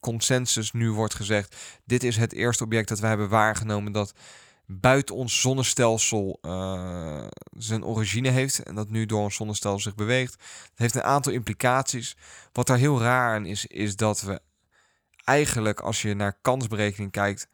consensus 0.00 0.72
nu 0.72 0.90
wordt 0.90 1.14
gezegd, 1.14 1.56
dit 1.84 2.02
is 2.02 2.16
het 2.16 2.32
eerste 2.32 2.64
object 2.64 2.88
dat 2.88 3.00
we 3.00 3.06
hebben 3.06 3.28
waargenomen 3.28 3.92
dat 3.92 4.14
buiten 4.66 5.14
ons 5.14 5.40
zonnestelsel 5.40 6.38
eh, 6.42 7.26
zijn 7.56 7.84
origine 7.84 8.30
heeft 8.30 8.62
en 8.62 8.74
dat 8.74 8.90
nu 8.90 9.06
door 9.06 9.20
ons 9.22 9.34
zonnestelsel 9.34 9.80
zich 9.80 9.94
beweegt. 9.94 10.32
Het 10.32 10.72
heeft 10.78 10.94
een 10.94 11.02
aantal 11.02 11.32
implicaties. 11.32 12.16
Wat 12.52 12.66
daar 12.66 12.78
heel 12.78 13.00
raar 13.00 13.34
aan 13.34 13.46
is, 13.46 13.66
is 13.66 13.96
dat 13.96 14.20
we 14.20 14.40
eigenlijk 15.24 15.80
als 15.80 16.02
je 16.02 16.14
naar 16.14 16.38
kansberekening 16.42 17.10
kijkt, 17.10 17.48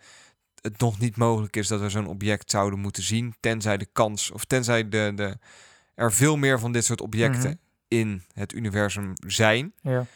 het 0.61 0.79
nog 0.79 0.99
niet 0.99 1.17
mogelijk 1.17 1.57
is 1.57 1.69
dat 1.69 1.81
we 1.81 1.89
zo'n 1.89 2.07
object 2.07 2.51
zouden 2.51 2.79
moeten 2.79 3.03
zien, 3.03 3.35
tenzij 3.41 3.77
de 3.77 3.89
kans 3.93 4.31
of 4.31 4.45
tenzij 4.45 4.89
de, 4.89 5.13
de, 5.15 5.39
er 5.95 6.13
veel 6.13 6.37
meer 6.37 6.59
van 6.59 6.73
dit 6.73 6.85
soort 6.85 7.01
objecten 7.01 7.41
Mhm. 7.51 7.59
in 7.89 8.23
het 8.33 8.53
universum 8.53 9.13
zijn. 9.27 9.73
Ja. 9.83 10.07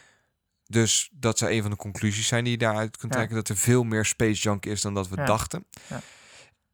Dus 0.67 1.09
dat 1.13 1.37
zou 1.37 1.51
een 1.51 1.61
van 1.61 1.71
de 1.71 1.77
conclusies 1.77 2.27
zijn 2.27 2.43
die 2.43 2.51
je 2.53 2.59
daaruit 2.59 2.97
kunt 2.97 3.11
Ja. 3.11 3.17
trekken. 3.17 3.37
Dat 3.37 3.49
er 3.49 3.57
veel 3.57 3.83
meer 3.83 4.05
space 4.05 4.41
junk 4.41 4.65
is 4.65 4.81
dan 4.81 4.93
dat 4.93 5.09
we 5.09 5.15
Ja. 5.15 5.25
dachten. 5.25 5.65
Ja. 5.89 6.01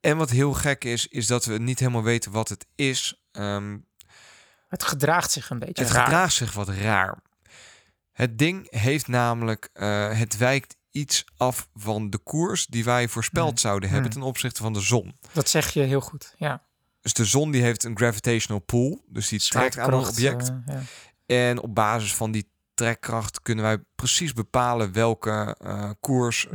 En 0.02 0.18
wat 0.18 0.30
heel 0.30 0.54
gek 0.54 0.84
is, 0.84 1.08
is 1.08 1.28
dat 1.28 1.46
we 1.46 1.58
niet 1.58 1.80
helemaal 1.80 2.04
weten 2.04 2.32
wat 2.32 2.50
het 2.50 2.66
is. 2.76 3.22
Ehm, 3.32 3.78
Het 4.68 4.84
gedraagt 4.84 5.32
zich 5.32 5.50
een 5.50 5.60
beetje 5.60 5.84
het 5.84 5.92
raar. 5.94 6.04
gedraagt 6.04 6.34
zich 6.34 6.54
wat 6.54 6.70
raar. 6.70 7.22
Het 8.12 8.38
ding 8.38 8.68
heeft 8.80 9.08
namelijk, 9.08 9.70
eh, 9.74 10.18
het 10.18 10.38
wijkt 10.38 10.76
iets 10.92 11.26
af 11.38 11.68
van 11.74 12.10
de 12.10 12.18
koers 12.18 12.66
die 12.66 12.84
wij 12.84 13.08
voorspeld 13.08 13.52
Mm. 13.52 13.58
zouden 13.58 13.90
hebben 13.90 14.08
Mm. 14.08 14.14
ten 14.14 14.22
opzichte 14.28 14.62
van 14.62 14.74
de 14.74 14.80
zon. 14.82 15.18
Dat 15.32 15.50
zeg 15.50 15.70
je 15.74 15.82
heel 15.82 16.02
goed. 16.02 16.34
Ja. 16.38 16.64
Dus 17.02 17.14
de 17.14 17.26
zon 17.26 17.52
die 17.52 17.62
heeft 17.62 17.84
een 17.84 17.98
gravitational 17.98 18.62
pull, 18.62 19.02
dus 19.08 19.28
die 19.28 19.40
trekt 19.40 19.78
aan 19.78 19.94
een 19.94 20.00
object. 20.08 20.50
eh, 20.50 20.56
ja. 20.66 20.82
En 21.26 21.60
op 21.62 21.76
basis 21.76 22.16
van 22.16 22.32
die 22.32 22.50
trekkracht 22.74 23.42
kunnen 23.42 23.64
wij 23.64 23.78
precies 23.96 24.34
bepalen 24.34 24.92
welke 24.94 25.56
eh, 25.60 25.90
koers. 26.00 26.48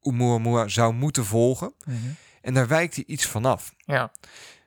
Oumuamua 0.00 0.68
zou 0.68 0.92
moeten 0.94 1.24
volgen. 1.24 1.74
Mhm. 1.84 1.96
En 2.42 2.54
daar 2.54 2.68
wijkt 2.68 2.94
hij 2.94 3.04
iets 3.06 3.26
vanaf. 3.26 3.74
Ja. 3.76 4.12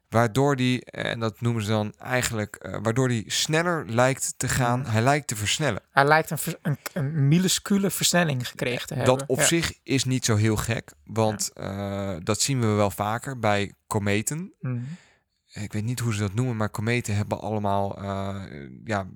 Waardoor 0.10 0.56
die, 0.56 0.86
en 0.86 1.20
dat 1.20 1.42
noemen 1.42 1.64
ze 1.64 1.70
dan 1.70 1.94
eigenlijk, 1.98 2.56
eh, 2.56 2.78
waardoor 2.82 3.08
die 3.08 3.24
sneller 3.28 3.86
lijkt 3.90 4.34
te 4.38 4.48
gaan. 4.48 4.86
Hij 4.86 5.02
lijkt 5.02 5.28
te 5.28 5.36
versnellen. 5.36 5.82
Hij 5.92 6.06
lijkt 6.06 6.30
een, 6.30 6.38
een, 6.62 6.78
een 6.94 7.28
minuscule 7.28 7.92
versnelling 7.92 8.48
gekregen 8.48 8.88
te 8.88 8.94
hebben. 8.94 9.18
Dat 9.18 9.28
op 9.28 9.38
ja. 9.38 9.46
zich 9.46 9.74
is 9.84 10.04
niet 10.04 10.26
zo 10.26 10.36
heel 10.36 10.56
gek, 10.56 10.92
want 11.04 11.52
eh, 11.54 12.16
dat 12.24 12.42
zien 12.42 12.60
we 12.60 12.68
wel 12.68 12.92
vaker 12.92 13.40
bij 13.40 13.74
kometen. 13.88 14.54
Mhm. 14.60 14.80
Ik 15.62 15.74
weet 15.74 15.84
niet 15.84 16.00
hoe 16.00 16.14
ze 16.14 16.20
dat 16.20 16.34
noemen, 16.34 16.56
maar 16.56 16.70
kometen 16.70 17.16
hebben 17.16 17.40
allemaal 17.42 17.98
eh, 17.98 18.42
ja, 18.84 19.08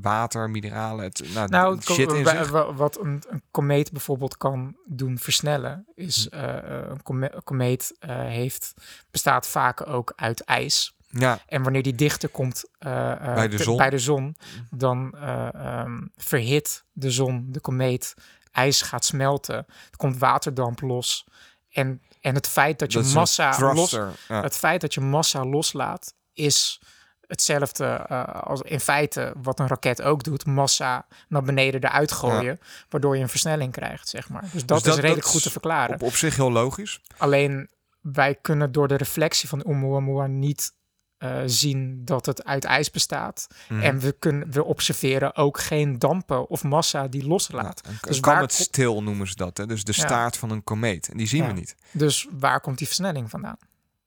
water, 0.00 0.50
mineralen, 0.50 1.04
het, 1.04 1.22
nou, 1.34 1.48
Nou, 1.48 1.80
shit 1.80 2.12
in 2.12 2.26
zich. 2.26 2.50
wa- 2.50 2.72
wat 2.74 3.00
een, 3.00 3.22
een 3.28 3.42
komeet 3.50 3.92
bijvoorbeeld 3.92 4.36
kan 4.36 4.76
doen 4.86 5.18
versnellen, 5.18 5.86
is 5.94 6.26
Hm. 6.30 6.36
eh, 6.36 6.56
eh, 6.78 6.88
een 6.88 7.02
kome- 7.02 7.34
een 7.34 7.42
komeet 7.44 7.94
heeft, 8.06 8.74
bestaat 9.10 9.46
vaak 9.48 9.86
ook 9.86 10.12
uit 10.16 10.40
ijs. 10.44 10.94
Ja, 11.10 11.38
En 11.46 11.62
wanneer 11.62 11.82
die 11.82 11.94
dichter 11.94 12.28
komt 12.28 12.64
Bij 12.78 13.48
de. 13.48 13.64
Hm. 13.64 13.76
bij 13.76 13.90
de 13.90 13.98
zon, 13.98 14.36
dan 14.70 15.12
eh, 15.14 15.54
ehm, 15.54 16.02
verhit 16.16 16.84
de 16.92 17.10
zon 17.10 17.46
de 17.48 17.60
komeet. 17.60 18.14
Ijs 18.52 18.82
gaat 18.82 19.04
smelten. 19.04 19.56
Er 19.56 19.96
komt 19.96 20.18
waterdamp 20.18 20.80
los. 20.80 21.26
En, 21.70 22.02
en 22.26 22.34
het 22.34 22.48
feit 22.48 22.78
dat 22.78 22.92
je 22.92 23.02
dat 23.02 23.12
massa 23.12 23.72
los. 23.72 23.90
Ja. 23.90 24.42
het 24.42 24.56
feit 24.56 24.80
dat 24.80 24.94
je 24.94 25.00
massa 25.00 25.44
loslaat, 25.44 26.14
is 26.32 26.80
hetzelfde 27.26 27.84
eh, 27.84 28.24
als 28.42 28.60
in 28.60 28.80
feite 28.80 29.32
wat 29.42 29.58
een 29.60 29.66
raket 29.68 30.02
ook 30.02 30.22
doet. 30.22 30.46
Massa 30.46 31.06
naar 31.28 31.42
beneden 31.42 31.84
eruit 31.84 32.12
gooien, 32.12 32.58
waardoor 32.88 33.16
je 33.16 33.22
een 33.22 33.28
versnelling 33.28 33.72
krijgt, 33.72 34.08
zeg 34.08 34.28
maar. 34.28 34.42
Dus 34.52 34.66
dat, 34.66 34.84
dat- 34.84 34.86
is 34.86 34.94
redelijk 35.00 35.22
dat 35.22 35.30
goed 35.32 35.42
te 35.42 35.50
verklaren. 35.50 35.94
Op, 35.94 36.02
op 36.02 36.14
zich 36.14 36.36
heel 36.36 36.52
logisch. 36.52 37.00
Alleen 37.16 37.70
wij 38.00 38.34
kunnen 38.34 38.72
door 38.72 38.88
de 38.88 38.96
reflectie 38.96 39.48
van 39.48 39.64
Oumuamua 39.64 40.26
niet 40.26 40.72
eh, 41.18 41.42
zien 41.46 42.04
dat 42.04 42.26
het 42.26 42.44
uit 42.44 42.64
ijs 42.64 42.90
bestaat. 42.90 43.46
Mhm. 43.68 43.80
En 43.80 43.98
we, 43.98 44.12
kunnen, 44.18 44.50
we 44.52 44.64
observeren 44.64 45.36
ook 45.36 45.60
geen 45.60 45.98
dampen 45.98 46.48
of 46.48 46.62
massa 46.64 47.08
die 47.08 47.26
loslaat. 47.26 47.80
Ja, 47.84 47.90
een, 47.90 47.98
Dus 48.00 48.20
waar 48.20 48.34
comet 48.34 48.54
kom- 48.56 48.64
stil 48.64 49.02
noemen 49.02 49.28
ze 49.28 49.34
dat. 49.34 49.56
Hè? 49.56 49.66
Dus 49.66 49.84
de 49.84 49.92
Ja. 49.96 50.02
staart 50.06 50.36
van 50.36 50.50
een 50.50 50.64
komeet. 50.64 51.08
En 51.08 51.16
die 51.16 51.26
zien 51.26 51.42
Ja. 51.42 51.46
we 51.48 51.52
niet. 51.52 51.74
Dus 51.92 52.28
waar 52.38 52.60
komt 52.60 52.78
die 52.78 52.86
versnelling 52.86 53.30
vandaan? 53.30 53.56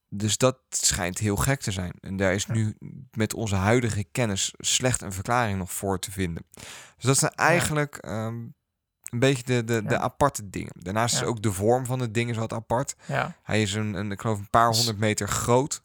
Dus 0.10 0.38
dat 0.38 0.58
schijnt 0.70 1.18
heel 1.18 1.36
gek 1.36 1.60
te 1.62 1.72
zijn. 1.72 1.94
En 2.00 2.18
daar 2.18 2.34
is 2.34 2.46
nu 2.46 2.78
met 3.12 3.34
onze 3.34 3.56
huidige 3.56 4.04
kennis 4.12 4.54
slecht 4.58 5.02
een 5.02 5.14
verklaring 5.14 5.58
nog 5.58 5.72
voor 5.72 6.00
te 6.00 6.12
vinden. 6.12 6.44
Dus 6.96 7.06
dat 7.06 7.18
zijn 7.18 7.32
eigenlijk 7.36 7.98
ehm, 7.98 8.36
een 9.10 9.20
beetje 9.20 9.44
de, 9.44 9.64
de, 9.64 9.84
de 9.84 9.94
Ja. 9.94 10.00
aparte 10.00 10.50
dingen. 10.50 10.72
Daarnaast 10.76 11.16
is 11.16 11.24
ook 11.24 11.42
de 11.42 11.52
vorm 11.52 11.86
van 11.86 12.00
het 12.00 12.14
ding 12.14 12.30
is 12.30 12.38
wat 12.38 12.54
apart. 12.54 12.96
Ja, 13.06 13.36
Hij 13.44 13.62
is 13.62 13.74
een, 13.74 13.94
een 13.94 14.12
ik 14.12 14.22
geloof 14.22 14.40
een 14.40 14.50
paar 14.50 14.68
Dus- 14.68 14.78
honderd 14.78 14.98
meter 15.00 15.28
groot 15.28 15.82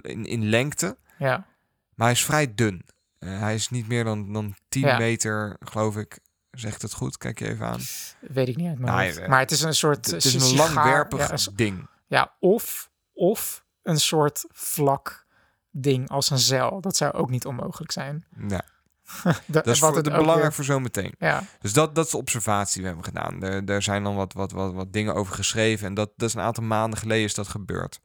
in, 0.00 0.24
in 0.24 0.48
lengte. 0.48 0.96
ja. 1.18 1.46
Maar 1.94 2.06
hij 2.06 2.16
is 2.16 2.24
vrij 2.24 2.54
dun. 2.54 2.84
Eh, 3.18 3.38
hij 3.38 3.54
is 3.54 3.70
niet 3.70 3.88
meer 3.88 4.04
dan, 4.04 4.32
dan 4.32 4.54
10 4.68 4.82
Ja. 4.82 4.98
meter, 4.98 5.56
geloof 5.60 5.96
ik. 5.96 6.18
Zegt 6.50 6.82
het 6.82 6.92
goed? 6.92 7.16
Kijk 7.18 7.38
je 7.38 7.48
even 7.48 7.66
aan. 7.66 7.80
weet 8.20 8.48
ik 8.48 8.56
niet 8.56 8.68
uit 8.68 8.78
mijn 8.78 8.92
Nou, 8.92 9.04
hoofd. 9.06 9.18
eh, 9.18 9.28
Maar 9.28 9.38
het 9.40 9.50
is 9.50 9.62
een 9.62 9.74
soort... 9.74 10.06
Het 10.06 10.24
is 10.24 10.34
een 10.34 10.40
sigaar- 10.40 10.72
langwerpig 10.74 11.18
Ja, 11.18 11.32
is- 11.32 11.48
ding. 11.54 11.86
ja, 12.06 12.32
of, 12.40 12.90
of 13.12 13.64
een 13.82 14.00
soort 14.00 14.44
vlak 14.50 15.26
ding 15.70 16.08
als 16.10 16.30
een 16.30 16.38
zeil. 16.38 16.80
Dat 16.80 16.96
zou 16.96 17.12
ook 17.12 17.30
niet 17.30 17.46
onmogelijk 17.46 17.92
zijn. 17.92 18.24
Ja, 18.48 18.62
Da- 19.24 19.40
dat 19.46 19.66
is 19.66 19.78
wat 19.78 19.88
voor, 19.88 19.96
het 19.96 20.04
de 20.04 20.10
belangrijk 20.10 20.40
weer- 20.42 20.52
voor 20.52 20.64
zometeen. 20.64 21.14
Ja, 21.18 21.42
Dus 21.60 21.72
dat, 21.72 21.94
dat 21.94 22.04
is 22.04 22.10
de 22.10 22.16
observatie 22.16 22.80
we 22.80 22.86
hebben 22.86 23.04
gedaan. 23.04 23.42
Er, 23.42 23.64
er 23.70 23.82
zijn 23.82 24.02
dan 24.02 24.14
wat, 24.16 24.32
wat, 24.32 24.52
wat, 24.52 24.72
wat 24.72 24.92
dingen 24.92 25.14
over 25.14 25.34
geschreven. 25.34 25.86
En 25.86 25.94
dat, 25.94 26.10
dat 26.16 26.28
is 26.28 26.34
een 26.34 26.40
aantal 26.40 26.64
maanden 26.64 26.98
geleden 26.98 27.24
is 27.24 27.34
dat 27.34 27.48
gebeurd. 27.48 28.00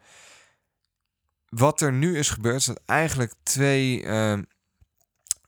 Wat 1.51 1.81
er 1.81 1.93
nu 1.93 2.17
is 2.17 2.29
gebeurd, 2.29 2.55
is 2.55 2.65
dat 2.65 2.81
eigenlijk 2.85 3.33
twee, 3.43 4.03
ehm, 4.03 4.43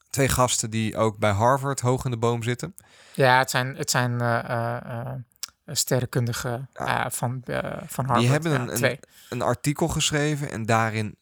twee 0.09 0.29
gasten 0.29 0.69
die 0.69 0.97
ook 0.97 1.17
bij 1.17 1.31
Harvard 1.31 1.79
hoog 1.79 2.05
in 2.05 2.11
de 2.11 2.17
boom 2.17 2.43
zitten. 2.43 2.75
ja 3.13 3.37
het 3.37 3.49
zijn, 3.49 3.75
het 3.75 3.89
zijn 3.89 4.21
eh, 4.21 4.37
eh, 4.49 5.11
eh, 5.65 5.75
sterrenkundigen 5.75 6.69
Ja. 6.73 7.05
eh, 7.05 7.11
van, 7.11 7.41
van 7.87 8.05
Harvard. 8.05 8.19
Die 8.19 8.29
hebben 8.29 8.51
ja, 8.51 8.59
een, 8.59 8.83
een, 8.83 8.99
een 9.29 9.41
artikel 9.41 9.87
geschreven 9.87 10.51
en 10.51 10.65
daarin 10.65 11.15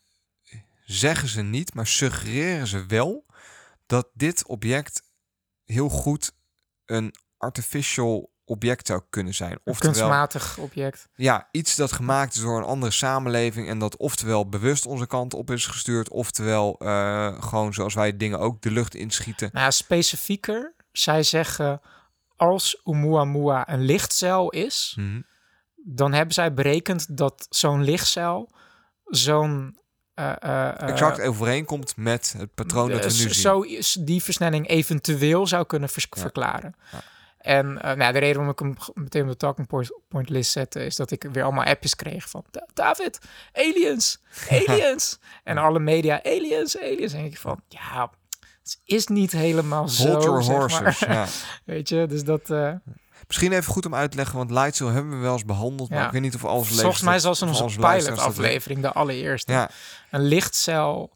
zeggen 0.85 1.27
ze 1.27 1.41
niet, 1.41 1.73
maar 1.73 1.87
suggereren 1.87 2.67
ze 2.67 2.85
wel 2.85 3.25
dat 3.85 4.07
dit 4.13 4.45
object 4.47 5.01
heel 5.65 5.89
goed 5.89 6.31
een 6.85 7.15
artificial 7.37 8.30
object 8.51 8.87
zou 8.87 9.01
kunnen 9.09 9.33
zijn. 9.33 9.51
Een 9.51 9.59
Oftewel, 9.63 9.93
kunstmatig 9.93 10.57
object. 10.57 11.07
ja, 11.15 11.47
iets 11.51 11.75
dat 11.75 11.91
gemaakt 11.91 12.35
is 12.35 12.41
door 12.41 12.57
een 12.57 12.63
andere 12.63 12.91
samenleving 12.91 13.67
en 13.67 13.79
dat 13.79 13.97
oftewel 13.97 14.49
bewust 14.49 14.85
onze 14.85 15.07
kant 15.07 15.33
op 15.33 15.51
is 15.51 15.65
gestuurd, 15.65 16.09
oftewel 16.09 16.75
eh, 16.79 17.43
gewoon 17.43 17.73
zoals 17.73 17.93
wij 17.93 18.17
dingen 18.17 18.39
ook 18.39 18.61
de 18.61 18.71
lucht 18.71 18.95
inschieten. 18.95 19.49
Nou, 19.51 19.65
ja, 19.65 19.71
specifieker, 19.71 20.73
zij 20.91 21.23
zeggen 21.23 21.81
als 22.35 22.81
Oumuamua 22.83 23.69
een 23.69 23.81
lichtcel 23.81 24.49
is, 24.49 24.93
Mhm. 24.97 25.21
dan 25.75 26.13
hebben 26.13 26.33
zij 26.33 26.53
berekend 26.53 27.17
dat 27.17 27.45
zo'n 27.49 27.83
lichtcel 27.83 28.49
zo'n 29.05 29.79
eh, 30.13 30.33
eh, 30.39 30.89
Exact 30.89 31.21
overeenkomt 31.21 31.95
met 31.95 32.33
het 32.37 32.53
patroon 32.53 32.89
dat 32.89 32.99
we 32.99 33.05
nu 33.05 33.11
zien. 33.11 33.33
zo 33.33 33.61
is 33.61 33.97
die 33.99 34.23
versnelling 34.23 34.67
eventueel 34.67 35.47
zou 35.47 35.65
kunnen 35.65 35.89
vers- 35.89 36.07
Ja. 36.09 36.21
verklaren. 36.21 36.75
Ja. 36.91 37.01
En 37.41 37.81
eh, 37.81 37.95
nou, 37.95 38.13
de 38.13 38.19
reden 38.19 38.35
waarom 38.45 38.51
ik 38.51 38.59
hem 38.59 38.75
meteen 39.03 39.21
op 39.23 39.27
de 39.27 39.35
talking 39.37 39.67
point, 39.67 39.99
point 40.09 40.29
list 40.29 40.51
zette, 40.51 40.85
is 40.85 40.95
dat 40.95 41.11
ik 41.11 41.25
weer 41.31 41.43
allemaal 41.43 41.63
appjes 41.65 41.95
kreeg 41.95 42.29
van 42.29 42.43
"Da- 42.51 42.67
David, 42.73 43.19
aliens, 43.53 44.21
aliens. 44.67 45.19
en 45.43 45.57
alle 45.57 45.79
media, 45.79 46.23
aliens, 46.23 46.77
aliens. 46.77 47.13
En 47.13 47.25
ik 47.25 47.37
van, 47.37 47.61
ja, 47.67 48.11
het 48.63 48.79
is 48.85 49.07
niet 49.07 49.31
helemaal 49.31 49.87
zo. 49.87 50.07
Hold 50.11 50.23
your 50.23 50.43
zeg 50.43 50.55
horses. 50.55 50.99
maar. 51.07 51.11
Ja. 51.15 51.25
Weet 51.73 51.89
je, 51.89 52.05
dus 52.07 52.23
dat... 52.23 52.49
eh, 52.49 52.73
Misschien 53.27 53.51
even 53.51 53.71
goed 53.73 53.85
om 53.85 53.95
uit 53.95 54.11
te 54.11 54.17
leggen, 54.17 54.37
want 54.37 54.51
Lightsail 54.51 54.89
hebben 54.91 55.11
we 55.11 55.17
wel 55.17 55.33
eens 55.33 55.45
behandeld, 55.45 55.89
maar 55.89 56.05
ik 56.05 56.11
weet 56.11 56.21
niet 56.21 56.35
of 56.35 56.45
alles 56.45 56.67
volgens 56.81 57.01
mij 57.01 57.19
zelfs 57.19 57.41
in 57.41 57.47
onze 57.47 57.79
pilot-aflevering, 57.79 58.81
de 58.81 58.91
allereerste. 58.91 59.51
Ja, 59.51 59.69
Een 60.11 60.21
lichtcel 60.23 61.15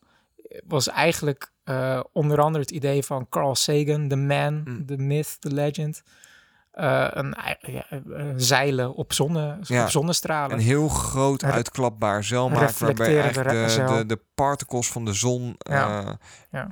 was 0.68 0.88
eigenlijk 0.90 1.52
eh, 1.66 2.00
onder 2.12 2.40
andere 2.42 2.60
het 2.64 2.72
idee 2.72 3.04
van 3.04 3.30
Carl 3.30 3.56
Sagan, 3.56 4.08
the 4.08 4.16
man, 4.16 4.54
Mm. 4.66 4.86
the 4.86 4.98
myth, 4.98 5.42
the 5.42 5.54
legend. 5.54 6.04
eh, 6.72 7.08
een, 7.10 7.36
ja, 7.62 7.86
eh, 7.90 8.00
zeilen 8.36 8.94
op, 8.96 9.14
zonne, 9.14 9.58
Ja. 9.62 9.84
op 9.84 9.90
zonnestralen. 9.90 10.58
Een 10.58 10.64
heel 10.64 10.88
groot 10.88 11.44
uitklapbaar 11.44 12.24
zeilmaker 12.24 12.60
waarbij 12.80 12.88
reflecterende 12.90 13.22
eigenlijk 13.42 13.68
de, 13.68 13.70
zeil. 13.70 13.98
de, 13.98 14.06
de 14.06 14.20
particles 14.36 14.88
van 14.92 15.06
de 15.06 15.14
zon 15.14 15.56
Ja. 15.58 16.18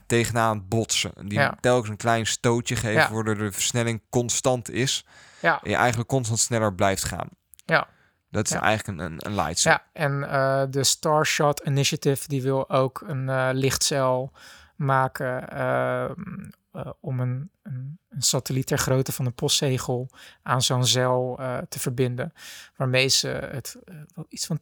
tegenaan 0.07 0.67
botsen. 0.67 1.11
Die 1.27 1.39
Ja. 1.39 1.57
telkens 1.59 1.89
een 1.89 1.97
klein 1.97 2.25
stootje 2.27 2.75
geven, 2.75 3.13
waardoor 3.13 3.37
de 3.37 3.51
versnelling 3.51 4.01
constant 4.09 4.69
is. 4.69 5.05
ja, 5.41 5.59
En 5.63 5.69
je 5.69 5.75
eigenlijk 5.75 6.09
constant 6.09 6.39
sneller 6.39 6.73
blijft 6.75 7.03
gaan. 7.03 7.27
ja. 7.65 7.87
Dat 8.31 8.45
is 8.45 8.51
Ja. 8.51 8.61
eigenlijk 8.61 8.99
een, 8.99 9.05
een, 9.05 9.25
een 9.25 9.35
lightsail. 9.35 9.75
Ja, 9.75 10.01
en 10.01 10.29
eh, 10.29 10.63
de 10.69 10.83
Starshot 10.83 11.59
Initiative 11.59 12.27
die 12.27 12.41
wil 12.41 12.69
ook 12.69 13.03
een 13.07 13.29
eh, 13.29 13.49
lichtcel 13.51 14.31
maken 14.75 15.49
ehm, 15.49 16.49
eh, 16.71 16.89
om 16.99 17.19
een, 17.19 17.49
een, 17.63 17.99
een 18.09 18.21
satelliet 18.21 18.67
ter 18.67 18.77
grootte 18.77 19.11
van 19.11 19.25
een 19.25 19.33
postzegel 19.33 20.09
aan 20.43 20.61
zo'n 20.61 20.85
zeil 20.85 21.37
eh, 21.39 21.57
te 21.69 21.79
verbinden. 21.79 22.33
Waarmee 22.75 23.07
ze 23.07 23.27
het 23.27 23.75
eh, 23.85 23.95
iets 24.29 24.45
van 24.45 24.57
10% 24.57 24.59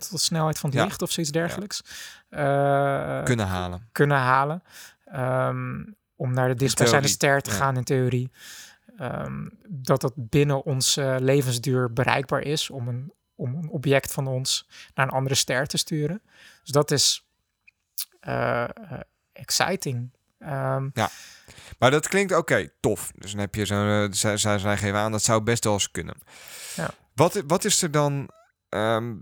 tot 0.00 0.10
de 0.10 0.18
snelheid 0.18 0.58
van 0.58 0.70
het 0.70 0.78
Ja. 0.78 0.84
licht 0.84 1.02
of 1.02 1.10
zoiets 1.10 1.32
dergelijks 1.32 1.82
Kunnen 3.24 3.46
halen. 3.46 3.88
kunnen 3.92 4.16
halen. 4.18 4.62
ehm, 5.04 5.84
om 6.16 6.32
naar 6.32 6.48
de 6.48 6.54
dichtstbijzijnde 6.54 7.08
ster 7.08 7.40
te 7.40 7.50
gaan 7.50 7.76
in 7.76 7.84
theorie. 7.84 8.30
Ehm, 8.96 9.48
dat 9.68 10.00
dat 10.00 10.12
binnen 10.16 10.64
onze 10.64 11.16
levensduur 11.20 11.92
bereikbaar 11.92 12.40
is 12.42 12.70
om 12.70 12.88
een, 12.88 13.12
om 13.34 13.54
een 13.54 13.68
object 13.68 14.12
van 14.12 14.26
ons 14.26 14.68
naar 14.94 15.06
een 15.06 15.12
andere 15.12 15.34
ster 15.34 15.66
te 15.66 15.76
sturen. 15.76 16.22
Dus 16.62 16.70
dat 16.72 16.90
is 16.90 17.26
exciting. 19.34 20.10
Ehm, 20.38 20.88
Maar 21.78 21.90
dat 21.90 22.08
klinkt 22.08 22.36
oké, 22.36 22.68
tof. 22.80 23.12
Dus 23.14 23.30
dan 23.30 23.40
heb 23.40 23.54
je 23.54 23.64
zo'n... 23.66 23.88
eh, 23.88 24.06
zij, 24.10 24.36
zij, 24.36 24.58
geven 24.76 24.98
aan, 24.98 25.12
dat 25.12 25.22
zou 25.22 25.42
best 25.42 25.64
wel 25.64 25.72
eens 25.72 25.90
kunnen. 25.90 26.16
Ja. 26.76 26.90
Wat, 27.14 27.42
wat 27.46 27.64
is 27.64 27.82
er 27.82 27.90
dan... 27.90 28.30
ehm, 28.68 29.14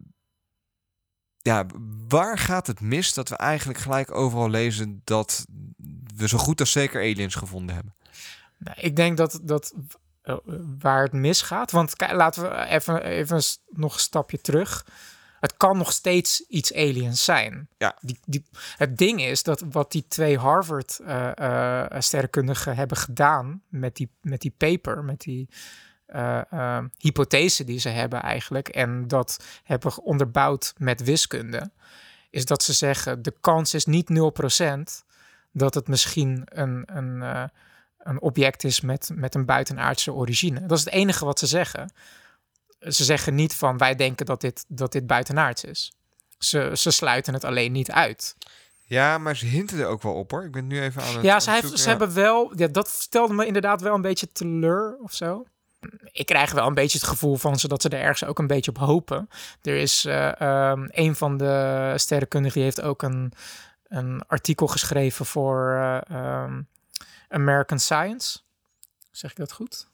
ja, 1.38 1.66
waar 2.08 2.38
gaat 2.38 2.66
het 2.66 2.80
mis 2.80 3.14
dat 3.14 3.28
we 3.28 3.36
eigenlijk 3.36 3.78
gelijk 3.78 4.10
overal 4.10 4.50
lezen 4.50 5.00
dat 5.04 5.44
we 6.16 6.28
zo 6.28 6.38
goed 6.38 6.60
als 6.60 6.72
zeker 6.72 7.00
aliens 7.00 7.34
gevonden 7.34 7.74
hebben? 7.74 7.94
Nou, 8.58 8.76
ik 8.80 8.96
denk 8.96 9.16
dat, 9.16 9.40
dat 9.42 9.74
eh, 10.22 10.36
waar 10.78 11.02
het 11.02 11.12
misgaat. 11.12 11.70
Want 11.70 11.96
kijk, 11.96 12.12
laten 12.12 12.42
we 12.42 12.64
even, 12.64 13.02
even 13.04 13.42
nog 13.66 13.94
een 13.94 14.00
stapje 14.00 14.40
terug. 14.40 14.86
Het 15.42 15.56
kan 15.56 15.76
nog 15.76 15.92
steeds 15.92 16.44
iets 16.48 16.74
aliens 16.74 17.24
zijn. 17.24 17.68
Ja. 17.78 17.96
Die, 18.00 18.18
die, 18.24 18.44
het 18.76 18.98
ding 18.98 19.22
is 19.22 19.42
dat 19.42 19.64
wat 19.70 19.92
die 19.92 20.04
twee 20.08 20.38
Harvard-sterrenkundigen 20.38 22.76
hebben 22.76 22.96
gedaan 22.96 23.62
met 23.68 23.96
die, 23.96 24.10
met 24.20 24.40
die 24.40 24.54
paper, 24.56 25.04
met 25.04 25.20
die 25.20 25.48
eh, 26.06 26.40
eh, 26.50 26.84
hypothese 26.98 27.64
die 27.64 27.78
ze 27.78 27.88
hebben 27.88 28.22
eigenlijk, 28.22 28.68
en 28.68 29.08
dat 29.08 29.44
hebben 29.64 30.02
onderbouwd 30.02 30.74
met 30.76 31.02
wiskunde, 31.02 31.70
is 32.30 32.44
dat 32.44 32.62
ze 32.62 32.72
zeggen: 32.72 33.22
de 33.22 33.34
kans 33.40 33.74
is 33.74 33.84
niet 33.84 34.10
0% 34.10 34.14
dat 35.52 35.74
het 35.74 35.88
misschien 35.88 36.42
een, 36.44 36.96
een, 36.96 37.22
eh, 37.22 37.44
een 37.98 38.20
object 38.20 38.64
is 38.64 38.80
met, 38.80 39.10
met 39.14 39.34
een 39.34 39.44
buitenaardse 39.44 40.12
origine. 40.12 40.66
Dat 40.66 40.78
is 40.78 40.84
het 40.84 40.94
enige 40.94 41.24
wat 41.24 41.38
ze 41.38 41.46
zeggen. 41.46 41.92
Ze 42.88 43.04
zeggen 43.04 43.34
niet 43.34 43.54
van 43.54 43.78
wij 43.78 43.94
denken 43.94 44.26
dat 44.26 44.40
dit, 44.40 44.64
dat 44.68 44.92
dit 44.92 45.06
buitenaards 45.06 45.64
is. 45.64 45.92
Ze, 46.38 46.70
ze 46.74 46.90
sluiten 46.90 47.34
het 47.34 47.44
alleen 47.44 47.72
niet 47.72 47.90
uit. 47.90 48.36
Ja, 48.92 49.18
maar 49.18 49.36
ze 49.36 49.46
hinten 49.46 49.78
er 49.78 49.86
ook 49.86 50.02
wel 50.02 50.14
op 50.14 50.30
hoor. 50.30 50.44
Ik 50.44 50.52
ben 50.52 50.66
nu 50.66 50.80
even 50.80 51.02
aan 51.02 51.14
het... 51.14 51.22
Ja, 51.22 51.40
ze, 51.40 51.50
heeft, 51.50 51.78
ze 51.78 51.88
hebben 51.88 52.14
wel, 52.14 52.52
ja, 52.56 52.68
dat 52.68 52.88
stelde 52.88 53.34
me 53.34 53.46
inderdaad 53.46 53.80
wel 53.80 53.94
een 53.94 54.00
beetje 54.00 54.32
teleur 54.32 54.96
of 55.02 55.12
zo. 55.12 55.44
Ik 56.12 56.26
krijg 56.26 56.52
wel 56.52 56.66
een 56.66 56.74
beetje 56.74 56.98
het 56.98 57.06
gevoel 57.06 57.36
van 57.36 57.58
ze 57.58 57.68
dat 57.68 57.82
ze 57.82 57.88
er 57.88 58.00
ergens 58.00 58.24
ook 58.24 58.38
een 58.38 58.46
beetje 58.46 58.70
op 58.70 58.78
hopen. 58.78 59.28
Er 59.62 59.76
is 59.76 60.04
eh, 60.04 60.40
ehm, 60.40 60.88
een 60.90 61.16
van 61.16 61.36
de 61.36 61.92
sterrenkundigen 61.96 62.54
die 62.54 62.64
heeft 62.64 62.80
ook 62.80 63.02
een, 63.02 63.32
een 63.88 64.22
artikel 64.26 64.66
geschreven 64.66 65.26
voor 65.26 65.70
eh, 65.70 66.00
ehm, 66.10 66.62
American 67.28 67.78
Science. 67.78 68.38
Zeg 69.10 69.30
ik 69.30 69.36
dat 69.36 69.52
goed? 69.52 69.90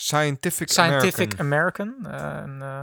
Scientific, 0.00 0.70
Scientific 0.70 1.38
American. 1.38 1.96
American, 2.06 2.60
eh, 2.60 2.82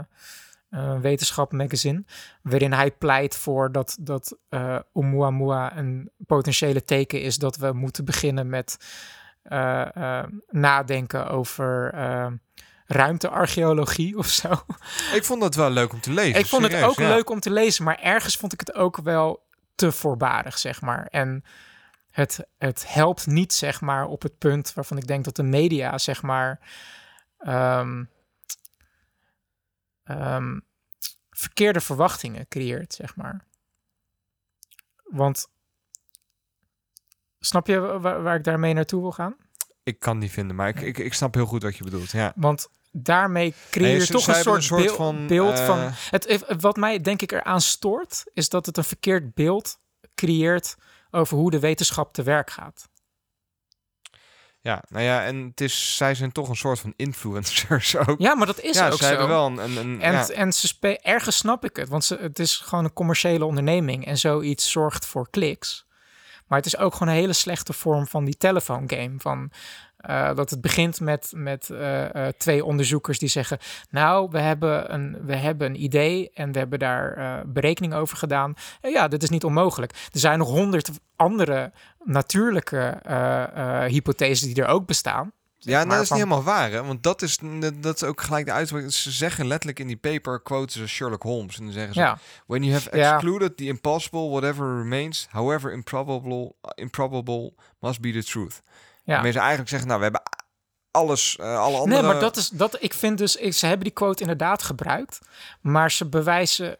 een 0.70 0.94
eh, 0.94 1.00
wetenschap 1.00 1.52
magazine, 1.52 2.04
waarin 2.42 2.72
hij 2.72 2.90
pleit 2.90 3.36
voor 3.36 3.72
dat, 3.72 3.96
dat 4.00 4.36
eh 4.48 4.78
Oumuamua 4.92 5.76
een 5.76 6.10
potentiële 6.26 6.84
teken 6.84 7.20
is 7.20 7.36
dat 7.36 7.56
we 7.56 7.72
moeten 7.72 8.04
beginnen 8.04 8.48
met 8.48 8.76
nadenken 10.50 11.28
over 11.28 11.94
ruimtearcheologie 12.86 14.18
of 14.18 14.26
zo. 14.26 14.48
Ik 15.12 15.24
vond 15.24 15.40
dat 15.40 15.54
wel 15.54 15.70
leuk 15.70 15.92
om 15.92 16.00
te 16.00 16.12
lezen. 16.12 16.40
ik 16.40 16.46
vond 16.46 16.62
het 16.72 16.82
ook 16.82 16.98
ja. 16.98 17.08
leuk 17.08 17.30
om 17.30 17.40
te 17.40 17.50
lezen, 17.50 17.84
maar 17.84 17.98
ergens 17.98 18.36
vond 18.36 18.52
ik 18.52 18.60
het 18.60 18.74
ook 18.74 18.96
wel 18.96 19.46
te 19.74 19.92
voorbarig, 19.92 20.58
zeg 20.58 20.80
maar. 20.80 21.06
En 21.10 21.44
het, 22.10 22.46
het 22.58 22.84
helpt 22.88 23.26
niet, 23.26 23.52
zeg 23.52 23.80
maar, 23.80 24.06
op 24.06 24.22
het 24.22 24.38
punt 24.38 24.74
waarvan 24.74 24.96
ik 24.96 25.06
denk 25.06 25.24
dat 25.24 25.36
de 25.36 25.42
media, 25.42 25.98
zeg 25.98 26.22
maar, 26.22 26.60
ehm, 27.38 28.04
ehm, 30.04 30.58
verkeerde 31.30 31.80
verwachtingen 31.80 32.48
creëert, 32.48 32.92
zeg 32.94 33.16
maar. 33.16 33.44
Want, 35.04 35.46
snap 37.40 37.66
je 37.66 37.78
wa- 37.80 38.20
waar, 38.20 38.36
ik 38.36 38.44
daarmee 38.44 38.74
naartoe 38.74 39.00
wil 39.00 39.12
gaan? 39.12 39.36
Ik 39.82 39.98
kan 39.98 40.18
die 40.18 40.30
vinden, 40.30 40.56
maar 40.56 40.68
ik, 40.68 40.80
ik, 40.80 40.98
ik 40.98 41.14
snap 41.14 41.34
heel 41.34 41.46
goed 41.46 41.62
wat 41.62 41.76
je 41.76 41.84
bedoelt. 41.84 42.10
Ja. 42.10 42.32
Want 42.36 42.68
daarmee 42.92 43.54
creëer 43.70 43.90
je 43.92 43.96
Nee, 43.98 44.06
toch 44.06 44.26
een 44.28 44.34
soort, 44.34 44.56
een 44.56 44.62
soort 44.62 44.82
beeld, 44.82 44.96
van, 44.96 45.26
beeld 45.26 45.58
eh, 45.58 45.66
van... 45.66 45.78
Het, 46.10 46.28
het- 46.28 46.60
wat 46.62 46.76
mij 46.76 47.00
denk 47.00 47.22
ik 47.22 47.32
eraan 47.32 47.60
stoort, 47.60 48.24
is 48.32 48.48
dat 48.48 48.66
het 48.66 48.76
een 48.76 48.84
verkeerd 48.84 49.34
beeld 49.34 49.78
creëert 50.14 50.76
over 51.10 51.36
hoe 51.36 51.50
de 51.50 51.58
wetenschap 51.60 52.12
te 52.12 52.22
werk 52.22 52.50
gaat. 52.50 52.88
Ja, 54.66 54.82
nou 54.88 55.04
ja, 55.04 55.24
en 55.24 55.36
het 55.36 55.60
is, 55.60 55.96
zij 55.96 56.14
zijn 56.14 56.32
toch 56.32 56.48
een 56.48 56.56
soort 56.56 56.78
van 56.78 56.92
influencers 56.96 57.96
ook. 58.06 58.20
Ja, 58.20 58.34
maar 58.34 58.46
dat 58.46 58.60
is 58.60 58.76
ja, 58.76 58.88
ook 58.88 58.98
zo. 58.98 59.06
hebben 59.06 59.28
wel 59.28 59.46
een... 59.46 59.58
een, 59.58 59.76
een 59.76 60.00
En, 60.00 60.12
ja. 60.12 60.28
en 60.28 60.52
ze 60.52 60.66
spe- 60.66 60.98
ergens 61.02 61.36
snap 61.36 61.64
ik 61.64 61.76
het, 61.76 61.88
want 61.88 62.04
ze, 62.04 62.16
het 62.20 62.38
is 62.38 62.56
gewoon 62.56 62.84
een 62.84 62.92
commerciële 62.92 63.44
onderneming 63.44 64.06
en 64.06 64.18
zoiets 64.18 64.70
zorgt 64.70 65.06
voor 65.06 65.30
kliks. 65.30 65.86
Maar 66.46 66.58
het 66.58 66.66
is 66.66 66.76
ook 66.76 66.92
gewoon 66.92 67.08
een 67.08 67.20
hele 67.20 67.32
slechte 67.32 67.72
vorm 67.72 68.06
van 68.06 68.24
die 68.24 68.36
telefoongame. 68.36 69.14
Van, 69.18 69.50
eh, 70.06 70.34
dat 70.34 70.50
het 70.50 70.60
begint 70.60 71.00
met, 71.00 71.32
met 71.34 71.70
eh, 71.70 72.26
eh, 72.26 72.32
twee 72.38 72.64
onderzoekers 72.64 73.18
die 73.18 73.28
zeggen: 73.28 73.58
Nou, 73.90 74.28
we 74.30 74.38
hebben 74.38 74.94
een, 74.94 75.16
we 75.24 75.36
hebben 75.36 75.66
een 75.66 75.82
idee 75.82 76.30
en 76.34 76.52
we 76.52 76.58
hebben 76.58 76.78
daar 76.78 77.42
berekening 77.46 77.94
over 77.94 78.16
gedaan. 78.16 78.54
En 78.80 78.90
ja, 78.90 79.08
dit 79.08 79.22
is 79.22 79.30
niet 79.30 79.44
onmogelijk. 79.44 79.92
Er 79.92 80.20
zijn 80.20 80.38
nog 80.38 80.48
honderd 80.48 80.90
andere 81.16 81.72
natuurlijke 82.04 83.00
hypotheses 83.88 84.54
die 84.54 84.62
er 84.62 84.68
ook 84.68 84.86
bestaan. 84.86 85.32
Ja, 85.58 85.78
nou, 85.78 85.88
dat 85.88 86.02
is 86.02 86.10
niet 86.10 86.18
helemaal 86.18 86.42
waar, 86.42 86.70
hè? 86.70 86.84
Want 86.84 87.02
dat 87.02 87.22
is, 87.22 87.38
dat 87.80 87.94
is 87.94 88.02
ook 88.02 88.20
gelijk 88.20 88.46
de 88.46 88.52
uitspraak. 88.52 88.90
Ze 88.90 89.10
zeggen 89.10 89.46
letterlijk 89.46 89.78
in 89.78 89.86
die 89.86 89.96
paper, 89.96 90.40
quoten 90.40 90.80
ze 90.80 90.88
Sherlock 90.88 91.22
Holmes. 91.22 91.58
En 91.58 91.64
dan 91.64 91.72
zeggen 91.72 91.94
ze, 91.94 92.00
Ja, 92.00 92.18
when 92.46 92.62
you 92.62 92.74
have 92.74 92.96
Ja. 92.96 93.12
excluded 93.12 93.56
the 93.56 93.64
impossible, 93.64 94.28
whatever 94.28 94.76
remains, 94.76 95.26
however 95.30 95.72
improbable, 95.72 96.54
improbable 96.74 97.52
must 97.80 98.00
be 98.00 98.12
the 98.12 98.24
truth. 98.24 98.62
Ja. 99.06 99.12
Waarmee 99.12 99.32
ze 99.32 99.38
eigenlijk 99.38 99.68
zeggen, 99.68 99.88
nou, 99.88 99.98
we 100.00 100.04
hebben 100.04 100.22
alles, 100.90 101.36
eh, 101.36 101.58
alle 101.58 101.76
andere... 101.78 102.02
Nee, 102.02 102.10
maar 102.12 102.20
dat 102.20 102.36
is 102.36 102.48
dat. 102.48 102.76
Ik 102.82 102.94
vind 102.94 103.18
dus, 103.18 103.36
ik, 103.36 103.52
ze 103.54 103.66
hebben 103.66 103.84
die 103.84 103.92
quote 103.94 104.20
inderdaad 104.20 104.62
gebruikt, 104.62 105.18
maar 105.60 105.90
ze 105.90 106.06
bewijzen 106.06 106.76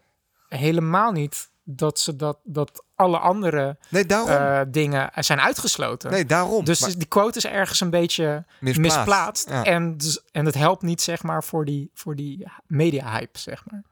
helemaal 0.49 1.13
niet 1.13 1.49
dat 1.63 1.99
ze 1.99 2.17
dat 2.17 2.39
dat 2.45 2.85
alle 2.95 3.19
andere 3.19 3.77
Nee, 3.89 4.07
daarom. 4.07 4.31
eh, 4.31 4.61
dingen 4.69 5.11
zijn 5.15 5.41
uitgesloten. 5.41 6.11
nee, 6.11 6.25
daarom. 6.27 6.65
dus 6.65 6.81
Maar 6.81 6.91
die 6.97 7.07
quote 7.07 7.39
is 7.39 7.45
ergens 7.47 7.81
een 7.81 7.91
beetje 7.91 8.45
misplaatst. 8.61 9.07
misplaatst, 9.07 9.49
Ja. 9.49 9.65
en 9.65 9.97
dus, 9.97 10.21
en 10.33 10.45
het 10.47 10.55
helpt 10.55 10.83
niet 10.83 11.03
zeg 11.03 11.23
maar 11.23 11.45
voor 11.45 11.65
die 11.65 11.91
voor 11.95 12.17
die 12.17 12.47
media 12.67 13.11
hype 13.11 13.39
zeg 13.39 13.63
maar. 13.71 13.83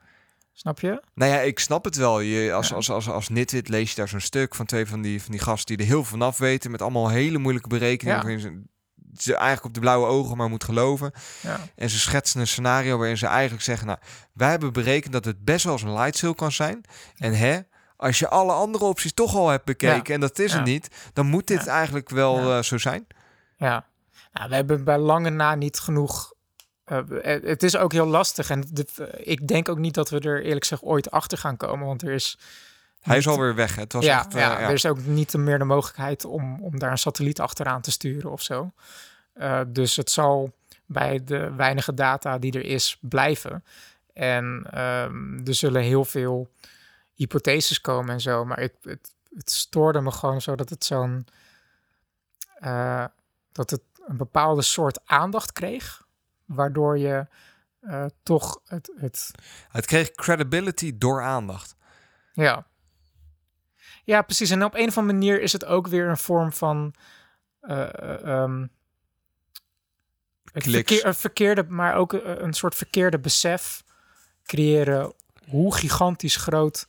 Snap 0.57 0.81
je? 0.81 1.03
Nou 1.15 1.33
ja, 1.33 1.41
ik 1.41 1.59
snap 1.59 1.85
het 1.85 1.97
wel. 1.97 2.21
Je, 2.21 2.53
als, 2.53 2.69
Ja. 2.69 2.75
als, 2.75 2.91
als, 2.91 3.09
als 3.09 3.29
nitwit 3.29 3.69
lees 3.69 3.91
je 3.91 3.97
daar 3.97 4.09
zo'n 4.09 4.21
stuk 4.21 4.55
van 4.55 4.67
twee 4.67 4.87
van 4.87 5.03
die, 5.03 5.23
van 5.23 5.31
die 5.31 5.41
gasten 5.41 5.77
die 5.77 5.87
er 5.87 5.93
heel 5.93 6.05
vanaf 6.05 6.39
weten. 6.39 6.71
Met 6.71 6.83
allemaal 6.83 7.09
hele 7.09 7.39
moeilijke 7.39 7.69
berekeningen. 7.69 8.31
Ja. 8.31 8.39
Ze, 8.39 8.63
ze 9.17 9.35
eigenlijk 9.35 9.65
op 9.65 9.75
de 9.75 9.81
blauwe 9.81 10.07
ogen 10.07 10.37
maar 10.37 10.49
moet 10.49 10.65
geloven. 10.65 11.13
Ja. 11.41 11.61
En 11.77 11.91
ze 11.91 11.99
schetsen 11.99 12.41
een 12.41 12.47
scenario 12.47 12.99
waarin 12.99 13.19
ze 13.19 13.27
eigenlijk 13.27 13.63
zeggen... 13.63 13.87
Nou, 13.87 13.99
wij 14.33 14.51
hebben 14.51 14.73
berekend 14.73 15.13
dat 15.13 15.25
het 15.25 15.45
best 15.45 15.65
wel 15.65 15.73
eens 15.73 15.83
een 15.83 15.93
light 15.93 16.17
sail 16.17 16.35
kan 16.35 16.53
zijn. 16.53 16.85
En 17.17 17.33
hè, 17.37 17.61
als 17.97 18.19
je 18.19 18.29
alle 18.29 18.53
andere 18.53 18.85
opties 18.85 19.13
toch 19.13 19.35
al 19.35 19.49
hebt 19.49 19.65
bekeken... 19.65 20.15
en 20.15 20.21
dat 20.21 20.39
is 20.39 20.53
het 20.53 20.65
niet, 20.65 20.89
dan 21.13 21.27
moet 21.27 21.47
dit 21.47 21.67
eigenlijk 21.67 22.09
wel 22.09 22.53
eh, 22.53 22.63
zo 22.63 22.79
zijn. 22.79 23.07
Ja, 23.57 23.87
nou, 24.33 24.49
we 24.49 24.55
hebben 24.55 24.85
bij 24.85 24.99
lange 24.99 25.31
na 25.31 25.55
niet 25.55 25.79
genoeg. 25.79 26.34
Eh, 26.85 26.99
het 27.23 27.43
het 27.45 27.63
is 27.63 27.77
ook 27.77 27.93
heel 27.93 28.07
lastig 28.07 28.51
en 28.51 28.65
de, 28.73 28.87
ik 29.17 29.49
denk 29.49 29.69
ook 29.69 29.79
niet 29.79 29.95
dat 29.95 30.11
we 30.11 30.21
er 30.21 30.43
eerlijk 30.43 30.63
gezegd 30.63 30.83
ooit 30.83 31.11
achter 31.11 31.39
gaan 31.39 31.57
komen, 31.57 31.87
want 31.87 32.03
er 32.03 32.13
is. 32.13 32.39
Hij 33.01 33.17
is 33.19 33.27
alweer 33.29 33.55
weg. 33.55 33.75
hè. 33.75 33.83
Het 33.83 33.93
was 33.93 34.05
ja, 34.05 34.19
echt... 34.19 34.35
eh, 34.35 34.41
ja, 34.41 34.61
ja. 34.61 34.67
er 34.67 34.73
is 34.73 34.87
ook 34.87 35.05
niet 35.05 35.35
meer 35.37 35.59
de 35.59 35.65
mogelijkheid 35.65 36.25
om, 36.25 36.63
om 36.63 36.79
daar 36.79 36.91
een 36.91 36.99
satelliet 36.99 37.41
achteraan 37.41 37.81
te 37.81 37.91
sturen 37.91 38.31
of 38.33 38.43
zo. 38.43 38.73
Eh, 39.33 39.61
dus 39.67 39.97
het 39.97 40.11
zal 40.11 40.53
bij 40.87 41.25
de 41.25 41.53
weinige 41.55 41.95
data 41.95 42.39
die 42.39 42.53
er 42.53 42.65
is 42.65 42.99
blijven. 43.01 43.65
En 44.13 44.67
ehm, 44.71 45.47
er 45.47 45.55
zullen 45.55 45.83
heel 45.83 46.05
veel 46.05 46.49
hypotheses 47.15 47.81
komen 47.81 48.13
en 48.15 48.21
zo. 48.21 48.45
Maar 48.45 48.59
ik, 48.61 48.73
het, 48.83 49.15
het 49.37 49.51
stoorde 49.51 50.01
me 50.01 50.11
gewoon 50.11 50.41
zo 50.41 50.55
dat 50.55 50.69
het 50.71 50.85
zo'n. 50.85 51.27
eh, 52.59 53.05
dat 53.53 53.71
het 53.71 53.81
een 54.07 54.17
bepaalde 54.17 54.63
soort 54.63 55.01
aandacht 55.05 55.53
kreeg. 55.53 56.04
Waardoor 56.45 56.99
je 56.99 57.27
eh, 57.81 58.05
toch 58.23 58.61
het, 58.65 58.91
het. 58.97 59.31
Het 59.69 59.87
kreeg 59.87 60.11
credibility 60.11 60.99
door 60.99 61.23
aandacht. 61.23 61.77
Ja. 62.33 62.67
Ja, 64.05 64.23
precies. 64.23 64.51
En 64.51 64.65
op 64.65 64.75
een 64.75 64.89
of 64.89 64.99
andere 64.99 65.19
manier 65.19 65.41
is 65.43 65.53
het 65.53 65.65
ook 65.65 65.87
weer 65.87 66.09
een 66.09 66.17
vorm 66.17 66.53
van. 66.53 66.95
Kliks. 70.53 70.71
verkeer, 70.71 71.07
een 71.07 71.15
verkeerde, 71.15 71.65
maar 71.69 71.95
ook 71.95 72.13
een, 72.13 72.45
een 72.45 72.53
soort 72.53 72.75
verkeerde 72.75 73.19
besef 73.19 73.85
creëren 74.45 75.13
hoe 75.49 75.75
gigantisch 75.75 76.37
groot 76.37 76.89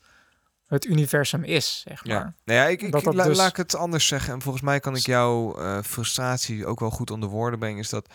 het 0.67 0.85
universum 0.85 1.43
is, 1.43 1.83
zeg 1.87 2.05
maar. 2.05 2.15
Ja. 2.15 2.33
Nou 2.43 2.59
ja, 2.59 2.65
ik, 2.65 2.81
ik, 2.81 2.91
Dat 2.91 3.03
dat 3.03 3.13
la- 3.13 3.23
dus- 3.23 3.37
laat 3.37 3.49
ik 3.49 3.55
het 3.55 3.75
anders 3.75 4.07
zeggen. 4.07 4.33
En 4.33 4.41
volgens 4.41 4.63
mij 4.63 4.79
kan 4.79 4.95
ik 4.95 5.05
jouw 5.05 5.55
frustratie 5.83 6.65
ook 6.65 6.79
wel 6.79 6.89
goed 6.89 7.11
onder 7.11 7.29
woorden 7.29 7.59
brengen. 7.59 7.79
Is 7.79 7.89
dat 7.89 8.13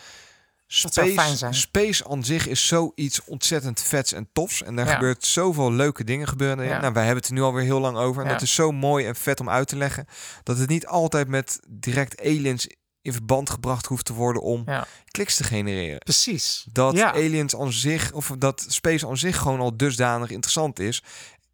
space, 0.73 1.47
space 1.51 2.09
aan 2.09 2.25
zich 2.25 2.47
is 2.47 2.67
zoiets 2.67 3.25
ontzettend 3.25 3.81
vets 3.83 4.13
en 4.13 4.29
tofs. 4.33 4.63
En 4.63 4.77
daar 4.77 4.87
Ja. 4.87 4.93
gebeurt 4.95 5.25
zoveel 5.25 5.73
leuke 5.73 6.05
dingen 6.05 6.29
gebeuren. 6.29 6.65
Ja. 6.65 6.81
Nou, 6.81 6.93
wij 6.93 7.05
hebben 7.05 7.21
het 7.23 7.31
er 7.33 7.37
nu 7.39 7.43
alweer 7.43 7.65
heel 7.65 7.81
lang 7.81 7.97
over. 7.97 8.23
En 8.23 8.27
Ja. 8.29 8.33
dat 8.35 8.43
is 8.43 8.55
zo 8.55 8.73
mooi 8.73 9.07
en 9.07 9.17
vet 9.17 9.41
om 9.41 9.49
uit 9.51 9.69
te 9.69 9.77
leggen. 9.77 10.07
Dat 10.43 10.59
het 10.59 10.69
niet 10.69 10.87
altijd 10.87 11.29
met 11.29 11.61
direct 11.69 12.21
aliens 12.21 12.67
in 13.03 13.13
verband 13.13 13.51
gebracht 13.51 13.87
hoeft 13.87 14.05
te 14.05 14.13
worden 14.13 14.43
om 14.43 14.65
kliks 15.11 15.37
te 15.37 15.45
genereren. 15.45 15.99
Precies. 15.99 16.67
Dat 16.73 17.01
aliens 17.01 17.57
aan 17.57 17.73
zich, 17.73 18.13
of 18.13 18.33
dat 18.39 18.65
space 18.69 19.07
aan 19.07 19.17
zich 19.17 19.37
gewoon 19.37 19.61
al 19.61 19.77
dusdanig 19.77 20.31
interessant 20.31 20.79
is. 20.79 21.03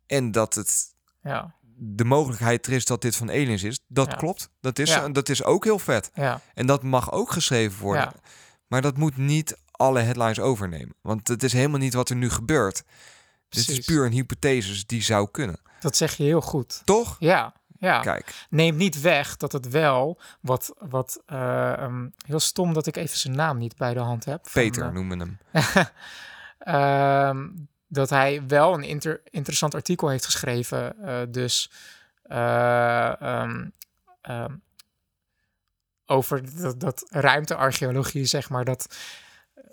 En 0.07 0.33
dat 0.33 0.55
het 0.55 0.85
Ja. 1.23 1.55
de 1.79 2.05
mogelijkheid 2.05 2.67
er 2.67 2.73
is 2.73 2.85
dat 2.85 3.03
dit 3.03 3.17
van 3.17 3.31
aliens 3.31 3.62
is. 3.62 3.81
Dat 3.89 4.11
Ja. 4.11 4.17
klopt. 4.17 4.49
Dat 4.61 4.79
is, 4.79 4.89
Ja. 4.89 5.09
dat 5.09 5.29
is 5.29 5.45
ook 5.45 5.64
heel 5.64 5.79
vet. 5.79 6.11
Ja. 6.14 6.41
En 6.55 6.67
dat 6.67 6.83
mag 6.83 7.12
ook 7.12 7.31
geschreven 7.33 7.81
worden. 7.81 8.12
Maar 8.67 8.83
dat 8.83 8.97
moet 8.97 9.17
niet 9.17 9.57
alle 9.71 10.01
headlines 10.01 10.41
overnemen. 10.41 10.95
Want 11.01 11.29
het 11.29 11.43
is 11.43 11.53
helemaal 11.53 11.79
niet 11.79 11.95
wat 11.95 12.09
er 12.09 12.17
nu 12.17 12.31
gebeurt. 12.31 12.77
Dit 13.49 13.61
is 13.61 13.64
Precies. 13.64 13.85
puur 13.87 14.05
een 14.07 14.12
hypothese 14.12 14.85
die 14.87 15.03
zou 15.03 15.29
kunnen. 15.31 15.61
Dat 15.81 15.97
zeg 15.97 16.17
je 16.17 16.23
heel 16.23 16.41
goed. 16.41 16.83
Toch? 16.85 17.17
Ja. 17.19 17.55
Ja. 17.79 18.01
Kijk. 18.01 18.47
Neemt 18.51 18.77
niet 18.79 19.01
weg 19.01 19.37
dat 19.37 19.53
het 19.53 19.69
wel 19.69 20.21
wat, 20.41 20.75
wat 20.79 21.23
eh, 21.27 21.73
ehm, 21.73 22.09
heel 22.27 22.41
stom 22.41 22.73
dat 22.73 22.87
ik 22.87 22.97
even 22.97 23.19
zijn 23.19 23.35
naam 23.37 23.59
niet 23.59 23.77
bij 23.77 23.95
de 23.95 24.01
hand 24.01 24.25
heb. 24.25 24.49
van, 24.49 24.62
Peter 24.62 24.83
eh, 24.83 24.93
noemen 24.93 25.19
hem. 25.19 25.39
Ehm, 26.59 27.49
dat 27.89 28.11
hij 28.11 28.43
wel 28.47 28.75
een 28.75 28.83
inter- 28.83 29.21
interessant 29.31 29.75
artikel 29.75 30.09
heeft 30.09 30.25
geschreven. 30.25 31.03
eh, 31.05 31.19
dus 31.29 31.71
eh, 32.23 33.21
ehm, 33.23 33.69
ehm, 34.21 34.55
over 36.07 36.61
dat, 36.61 36.81
dat 36.81 37.05
ruimtearcheologie, 37.09 38.25
zeg 38.25 38.49
maar. 38.51 38.65
Dat, 38.65 38.97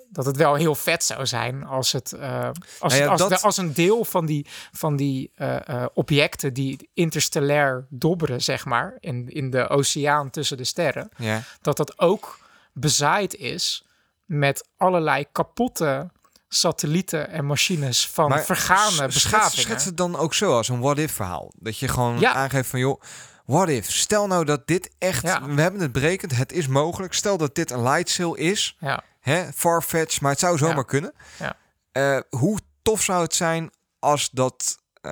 dat 0.10 0.26
het 0.26 0.38
wel 0.38 0.56
heel 0.56 0.76
vet 0.76 1.04
zou 1.04 1.26
zijn 1.26 1.64
als 1.66 1.92
het 1.92 2.12
eh, 2.14 2.50
als, 2.80 2.92
Nou 2.94 3.04
ja, 3.04 3.10
als, 3.10 3.20
dat- 3.20 3.30
de- 3.30 3.40
als 3.40 3.58
een 3.58 3.74
deel 3.74 4.06
van 4.06 4.26
die, 4.26 4.48
van 4.72 4.96
die 4.96 5.32
eh, 5.36 5.68
eh, 5.68 5.86
objecten 5.94 6.54
die 6.54 6.90
interstellair 6.94 7.86
dobberen, 7.90 8.42
zeg 8.42 8.66
maar, 8.66 8.98
in, 9.00 9.30
in 9.30 9.50
de 9.50 9.68
oceaan 9.70 10.30
tussen 10.30 10.58
de 10.58 10.64
sterren 10.64 11.10
Ja. 11.18 11.42
dat 11.62 11.78
dat 11.78 12.00
ook 12.00 12.40
bezaaid 12.74 13.36
is 13.36 13.86
met 14.26 14.68
allerlei 14.78 15.26
kapotte 15.32 16.10
satellieten 16.48 17.30
en 17.30 17.46
machines 17.46 18.08
van 18.10 18.30
Maar 18.30 18.44
vergane 18.44 19.06
beschavingen. 19.06 19.62
Schets 19.66 19.86
het 19.86 19.98
dan 19.98 20.16
ook 20.16 20.34
zo 20.34 20.56
als 20.58 20.70
een 20.70 20.80
what-if 20.80 21.12
verhaal. 21.12 21.52
Dat 21.56 21.78
je 21.78 21.88
gewoon 21.88 22.20
Ja. 22.20 22.34
aangeeft 22.34 22.70
van 22.70 22.80
joh, 22.80 23.02
what 23.46 23.70
if? 23.70 23.92
Stel 23.92 24.28
nou 24.28 24.46
dat 24.46 24.68
dit 24.68 24.90
echt, 24.98 25.22
Ja. 25.24 25.46
we 25.46 25.62
hebben 25.62 25.82
het 25.82 25.92
berekend, 25.92 26.36
het 26.36 26.52
is 26.52 26.68
mogelijk. 26.68 27.14
Stel 27.14 27.38
dat 27.38 27.56
dit 27.56 27.72
een 27.72 27.84
light 27.84 28.10
sail 28.10 28.34
is, 28.36 28.76
Ja, 28.80 29.04
hè, 29.20 29.54
farfetch, 29.54 30.22
maar 30.22 30.32
het 30.32 30.40
zou 30.40 30.58
zomaar 30.58 30.76
Ja. 30.76 30.84
kunnen. 30.84 31.14
Ja. 31.40 31.56
Eh, 31.92 32.20
hoe 32.30 32.60
tof 32.82 33.02
zou 33.02 33.22
het 33.22 33.36
zijn 33.36 33.72
als 34.00 34.30
dat, 34.30 34.78
eh, 35.02 35.12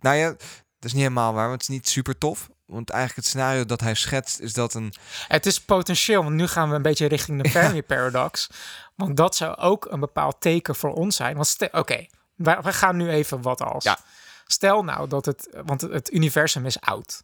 nou 0.00 0.16
ja, 0.16 0.28
dat 0.28 0.38
is 0.80 0.92
niet 0.92 1.02
helemaal 1.02 1.32
waar, 1.32 1.48
want 1.48 1.60
het 1.60 1.70
is 1.70 1.76
niet 1.76 1.88
super 1.88 2.18
tof. 2.18 2.48
Want 2.66 2.90
eigenlijk 2.90 3.20
het 3.20 3.28
scenario 3.36 3.64
dat 3.64 3.80
hij 3.80 3.94
schetst 3.94 4.40
is 4.40 4.52
dat 4.52 4.74
een, 4.74 4.94
het 5.28 5.46
is 5.46 5.60
potentieel, 5.60 6.22
want 6.22 6.34
nu 6.34 6.46
gaan 6.46 6.68
we 6.68 6.74
een 6.74 6.82
beetje 6.82 7.06
richting 7.06 7.42
de 7.42 7.50
Fermi 7.50 7.82
paradox. 7.82 8.48
Want 8.96 9.16
dat 9.16 9.36
zou 9.36 9.56
ook 9.56 9.84
een 9.90 10.00
bepaald 10.00 10.40
teken 10.40 10.74
voor 10.74 10.92
ons 10.92 11.16
zijn. 11.16 11.34
Want 11.34 11.46
stel- 11.46 11.68
oké, 11.72 12.06
we, 12.34 12.58
we 12.62 12.72
gaan 12.72 12.96
nu 12.96 13.08
even 13.10 13.42
wat 13.42 13.60
als. 13.62 13.84
Ja. 13.84 13.98
Stel 14.46 14.84
nou 14.84 15.08
dat 15.08 15.24
het, 15.26 15.48
want 15.64 15.80
het 15.80 16.12
universum 16.12 16.66
is 16.66 16.80
oud, 16.80 17.22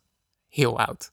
heel 0.48 0.78
oud. 0.78 1.10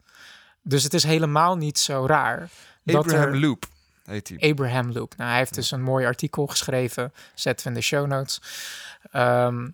Dus 0.62 0.84
het 0.84 0.94
is 0.94 1.04
helemaal 1.04 1.56
niet 1.58 1.80
zo 1.80 2.06
raar 2.06 2.50
dat 2.84 2.96
Abraham 2.96 3.34
er, 3.34 3.40
Loop 3.40 3.66
heet 4.04 4.30
hij. 4.30 4.50
Abraham 4.52 4.92
Loop. 4.92 5.16
Nou, 5.18 5.30
hij 5.30 5.40
heeft 5.40 5.54
dus 5.54 5.72
een 5.72 5.82
mooi 5.82 6.06
artikel 6.06 6.48
geschreven. 6.48 7.14
Zetten 7.34 7.66
we 7.66 7.72
in 7.74 7.78
de 7.80 7.86
show 7.86 8.08
notes. 8.08 8.42
Ehm, 9.12 9.70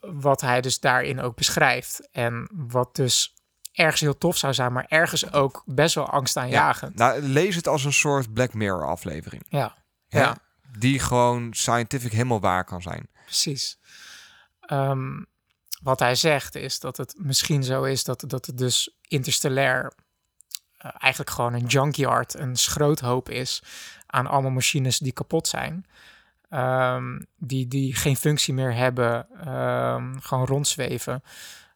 wat 0.00 0.40
hij 0.40 0.60
dus 0.60 0.80
daarin 0.80 1.20
ook 1.20 1.36
beschrijft. 1.36 2.08
En 2.12 2.48
wat 2.52 2.94
dus 2.96 3.34
ergens 3.72 4.00
heel 4.00 4.18
tof 4.18 4.36
zou 4.36 4.54
zijn, 4.54 4.72
maar 4.72 4.86
ergens 4.88 5.32
ook 5.32 5.62
best 5.66 5.94
wel 5.94 6.08
angstaanjagend. 6.10 6.94
Nou, 6.94 7.20
lees 7.22 7.54
het 7.56 7.68
als 7.68 7.84
een 7.84 7.92
soort 7.92 8.32
Black 8.32 8.54
Mirror 8.54 8.86
aflevering. 8.86 9.42
Ja, 9.48 9.76
ja, 10.08 10.36
Die 10.78 10.98
gewoon 10.98 11.54
scientific 11.54 12.12
helemaal 12.12 12.40
waar 12.40 12.64
kan 12.64 12.82
zijn. 12.82 13.08
precies. 13.24 13.78
Ehm, 14.60 15.22
wat 15.86 15.98
hij 15.98 16.14
zegt 16.14 16.54
is 16.54 16.80
dat 16.80 16.96
het 16.96 17.14
misschien 17.18 17.64
zo 17.64 17.82
is 17.82 18.04
dat, 18.04 18.24
dat 18.26 18.46
het 18.46 18.58
dus 18.58 18.96
interstellair 19.08 19.92
eh, 20.78 20.90
eigenlijk 20.98 21.30
gewoon 21.30 21.52
een 21.54 21.66
junkyard, 21.66 22.34
een 22.34 22.56
schroothoop 22.56 23.28
is 23.28 23.62
aan 24.06 24.26
allemaal 24.26 24.50
machines 24.50 24.98
die 24.98 25.12
kapot 25.12 25.48
zijn. 25.48 25.86
Ehm, 26.48 27.20
die, 27.36 27.68
die 27.68 27.94
geen 27.94 28.16
functie 28.16 28.54
meer 28.54 28.74
hebben, 28.74 29.26
ehm, 29.44 30.18
gewoon 30.18 30.46
rondzweven 30.46 31.22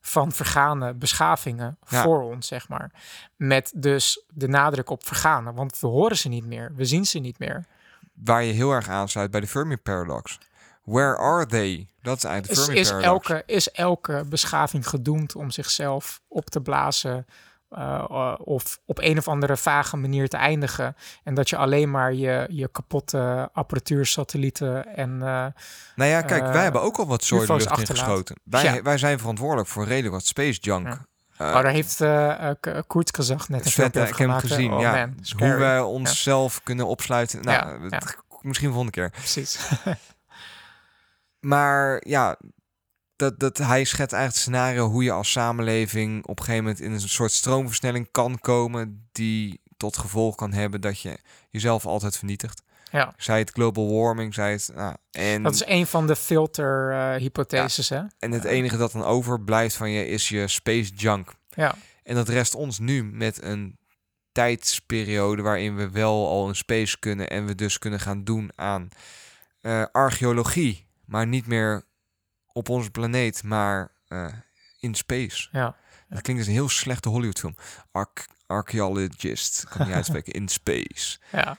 van 0.00 0.32
vergane 0.32 0.94
beschavingen 0.94 1.78
Ja. 1.88 2.02
voor 2.02 2.22
ons, 2.22 2.46
zeg 2.46 2.68
maar. 2.68 2.90
Met 3.36 3.72
dus 3.76 4.24
de 4.28 4.48
nadruk 4.48 4.90
op 4.90 5.06
vergane, 5.06 5.52
want 5.52 5.80
we 5.80 5.86
horen 5.86 6.16
ze 6.16 6.28
niet 6.28 6.46
meer, 6.46 6.72
we 6.74 6.84
zien 6.84 7.06
ze 7.06 7.18
niet 7.18 7.38
meer. 7.38 7.64
Waar 8.14 8.42
je 8.42 8.52
heel 8.52 8.72
erg 8.72 8.88
aansluit 8.88 9.30
bij 9.30 9.40
de 9.40 9.46
Fermi 9.46 9.76
paradox. 9.76 10.38
Where 10.90 11.16
are 11.16 11.46
they? 11.46 11.88
Dat 12.02 12.16
is 12.16 12.24
eigenlijk 12.24 12.54
de 12.54 12.60
Is, 12.60 12.64
Fermi 12.64 12.80
is, 12.80 12.88
paradox. 12.90 13.28
elke, 13.28 13.42
is 13.46 13.70
elke 13.70 14.24
beschaving 14.28 14.88
gedoemd 14.88 15.34
om 15.34 15.50
zichzelf 15.50 16.20
op 16.28 16.50
te 16.50 16.60
blazen 16.60 17.26
eh, 17.68 18.04
eh, 18.10 18.34
of 18.38 18.78
op 18.84 18.98
een 18.98 19.18
of 19.18 19.28
andere 19.28 19.56
vage 19.56 19.96
manier 19.96 20.28
te 20.28 20.36
eindigen 20.36 20.96
en 21.24 21.34
dat 21.34 21.50
je 21.50 21.56
alleen 21.56 21.90
maar 21.90 22.14
je, 22.14 22.46
je 22.50 22.68
kapotte 22.68 23.48
apparatuur, 23.52 24.06
satellieten 24.06 24.96
en 24.96 25.10
uh, 25.10 25.46
Nou 25.94 26.10
ja, 26.10 26.22
kijk, 26.22 26.52
wij 26.52 26.62
hebben 26.62 26.82
ook 26.82 26.96
al 26.96 27.06
wat 27.06 27.30
UFO's 27.30 27.64
lucht 27.64 27.78
ingeschoten. 27.78 28.36
Wij, 28.44 28.64
Ja. 28.64 28.82
wij 28.82 28.98
zijn 28.98 29.18
verantwoordelijk 29.18 29.68
voor 29.68 29.84
redelijk 29.84 30.14
wat 30.14 30.26
space 30.26 30.60
junk. 30.60 30.86
Ja. 30.86 31.06
Oh, 31.38 31.62
daar 31.62 31.72
heeft 31.72 32.02
Koert 32.86 33.14
gezegd 33.16 33.48
net 33.48 33.64
een 33.64 33.70
filmpje 33.70 34.00
ik 34.00 34.16
heb 34.16 34.28
hem 34.28 34.38
gezien. 34.38 34.72
Oh, 34.72 34.80
ja. 34.80 34.92
man. 34.96 35.14
Hoe 35.36 35.54
wij 35.58 35.80
onszelf 35.80 36.62
kunnen 36.62 36.86
opsluiten. 36.86 37.42
Nou, 37.42 37.90
misschien 38.40 38.68
volgende 38.68 38.92
keer. 38.92 39.10
Precies. 39.10 39.58
Maar 41.40 42.08
ja, 42.08 42.38
dat, 43.16 43.38
dat 43.38 43.58
hij 43.58 43.84
schetst 43.84 44.12
eigenlijk 44.12 44.22
het 44.22 44.36
scenario 44.36 44.88
hoe 44.88 45.04
je 45.04 45.12
als 45.12 45.30
samenleving 45.30 46.26
op 46.26 46.38
een 46.38 46.44
gegeven 46.44 46.64
moment 46.64 46.82
in 46.82 46.92
een 46.92 47.00
soort 47.00 47.32
stroomversnelling 47.32 48.08
kan 48.10 48.38
komen 48.40 49.08
die 49.12 49.60
tot 49.76 49.96
gevolg 49.96 50.34
kan 50.34 50.52
hebben 50.52 50.80
dat 50.80 51.00
je 51.00 51.18
jezelf 51.50 51.86
altijd 51.86 52.16
vernietigt. 52.16 52.62
ja, 52.90 53.14
Zij 53.16 53.38
het 53.38 53.50
global 53.50 53.94
warming, 53.94 54.34
zij 54.34 54.52
het... 54.52 54.70
Nou, 54.74 54.96
en, 55.10 55.42
dat 55.42 55.54
is 55.54 55.66
een 55.66 55.86
van 55.86 56.06
de 56.06 56.16
filter-hypotheses, 56.16 57.88
hè? 57.88 58.02
en 58.18 58.32
het 58.32 58.44
enige 58.44 58.76
dat 58.76 58.92
dan 58.92 59.04
overblijft 59.04 59.76
van 59.76 59.90
je 59.90 60.06
is 60.06 60.28
je 60.28 60.48
space 60.48 60.94
junk. 60.94 61.32
Ja, 61.48 61.74
En 62.02 62.14
dat 62.14 62.28
rest 62.28 62.54
ons 62.54 62.78
nu 62.78 63.04
met 63.04 63.42
een 63.42 63.78
tijdsperiode 64.32 65.42
waarin 65.42 65.76
we 65.76 65.90
wel 65.90 66.28
al 66.28 66.48
in 66.48 66.56
space 66.56 66.98
kunnen 66.98 67.30
en 67.30 67.46
we 67.46 67.54
dus 67.54 67.78
kunnen 67.78 68.00
gaan 68.00 68.24
doen 68.24 68.50
aan 68.54 68.88
eh, 69.60 69.84
archeologie, 69.92 70.86
maar 71.10 71.26
niet 71.26 71.46
meer 71.46 71.82
op 72.52 72.68
onze 72.68 72.90
planeet, 72.90 73.42
maar 73.42 73.92
eh, 74.08 74.32
in 74.78 74.94
space. 74.94 75.48
ja. 75.52 75.76
Dat 76.08 76.20
klinkt 76.22 76.40
als 76.42 76.50
een 76.50 76.56
heel 76.58 76.68
slechte 76.68 77.08
Hollywoodfilm. 77.08 77.56
Arch 77.92 78.26
archaeologist, 78.46 79.64
kan 79.68 79.86
niet 79.86 79.94
uitspreken, 79.96 80.32
in 80.32 80.48
space. 80.48 81.18
ja. 81.32 81.56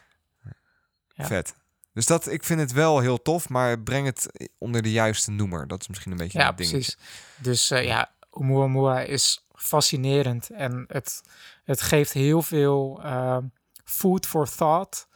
Ja. 1.14 1.26
Vet. 1.26 1.56
Dus 1.94 2.06
dat, 2.06 2.28
ik 2.28 2.44
vind 2.44 2.60
het 2.60 2.72
wel 2.72 3.00
heel 3.00 3.22
tof, 3.22 3.50
maar 3.50 3.80
breng 3.80 4.06
het 4.06 4.50
onder 4.58 4.82
de 4.82 4.92
juiste 4.92 5.32
noemer. 5.32 5.68
Dat 5.68 5.82
is 5.82 5.88
misschien 5.88 6.12
een 6.12 6.18
beetje 6.18 6.40
Ja, 6.40 6.50
een 6.50 6.56
dingetje. 6.56 6.78
precies. 6.78 6.98
Dus 7.38 7.72
eh, 7.72 7.84
ja, 7.86 8.12
Oumuamua 8.30 9.00
is 9.02 9.46
fascinerend 9.56 10.50
en 10.50 10.86
het, 10.88 11.22
het 11.64 11.82
geeft 11.82 12.14
heel 12.14 12.42
veel 12.42 13.02
eh, 13.04 13.38
food 13.84 14.26
for 14.28 14.50
thought 14.56 15.08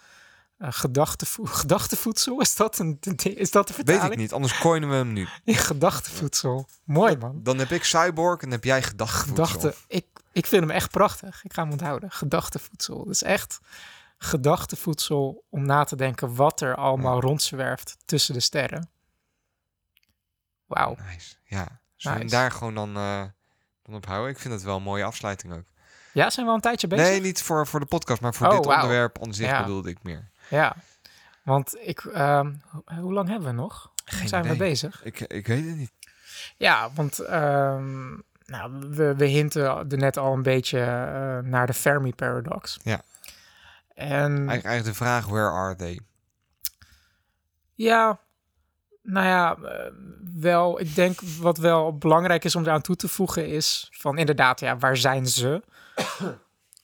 eh, 0.57 0.67
gedachtevo- 0.71 1.45
gedachtevoedsel. 1.61 2.39
Is 2.41 2.55
dat, 2.55 2.79
een, 2.79 2.99
is 3.23 3.51
dat 3.51 3.67
de 3.67 3.73
Weet 3.73 3.85
vertaling? 3.85 4.13
ik 4.13 4.17
niet, 4.19 4.33
anders 4.33 4.57
coinen 4.59 4.89
we 4.89 4.95
hem 4.95 5.13
nu. 5.13 5.27
Ja, 5.43 5.55
gedachtevoedsel. 5.57 6.67
Mooi 6.83 7.17
man. 7.17 7.39
Dan 7.43 7.57
heb 7.57 7.69
ik 7.71 7.83
Cyborg 7.83 8.41
en 8.41 8.51
heb 8.51 8.63
jij 8.63 8.83
gedachtevoedsel. 8.83 9.45
Gedachte, 9.45 9.75
ik, 9.87 10.05
ik 10.31 10.45
vind 10.45 10.61
hem 10.61 10.71
echt 10.71 10.91
prachtig. 10.91 11.43
Ik 11.43 11.53
ga 11.53 11.61
hem 11.61 11.71
onthouden. 11.71 12.11
Gedachtevoedsel. 12.11 12.97
Dat 13.03 13.13
is 13.13 13.23
echt 13.23 13.59
gedachtevoedsel 14.17 15.43
om 15.49 15.65
na 15.65 15.83
te 15.83 15.95
denken 15.95 16.35
wat 16.35 16.61
er 16.61 16.75
allemaal 16.75 17.19
rondzwerft 17.21 17.97
tussen 18.05 18.33
de 18.33 18.39
sterren. 18.39 18.89
Wauw. 20.65 20.95
Nice, 21.11 21.35
ja. 21.43 21.79
Zullen 21.95 22.17
Nice. 22.19 22.29
daar 22.35 22.51
gewoon 22.51 22.75
dan, 22.75 22.95
eh, 22.95 23.23
dan 23.83 23.95
op 23.95 24.05
houden? 24.05 24.31
Ik 24.31 24.39
vind 24.39 24.53
het 24.53 24.63
wel 24.63 24.75
een 24.75 24.83
mooie 24.83 25.03
afsluiting 25.03 25.53
ook. 25.53 25.63
Ja, 26.13 26.29
zijn 26.29 26.45
we 26.45 26.51
al 26.51 26.57
een 26.57 26.63
tijdje 26.63 26.87
bezig? 26.87 27.05
Nee, 27.05 27.21
niet 27.21 27.41
voor, 27.41 27.67
voor 27.67 27.79
de 27.79 27.85
podcast, 27.85 28.21
maar 28.21 28.33
voor 28.33 28.47
Oh, 28.47 28.55
dit 28.57 28.65
onderwerp 28.65 29.23
aan 29.23 29.33
zich 29.33 29.47
Ja. 29.47 29.61
bedoelde 29.61 29.89
ik 29.89 30.03
meer. 30.03 30.31
Ja. 30.49 30.75
Want 31.43 31.75
ik, 31.79 31.99
ehm, 32.05 32.53
ho- 32.67 32.83
hoe 33.01 33.13
lang 33.13 33.29
hebben 33.29 33.47
we 33.47 33.53
nog? 33.55 33.91
Hoe 34.19 34.27
zijn 34.27 34.43
we 34.43 34.55
bezig? 34.55 35.03
Ik, 35.03 35.19
ik 35.19 35.47
weet 35.47 35.65
het 35.65 35.75
niet. 35.75 35.91
Ja, 36.57 36.89
want 36.93 37.19
ehm, 37.19 38.09
nou, 38.45 38.89
we, 38.89 39.15
we 39.15 39.25
hinten 39.25 39.63
er 39.91 39.97
net 39.97 40.17
al 40.17 40.33
een 40.33 40.41
beetje 40.43 40.79
eh, 40.79 41.49
naar 41.49 41.67
de 41.67 41.73
Fermi 41.73 42.13
paradox. 42.13 42.79
Ja. 42.83 43.01
En 43.93 44.05
Eigenlijk, 44.21 44.49
eigenlijk 44.49 44.85
de 44.85 44.93
vraag, 44.93 45.25
where 45.25 45.49
are 45.49 45.75
they? 45.75 45.99
ja, 47.73 48.19
nou 49.01 49.25
ja, 49.27 49.55
eh, 49.55 49.91
wel, 50.35 50.79
ik 50.79 50.95
denk 50.95 51.21
wat 51.21 51.57
wel 51.57 51.97
belangrijk 51.97 52.43
is 52.43 52.55
om 52.55 52.63
eraan 52.63 52.81
toe 52.81 52.95
te 52.95 53.07
voegen 53.07 53.47
is 53.47 53.87
van 53.91 54.17
inderdaad, 54.17 54.59
ja, 54.59 54.77
waar 54.77 54.97
zijn 54.97 55.27
ze? 55.27 55.63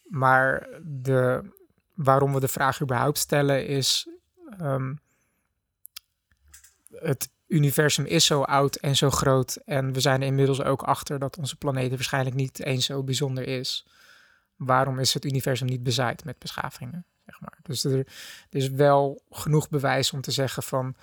maar 0.04 0.68
de, 0.82 1.42
waarom 1.94 2.34
we 2.34 2.40
de 2.40 2.48
vraag 2.48 2.82
überhaupt 2.82 3.18
stellen 3.18 3.68
is, 3.68 4.08
ehm, 4.60 4.94
het 6.94 7.30
universum 7.48 8.06
is 8.06 8.26
zo 8.26 8.42
oud 8.42 8.76
en 8.76 8.96
zo 8.96 9.10
groot 9.10 9.56
en 9.56 9.94
we 9.94 10.00
zijn 10.00 10.22
er 10.22 10.28
inmiddels 10.28 10.62
ook 10.62 10.84
achter 10.84 11.20
dat 11.20 11.38
onze 11.38 11.56
planeet 11.56 11.90
waarschijnlijk 11.90 12.36
niet 12.36 12.60
eens 12.60 12.86
zo 12.86 13.04
bijzonder 13.04 13.48
is. 13.48 13.88
Waarom 14.56 15.00
is 15.00 15.14
het 15.14 15.26
universum 15.26 15.68
niet 15.68 15.84
bezaaid 15.84 16.24
met 16.24 16.40
beschavingen? 16.40 17.06
Zeg 17.26 17.42
maar. 17.42 17.58
Dus 17.62 17.84
er, 17.84 18.08
is 18.50 18.70
wel 18.70 19.24
genoeg 19.30 19.70
bewijs 19.70 20.12
om 20.12 20.22
te 20.22 20.32
zeggen 20.32 20.64
van. 20.64 20.96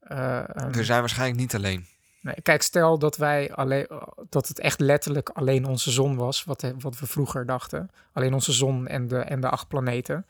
eh, 0.00 0.38
ehm, 0.56 0.72
We 0.72 0.84
zijn 0.84 1.00
waarschijnlijk 1.00 1.40
niet 1.40 1.54
alleen. 1.54 1.86
Nee, 2.22 2.34
kijk, 2.42 2.62
stel 2.62 2.98
dat 2.98 3.16
wij 3.16 3.52
alleen 3.52 3.86
dat 4.28 4.48
het 4.48 4.58
echt 4.58 4.80
letterlijk 4.80 5.28
alleen 5.28 5.64
onze 5.64 5.90
zon 5.90 6.16
was, 6.16 6.44
wat, 6.44 6.72
wat 6.78 6.98
we 6.98 7.06
vroeger 7.06 7.46
dachten. 7.46 7.90
Alleen 8.12 8.34
onze 8.34 8.52
zon 8.52 8.86
en 8.86 9.08
de, 9.08 9.18
en 9.18 9.40
de 9.40 9.48
acht 9.48 9.68
planeten. 9.68 10.26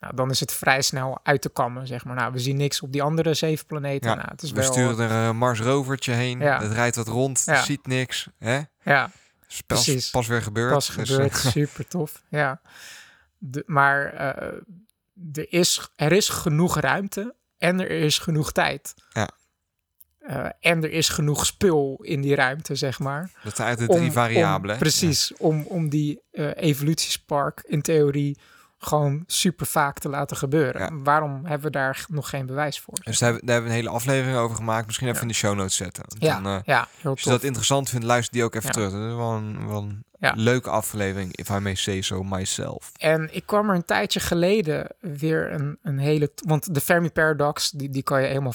Nou, 0.00 0.14
dan 0.14 0.30
is 0.30 0.40
het 0.40 0.52
vrij 0.52 0.82
snel 0.82 1.18
uit 1.22 1.40
te 1.42 1.48
kammen, 1.48 1.86
zeg 1.86 2.04
maar. 2.04 2.14
Nou, 2.14 2.32
we 2.32 2.38
zien 2.38 2.56
niks 2.56 2.80
op 2.80 2.92
die 2.92 3.02
andere 3.02 3.34
zeven 3.34 3.66
planeten. 3.66 4.10
Ja, 4.10 4.16
nou, 4.16 4.28
het 4.30 4.42
is 4.42 4.50
We 4.50 4.56
wel, 4.60 4.72
sturen 4.72 5.10
er 5.10 5.28
een 5.28 5.36
Mars 5.36 5.60
rovertje 5.60 6.12
heen. 6.12 6.38
Ja. 6.38 6.62
Het 6.62 6.72
rijdt 6.72 6.96
wat 6.96 7.08
rond, 7.08 7.42
Ja. 7.46 7.62
ziet 7.62 7.86
niks. 7.86 8.28
Hè? 8.38 8.60
Ja, 8.82 9.10
Is 9.48 9.62
pas, 9.62 9.84
Precies. 9.84 10.10
pas 10.10 10.26
weer 10.26 10.42
gebeurd. 10.42 10.72
pas 10.72 10.86
dus, 10.94 11.08
gebeurd, 11.08 11.32
eh, 11.44 11.50
super 11.60 11.88
tof. 11.88 12.22
Ja, 12.28 12.60
de, 13.38 13.62
maar 13.66 14.12
eh, 14.12 14.58
er, 15.32 15.52
is, 15.52 15.88
er 15.96 16.12
is 16.12 16.28
genoeg 16.28 16.80
ruimte 16.80 17.34
en 17.58 17.80
er 17.80 17.90
is 17.90 18.18
genoeg 18.18 18.52
tijd. 18.52 18.94
Ja. 19.12 19.28
Eh, 20.26 20.46
en 20.60 20.82
er 20.82 20.90
is 20.90 21.08
genoeg 21.08 21.46
spul 21.46 21.98
in 22.02 22.20
die 22.20 22.34
ruimte, 22.34 22.74
zeg 22.74 22.98
maar. 22.98 23.30
dat 23.44 23.56
zijn 23.56 23.76
de 23.76 23.86
drie 23.86 24.00
om- 24.00 24.12
variabelen. 24.12 24.74
om- 24.74 24.80
precies, 24.80 25.32
om, 25.38 25.62
om 25.68 25.88
die 25.88 26.20
eh, 26.32 26.50
evolutiespark 26.54 27.62
in 27.66 27.82
theorie 27.82 28.38
gewoon 28.78 29.24
super 29.26 29.66
vaak 29.66 29.98
te 29.98 30.08
laten 30.08 30.36
gebeuren. 30.36 30.80
Ja. 30.80 31.02
Waarom 31.02 31.44
hebben 31.44 31.66
we 31.66 31.70
daar 31.78 32.04
nog 32.08 32.28
geen 32.28 32.46
bewijs 32.46 32.80
voor? 32.80 32.94
Dus 33.04 33.18
daar, 33.18 33.28
hebben- 33.30 33.46
daar 33.46 33.54
hebben 33.54 33.72
we 33.72 33.78
een 33.78 33.84
hele 33.84 33.96
aflevering 33.96 34.38
over 34.38 34.56
gemaakt. 34.56 34.86
Misschien 34.86 35.08
even 35.08 35.22
in 35.22 35.28
de 35.28 35.34
show 35.34 35.54
notes 35.56 35.76
zetten. 35.76 36.04
Ja, 36.18 36.40
dan, 36.40 36.52
eh, 36.56 36.60
ja 36.64 36.88
heel 37.00 37.10
als 37.10 37.22
je 37.22 37.30
dat 37.30 37.42
interessant 37.42 37.88
vindt, 37.90 38.06
luister 38.06 38.32
die 38.34 38.44
ook 38.44 38.54
even 38.54 38.66
Ja. 38.66 38.72
terug. 38.72 38.90
Dat 38.90 39.00
is 39.10 39.14
wel 39.16 39.32
een, 39.32 39.66
wel 39.68 39.82
een 39.82 40.04
Ja. 40.18 40.32
leuke 40.36 40.70
aflevering, 40.70 41.36
if 41.36 41.48
I 41.48 41.58
may 41.58 41.74
say 41.74 42.00
so 42.00 42.22
myself. 42.22 42.92
En 42.96 43.28
ik 43.34 43.46
kwam 43.46 43.68
er 43.68 43.74
een 43.74 43.84
tijdje 43.84 44.20
geleden 44.20 44.86
weer 45.00 45.52
een, 45.52 45.78
een 45.82 45.98
hele... 45.98 46.30
Want 46.34 46.74
de 46.74 46.80
Fermi 46.80 47.10
Paradox, 47.10 47.70
die, 47.70 47.90
die 47.90 48.02
kan 48.02 48.20
je 48.22 48.26
helemaal... 48.26 48.54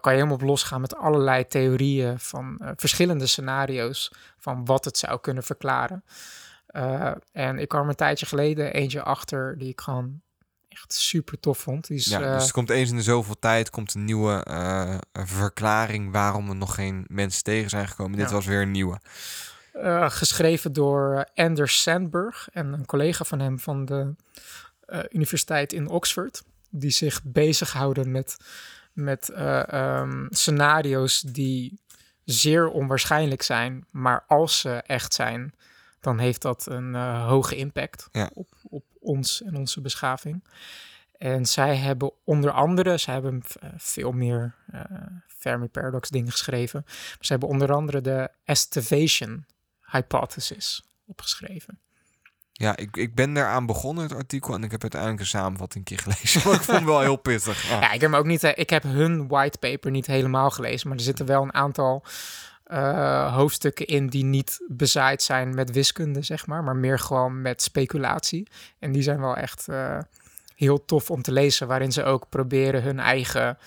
kan 0.00 0.12
je 0.12 0.18
helemaal 0.18 0.34
op 0.34 0.42
losgaan 0.42 0.80
met 0.80 0.96
allerlei 0.96 1.46
theorieën 1.46 2.18
van 2.18 2.58
eh, 2.58 2.70
verschillende 2.76 3.26
scenario's 3.26 4.12
van 4.38 4.64
wat 4.64 4.84
het 4.84 4.98
zou 4.98 5.20
kunnen 5.20 5.42
verklaren. 5.42 6.04
Eh, 6.66 7.10
en 7.32 7.58
ik 7.58 7.68
kwam 7.68 7.82
er 7.82 7.88
een 7.88 7.94
tijdje 7.94 8.26
geleden 8.26 8.72
eentje 8.72 9.02
achter 9.02 9.58
die 9.58 9.68
ik 9.68 9.80
gewoon 9.80 10.20
echt 10.68 10.92
super 10.92 11.40
tof 11.40 11.58
vond. 11.58 11.86
Die 11.86 11.96
is, 11.96 12.06
Ja, 12.06 12.20
eh, 12.20 12.34
dus 12.34 12.46
er 12.46 12.52
komt 12.52 12.70
eens 12.70 12.90
in 12.90 12.96
de 12.96 13.02
zoveel 13.02 13.38
tijd 13.38 13.70
komt 13.70 13.94
een 13.94 14.04
nieuwe 14.04 14.44
eh, 14.44 14.98
verklaring 15.12 16.12
waarom 16.12 16.48
er 16.48 16.56
nog 16.56 16.74
geen 16.74 17.04
mensen 17.08 17.42
tegen 17.42 17.70
zijn 17.70 17.88
gekomen. 17.88 18.18
Dit 18.18 18.30
was 18.30 18.46
weer 18.46 18.62
een 18.62 18.70
nieuwe. 18.70 19.00
Eh, 19.72 20.10
geschreven 20.10 20.72
door 20.72 21.24
eh, 21.34 21.44
Anders 21.46 21.82
Sandberg 21.82 22.48
en 22.52 22.72
een 22.72 22.86
collega 22.86 23.24
van 23.24 23.40
hem 23.40 23.58
van 23.58 23.84
de 23.84 24.14
eh, 24.86 25.00
universiteit 25.10 25.72
in 25.72 25.88
Oxford. 25.88 26.42
Die 26.70 26.90
zich 26.90 27.22
bezighouden 27.22 28.10
met, 28.10 28.36
met 28.92 29.28
eh, 29.28 29.72
ehm, 29.72 30.26
scenario's 30.28 31.20
die 31.20 31.80
zeer 32.24 32.68
onwaarschijnlijk 32.68 33.42
zijn. 33.42 33.84
Maar 33.90 34.24
als 34.26 34.60
ze 34.60 34.70
echt 34.70 35.14
zijn, 35.14 35.54
dan 36.00 36.18
heeft 36.18 36.42
dat 36.42 36.66
een 36.66 36.94
eh, 36.94 37.26
hoge 37.26 37.56
impact 37.56 38.08
Ja. 38.12 38.30
op- 38.34 38.52
op, 38.62 38.84
ons 39.00 39.42
en 39.42 39.56
onze 39.56 39.80
beschaving. 39.80 40.44
En 41.18 41.46
zij 41.46 41.76
hebben 41.76 42.12
onder 42.24 42.50
andere, 42.50 42.98
zij 42.98 43.14
hebben 43.14 43.42
eh, 43.60 43.70
veel 43.76 44.12
meer 44.12 44.54
eh, 44.72 44.82
Fermi 45.26 45.68
Paradox 45.68 46.08
dingen 46.08 46.30
geschreven. 46.30 46.82
Maar 46.86 47.16
ze 47.20 47.32
hebben 47.32 47.48
onder 47.48 47.72
andere 47.72 48.00
de 48.00 48.28
estivation 48.44 49.46
hypothesis 49.86 50.82
opgeschreven. 51.06 51.78
Ja, 52.60 52.76
ik, 52.76 52.96
ik 52.96 53.14
ben 53.14 53.34
daaraan 53.34 53.66
begonnen, 53.66 54.04
het 54.04 54.14
artikel. 54.14 54.54
En 54.54 54.62
ik 54.64 54.70
heb 54.70 54.82
uiteindelijk 54.82 55.20
een 55.20 55.26
samenvatting 55.26 55.88
een 55.88 55.96
keer 55.96 56.12
gelezen. 56.12 56.40
Maar 56.44 56.54
ik 56.54 56.60
vond 56.62 56.76
het 56.78 56.86
wel 56.86 57.00
heel 57.00 57.16
pittig. 57.16 57.68
Ja. 57.68 57.80
Ja, 57.80 57.92
ik 57.92 58.00
heb 58.00 58.10
hem 58.10 58.20
ook 58.20 58.26
niet. 58.26 58.44
eh, 58.44 58.52
Ik 58.54 58.70
heb 58.70 58.82
hun 58.82 59.28
whitepaper 59.28 59.90
niet 59.90 60.06
helemaal 60.06 60.50
gelezen, 60.50 60.88
maar 60.88 60.96
er 60.96 61.02
zitten 61.04 61.26
wel 61.26 61.42
een 61.42 61.54
aantal 61.54 62.04
eh, 62.64 63.34
hoofdstukken 63.34 63.86
in 63.86 64.06
die 64.06 64.24
niet 64.24 64.64
bezaaid 64.68 65.22
zijn 65.22 65.54
met 65.54 65.70
wiskunde, 65.70 66.22
zeg 66.22 66.46
maar, 66.46 66.64
maar 66.64 66.76
meer 66.76 66.98
gewoon 66.98 67.42
met 67.42 67.62
speculatie. 67.62 68.48
En 68.78 68.92
die 68.92 69.02
zijn 69.02 69.20
wel 69.20 69.36
echt 69.36 69.68
eh, 69.68 69.98
heel 70.56 70.84
tof 70.84 71.10
om 71.10 71.22
te 71.22 71.32
lezen, 71.32 71.66
waarin 71.66 71.92
ze 71.92 72.04
ook 72.04 72.28
proberen 72.28 72.82
hun 72.82 72.98
eigen 73.00 73.58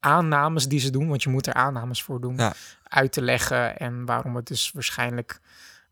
aannames 0.00 0.68
die 0.68 0.80
ze 0.80 0.90
doen, 0.90 1.08
want 1.08 1.22
je 1.22 1.28
moet 1.30 1.46
er 1.46 1.54
aannames 1.54 2.02
voor 2.02 2.20
doen, 2.20 2.36
Ja. 2.36 2.52
uit 2.82 3.12
te 3.12 3.22
leggen 3.22 3.78
en 3.78 4.04
waarom 4.04 4.36
het 4.36 4.46
dus 4.46 4.70
waarschijnlijk 4.74 5.40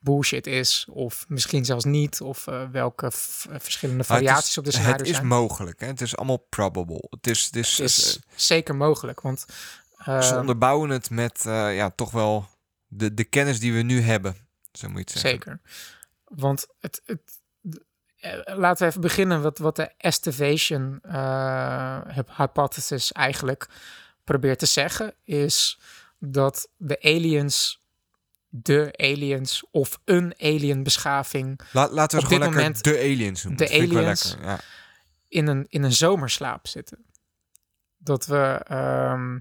bullshit 0.05 0.47
is, 0.47 0.87
of 0.91 1.25
misschien 1.29 1.65
zelfs 1.65 1.85
niet, 1.85 2.21
of 2.21 2.47
eh, 2.47 2.63
welke 2.71 3.11
v- 3.11 3.47
verschillende 3.51 4.01
is- 4.01 4.07
variaties 4.07 4.59
op 4.59 4.65
de 4.65 4.71
scenario's 4.71 4.99
Het 4.99 5.09
is 5.09 5.15
zijn. 5.17 5.27
mogelijk. 5.27 5.81
Hè? 5.81 5.87
Het 5.87 6.01
is 6.01 6.17
allemaal 6.17 6.47
probable. 6.49 7.07
Het 7.11 7.27
is, 7.27 7.45
het 7.45 7.57
is, 7.57 7.79
Het 7.79 7.89
is 7.89 8.17
eh, 8.17 8.23
zeker 8.39 8.77
mogelijk, 8.77 9.21
want 9.21 9.45
eh, 9.97 10.21
ze 10.23 10.37
onderbouwen 10.39 10.91
het 10.91 11.11
met 11.11 11.47
eh, 11.47 11.77
ja, 11.77 11.91
toch 11.91 12.11
wel 12.11 12.49
de, 12.87 13.15
de 13.15 13.25
kennis 13.25 13.61
die 13.61 13.73
we 13.73 13.83
nu 13.83 14.01
hebben. 14.01 14.37
Zo 14.73 14.89
moet 14.89 14.97
je 14.99 15.03
het 15.03 15.11
zeggen. 15.23 15.31
zeker. 15.31 15.61
Want 16.25 16.67
het, 16.81 17.03
het, 17.05 17.21
eh, 18.17 18.57
laten 18.57 18.83
we 18.83 18.89
even 18.89 19.01
beginnen 19.01 19.43
wat, 19.43 19.59
wat 19.59 19.77
de 19.77 19.91
estivation 19.99 20.99
eh, 21.03 22.01
hyp- 22.15 22.37
hypothesis 22.37 23.13
eigenlijk 23.13 23.69
probeert 24.25 24.59
te 24.59 24.67
zeggen, 24.67 25.15
is 25.25 25.79
dat 26.19 26.69
de 26.77 27.03
aliens, 27.03 27.83
de 28.57 28.89
aliens 28.97 29.65
of 29.71 30.01
een 30.05 30.35
alien 30.39 30.83
beschaving 30.83 31.61
La, 31.73 31.89
laten 31.91 32.19
we 32.19 32.25
Op 32.25 32.33
gewoon 32.33 32.49
moment 32.53 32.83
de 32.85 32.99
aliens 32.99 33.43
noemen. 33.45 33.67
de 33.67 33.73
aliens- 33.73 34.25
lekker, 34.33 34.49
Ja. 34.51 34.61
in 35.29 35.47
een, 35.47 35.67
in 35.69 35.83
een 35.83 35.93
zomerslaap 35.93 36.67
zitten. 36.67 37.05
Dat 37.99 38.27
we 38.27 38.61
ehm, 38.65 39.39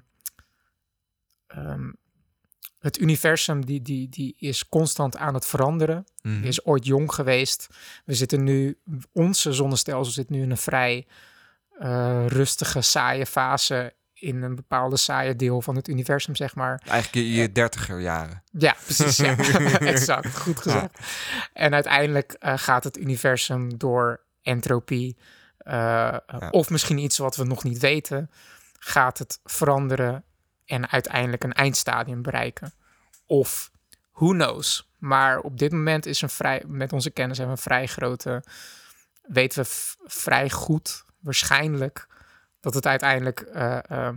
ehm, 1.48 1.92
het 2.80 3.00
universum 3.00 3.66
die, 3.66 3.82
die, 3.82 4.10
die 4.10 4.36
is 4.38 4.70
constant 4.70 5.18
aan 5.18 5.34
het 5.34 5.46
veranderen. 5.46 6.06
Mhm. 6.22 6.44
Is 6.44 6.66
ooit 6.66 6.86
jong 6.86 7.14
geweest. 7.14 7.68
We 8.06 8.14
zitten 8.14 8.44
nu, 8.44 8.80
onze 9.12 9.54
zonnestelsel 9.54 10.14
zit 10.14 10.30
nu 10.30 10.42
in 10.42 10.52
een 10.52 10.58
vrij 10.58 11.08
eh, 11.80 12.26
rustige, 12.28 12.82
saaie 12.82 13.26
fase 13.26 13.94
in 14.24 14.42
een 14.42 14.56
bepaalde 14.56 14.98
saaie 14.98 15.36
deel 15.36 15.62
van 15.62 15.76
het 15.76 15.88
universum, 15.88 16.36
zeg 16.36 16.56
maar. 16.56 16.82
Eigenlijk 16.88 17.26
je, 17.28 17.34
je 17.34 17.52
dertiger 17.52 18.00
jaren. 18.00 18.44
Ja, 18.52 18.76
precies. 18.84 19.18
Ja. 19.18 19.38
exact. 19.94 20.38
Goed 20.38 20.60
gezegd. 20.60 20.98
En 21.54 21.74
uiteindelijk 21.74 22.36
eh, 22.40 22.54
gaat 22.58 22.84
het 22.84 22.98
universum 22.98 23.78
door 23.78 24.22
entropie, 24.42 25.18
eh, 25.58 26.18
of 26.52 26.70
misschien 26.70 26.98
iets 26.98 27.18
wat 27.18 27.36
we 27.36 27.44
nog 27.44 27.64
niet 27.64 27.80
weten, 27.80 28.32
gaat 28.80 29.18
het 29.18 29.40
veranderen 29.44 30.24
en 30.66 30.90
uiteindelijk 30.90 31.44
een 31.44 31.54
eindstadium 31.54 32.22
bereiken. 32.22 32.74
Of 33.26 33.72
who 34.12 34.30
knows. 34.30 34.90
Maar 34.98 35.40
op 35.40 35.58
dit 35.58 35.72
moment 35.72 36.06
is 36.06 36.22
een 36.22 36.30
vrij, 36.30 36.64
met 36.68 36.94
onze 36.94 37.10
kennis 37.10 37.38
hebben 37.38 37.56
we 37.56 37.62
een 37.62 37.68
vrij 37.70 37.88
grote 37.88 38.44
weten 39.24 39.64
we 39.64 39.70
vrij 40.06 40.50
goed, 40.50 41.06
waarschijnlijk, 41.20 42.08
dat 42.64 42.74
het 42.74 42.86
uiteindelijk 42.86 43.40
eh, 43.40 44.08
eh, 44.08 44.14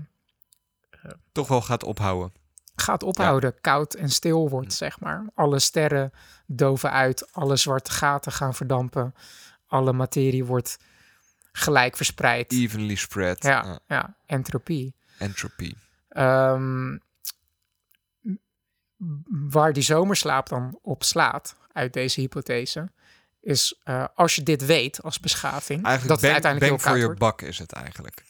Toch 1.33 1.49
wel 1.49 1.61
gaat 1.63 1.83
ophouden. 1.85 2.33
gaat 2.77 3.03
ophouden, 3.03 3.61
koud 3.61 3.95
en 3.95 4.09
stil 4.11 4.49
wordt, 4.49 4.73
zeg 4.73 5.01
maar. 5.01 5.27
Alle 5.35 5.59
sterren 5.59 6.13
doven 6.47 6.91
uit, 6.91 7.33
alle 7.33 7.57
zwarte 7.57 7.91
gaten 7.91 8.33
gaan 8.33 8.55
verdampen, 8.55 9.15
alle 9.67 9.93
materie 9.93 10.45
wordt 10.45 10.77
gelijk 11.53 11.97
verspreid. 11.97 12.53
Evenly 12.53 12.95
spread. 12.95 13.43
Ja, 13.43 13.65
Ja, 13.65 13.79
ja, 13.87 14.17
entropie. 14.27 14.95
entropy. 15.19 15.75
Ehm, 16.09 16.97
waar 19.49 19.73
die 19.73 19.83
zomerslaap 19.83 20.49
dan 20.49 20.79
op 20.83 21.03
slaat, 21.05 21.57
uit 21.73 21.93
deze 21.93 22.21
hypothese, 22.21 22.91
is 23.41 23.81
eh, 23.85 24.05
als 24.15 24.35
je 24.35 24.43
dit 24.43 24.67
weet 24.67 25.03
als 25.03 25.21
beschaving, 25.21 25.85
Eigenlijk 25.85 26.21
dat 26.21 26.21
het 26.31 26.33
uiteindelijk 26.45 26.73
heel 26.73 26.83
koud 26.93 27.01
your 27.01 27.17
wordt. 27.19 27.37
buck 27.39 27.49
is 27.49 27.59
het 27.59 27.73
eigenlijk. 27.73 28.25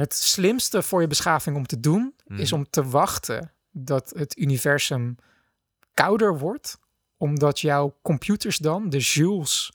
Het 0.00 0.14
slimste 0.14 0.82
voor 0.82 1.00
je 1.00 1.06
beschaving 1.06 1.56
om 1.56 1.66
te 1.66 1.80
doen, 1.80 2.14
is 2.26 2.50
Mhm. 2.50 2.60
om 2.60 2.70
te 2.70 2.88
wachten 2.88 3.52
dat 3.70 4.12
het 4.16 4.38
universum 4.38 5.16
kouder 5.94 6.38
wordt, 6.38 6.78
omdat 7.16 7.60
jouw 7.60 7.98
computers 8.02 8.56
dan, 8.58 8.90
de 8.90 8.98
joules, 8.98 9.72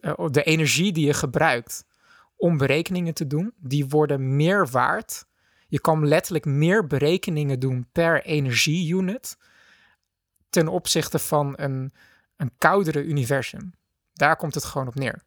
eh, 0.00 0.26
de 0.30 0.42
energie 0.42 0.92
die 0.92 1.06
je 1.06 1.14
gebruikt 1.14 1.84
om 2.36 2.56
berekeningen 2.56 3.14
te 3.14 3.26
doen, 3.26 3.52
die 3.56 3.86
worden 3.86 4.36
meer 4.36 4.68
waard. 4.68 5.24
Je 5.68 5.80
kan 5.80 6.06
letterlijk 6.08 6.44
meer 6.44 6.86
berekeningen 6.86 7.60
doen 7.60 7.88
per 7.92 8.24
energie-unit 8.24 9.36
ten 10.50 10.68
opzichte 10.68 11.18
van 11.18 11.52
een, 11.56 11.92
een 12.36 12.50
koudere 12.58 13.04
universum. 13.04 13.74
Daar 14.12 14.36
komt 14.36 14.54
het 14.54 14.64
gewoon 14.64 14.86
op 14.86 14.94
neer. 14.94 15.22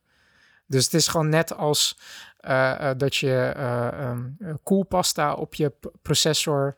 Dus 0.67 0.83
het 0.85 0.93
is 0.93 1.07
gewoon 1.07 1.29
net 1.29 1.55
als 1.57 1.97
eh, 2.39 2.89
eh, 2.89 2.97
dat 2.97 3.15
je 3.15 3.51
eh, 3.55 3.87
ehm, 3.87 4.25
eh, 4.39 4.53
koelpasta 4.63 5.33
op 5.33 5.53
je 5.55 5.73
processor 6.01 6.75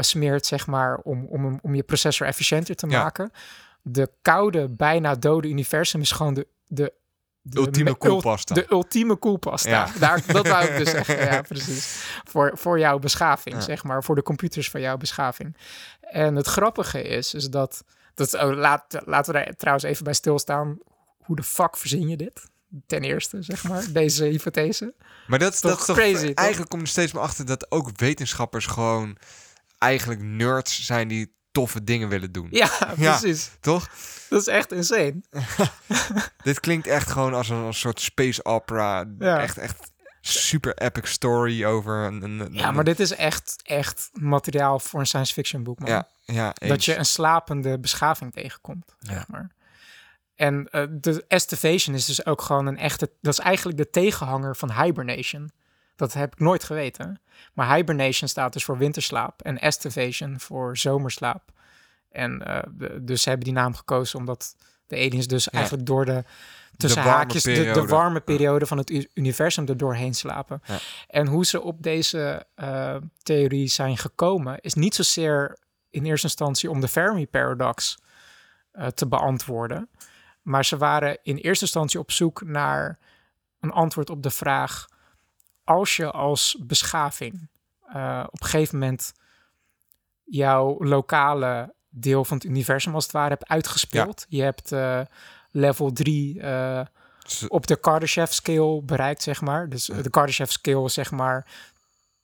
smeert, 0.00 0.46
zeg 0.46 0.66
maar, 0.66 0.96
om, 0.98 1.26
om, 1.26 1.58
om 1.62 1.74
je 1.74 1.82
processor 1.82 2.26
efficiënter 2.26 2.74
te 2.74 2.86
Ja. 2.88 3.02
maken. 3.02 3.30
De 3.82 4.10
koude, 4.22 4.68
bijna 4.68 5.14
dode 5.14 5.48
universum 5.48 6.00
is 6.00 6.12
gewoon 6.12 6.34
de, 6.34 6.46
de, 6.66 6.92
de 7.42 7.58
Ultieme 7.58 7.90
me- 7.90 7.96
koelpasta. 7.96 8.54
De 8.54 8.66
ultieme 8.70 9.16
koelpasta. 9.16 9.70
Ja. 9.70 9.88
Daar, 9.98 10.22
dat 10.26 10.48
wou 10.48 10.64
ik 10.64 10.76
dus 10.76 10.90
zeggen. 10.98 11.16
Ja, 11.18 11.42
precies. 11.42 12.04
Voor, 12.24 12.50
voor 12.58 12.78
jouw 12.78 12.98
beschaving, 12.98 13.54
Ja. 13.54 13.60
zeg 13.60 13.84
maar. 13.84 14.04
Voor 14.04 14.14
de 14.14 14.22
computers 14.22 14.70
van 14.70 14.80
jouw 14.80 14.96
beschaving. 14.96 15.56
En 16.00 16.34
het 16.36 16.46
grappige 16.46 17.02
is, 17.02 17.34
is 17.34 17.50
dat... 17.50 17.84
dat 18.14 18.34
oh, 18.34 18.52
laat, 18.56 18.84
laten 19.04 19.32
we 19.34 19.38
daar 19.44 19.54
trouwens 19.56 19.84
even 19.84 20.04
bij 20.04 20.14
stilstaan. 20.14 20.78
Hoe 21.24 21.36
de 21.36 21.42
fuck 21.42 21.76
verzin 21.76 22.08
je 22.08 22.16
dit? 22.16 22.42
Ten 22.86 23.02
eerste, 23.02 23.42
zeg 23.42 23.64
maar, 23.64 23.84
deze 23.92 24.24
hypothese. 24.24 24.94
Maar 25.26 25.38
dat, 25.38 25.60
Toch 25.60 25.70
dat 25.70 25.80
is 25.80 25.86
toch 25.86 25.96
crazy, 25.96 26.26
toch? 26.26 26.34
Eigenlijk 26.34 26.70
kom 26.70 26.80
je 26.80 26.86
steeds 26.86 27.12
meer 27.12 27.22
achter 27.22 27.46
dat 27.46 27.70
ook 27.70 27.90
wetenschappers 27.98 28.66
gewoon 28.66 29.16
eigenlijk 29.78 30.20
nerds 30.22 30.84
zijn 30.84 31.08
die 31.08 31.32
toffe 31.52 31.84
dingen 31.84 32.08
willen 32.08 32.32
doen. 32.32 32.48
Ja, 32.50 32.70
Ja. 32.96 33.18
precies. 33.18 33.50
Toch? 33.60 33.88
Dat 34.28 34.40
is 34.40 34.46
echt 34.46 34.72
insane. 34.72 35.20
Dit 36.42 36.60
klinkt 36.60 36.86
echt 36.86 37.10
gewoon 37.10 37.34
als 37.34 37.48
een, 37.48 37.56
een 37.56 37.74
soort 37.74 38.00
space 38.00 38.44
opera. 38.44 39.04
Ja. 39.18 39.40
Echt, 39.40 39.58
echt 39.58 39.92
super 40.20 40.74
epic 40.76 41.10
story 41.10 41.64
over 41.64 41.94
een... 41.94 42.22
een, 42.22 42.38
een- 42.40 42.52
Ja, 42.54 42.70
maar 42.70 42.84
dit 42.84 43.00
is 43.00 43.10
echt, 43.10 43.56
echt 43.62 44.10
materiaal 44.12 44.78
voor 44.78 45.00
een 45.00 45.06
science 45.06 45.32
fiction 45.32 45.62
boek, 45.62 45.78
man. 45.78 45.90
Ja, 45.90 46.08
ja 46.24 46.52
dat 46.58 46.84
je 46.84 46.96
een 46.96 47.04
slapende 47.06 47.78
beschaving 47.78 48.32
tegenkomt, 48.32 48.94
Ja. 48.98 49.12
zeg 49.12 49.28
maar. 49.28 49.50
En 50.34 50.68
eh, 50.70 50.84
de 50.90 51.24
estivation 51.28 51.94
is 51.94 52.04
dus 52.04 52.26
ook 52.26 52.42
gewoon 52.42 52.66
een 52.66 52.78
echte... 52.78 53.10
Dat 53.20 53.32
is 53.32 53.38
eigenlijk 53.38 53.78
de 53.78 53.90
tegenhanger 53.90 54.56
van 54.56 54.72
hibernation. 54.72 55.50
Dat 55.96 56.12
heb 56.12 56.32
ik 56.32 56.38
nooit 56.38 56.64
geweten. 56.64 57.20
Maar 57.52 57.74
hibernation 57.74 58.28
staat 58.28 58.52
dus 58.52 58.64
voor 58.64 58.78
winterslaap. 58.78 59.42
En 59.42 59.58
estivation 59.58 60.40
voor 60.40 60.76
zomerslaap. 60.76 61.42
En 62.10 62.38
de- 62.70 63.04
dus 63.04 63.22
ze 63.22 63.28
hebben 63.28 63.46
die 63.46 63.56
naam 63.56 63.74
gekozen 63.74 64.18
omdat 64.18 64.56
de 64.86 64.96
aliens 64.96 65.26
dus 65.26 65.50
eigenlijk 65.50 65.86
door 65.86 66.04
de... 66.04 66.24
Tussen 66.76 67.02
warme 67.02 67.16
haakjes 67.16 67.42
de, 67.42 67.70
de 67.72 67.86
warme 67.86 68.20
periode 68.20 68.66
van 68.66 68.78
het 68.78 69.08
universum 69.14 69.68
er 69.68 69.76
doorheen 69.76 70.14
slapen. 70.14 70.62
Ja. 70.64 70.78
En 71.08 71.26
hoe 71.26 71.46
ze 71.46 71.62
op 71.62 71.82
deze 71.82 72.46
eh, 72.54 72.96
theorie 73.22 73.68
zijn 73.68 73.98
gekomen... 73.98 74.60
is 74.60 74.74
niet 74.74 74.94
zozeer 74.94 75.58
in 75.90 76.04
eerste 76.04 76.26
instantie 76.26 76.70
om 76.70 76.80
de 76.80 76.88
Fermi 76.88 77.26
paradox 77.26 77.98
te 78.94 79.06
beantwoorden. 79.06 79.88
Maar 80.44 80.64
ze 80.64 80.76
waren 80.76 81.18
in 81.22 81.36
eerste 81.36 81.64
instantie 81.64 81.98
op 82.00 82.10
zoek 82.10 82.42
naar 82.44 82.98
een 83.60 83.70
antwoord 83.70 84.10
op 84.10 84.22
de 84.22 84.30
vraag: 84.30 84.86
als 85.64 85.96
je 85.96 86.10
als 86.10 86.56
beschaving 86.60 87.48
eh, 87.92 88.24
op 88.26 88.40
een 88.42 88.46
gegeven 88.48 88.78
moment 88.78 89.12
jouw 90.24 90.76
lokale 90.84 91.74
deel 91.88 92.24
van 92.24 92.36
het 92.36 92.46
universum 92.46 92.94
als 92.94 93.04
het 93.04 93.12
ware 93.12 93.28
hebt 93.28 93.48
uitgespeeld, 93.48 94.26
je 94.28 94.42
hebt 94.42 94.72
eh, 94.72 95.00
level 95.50 95.92
3 95.92 96.40
eh, 96.40 96.80
op 97.48 97.66
de 97.66 97.76
Kardashev 97.76 98.30
scale 98.32 98.82
bereikt, 98.82 99.22
zeg 99.22 99.40
maar. 99.40 99.68
Dus 99.68 99.84
de 99.86 100.10
Kardashev 100.10 100.50
scale 100.50 100.88
zeg 100.88 101.10
maar 101.10 101.46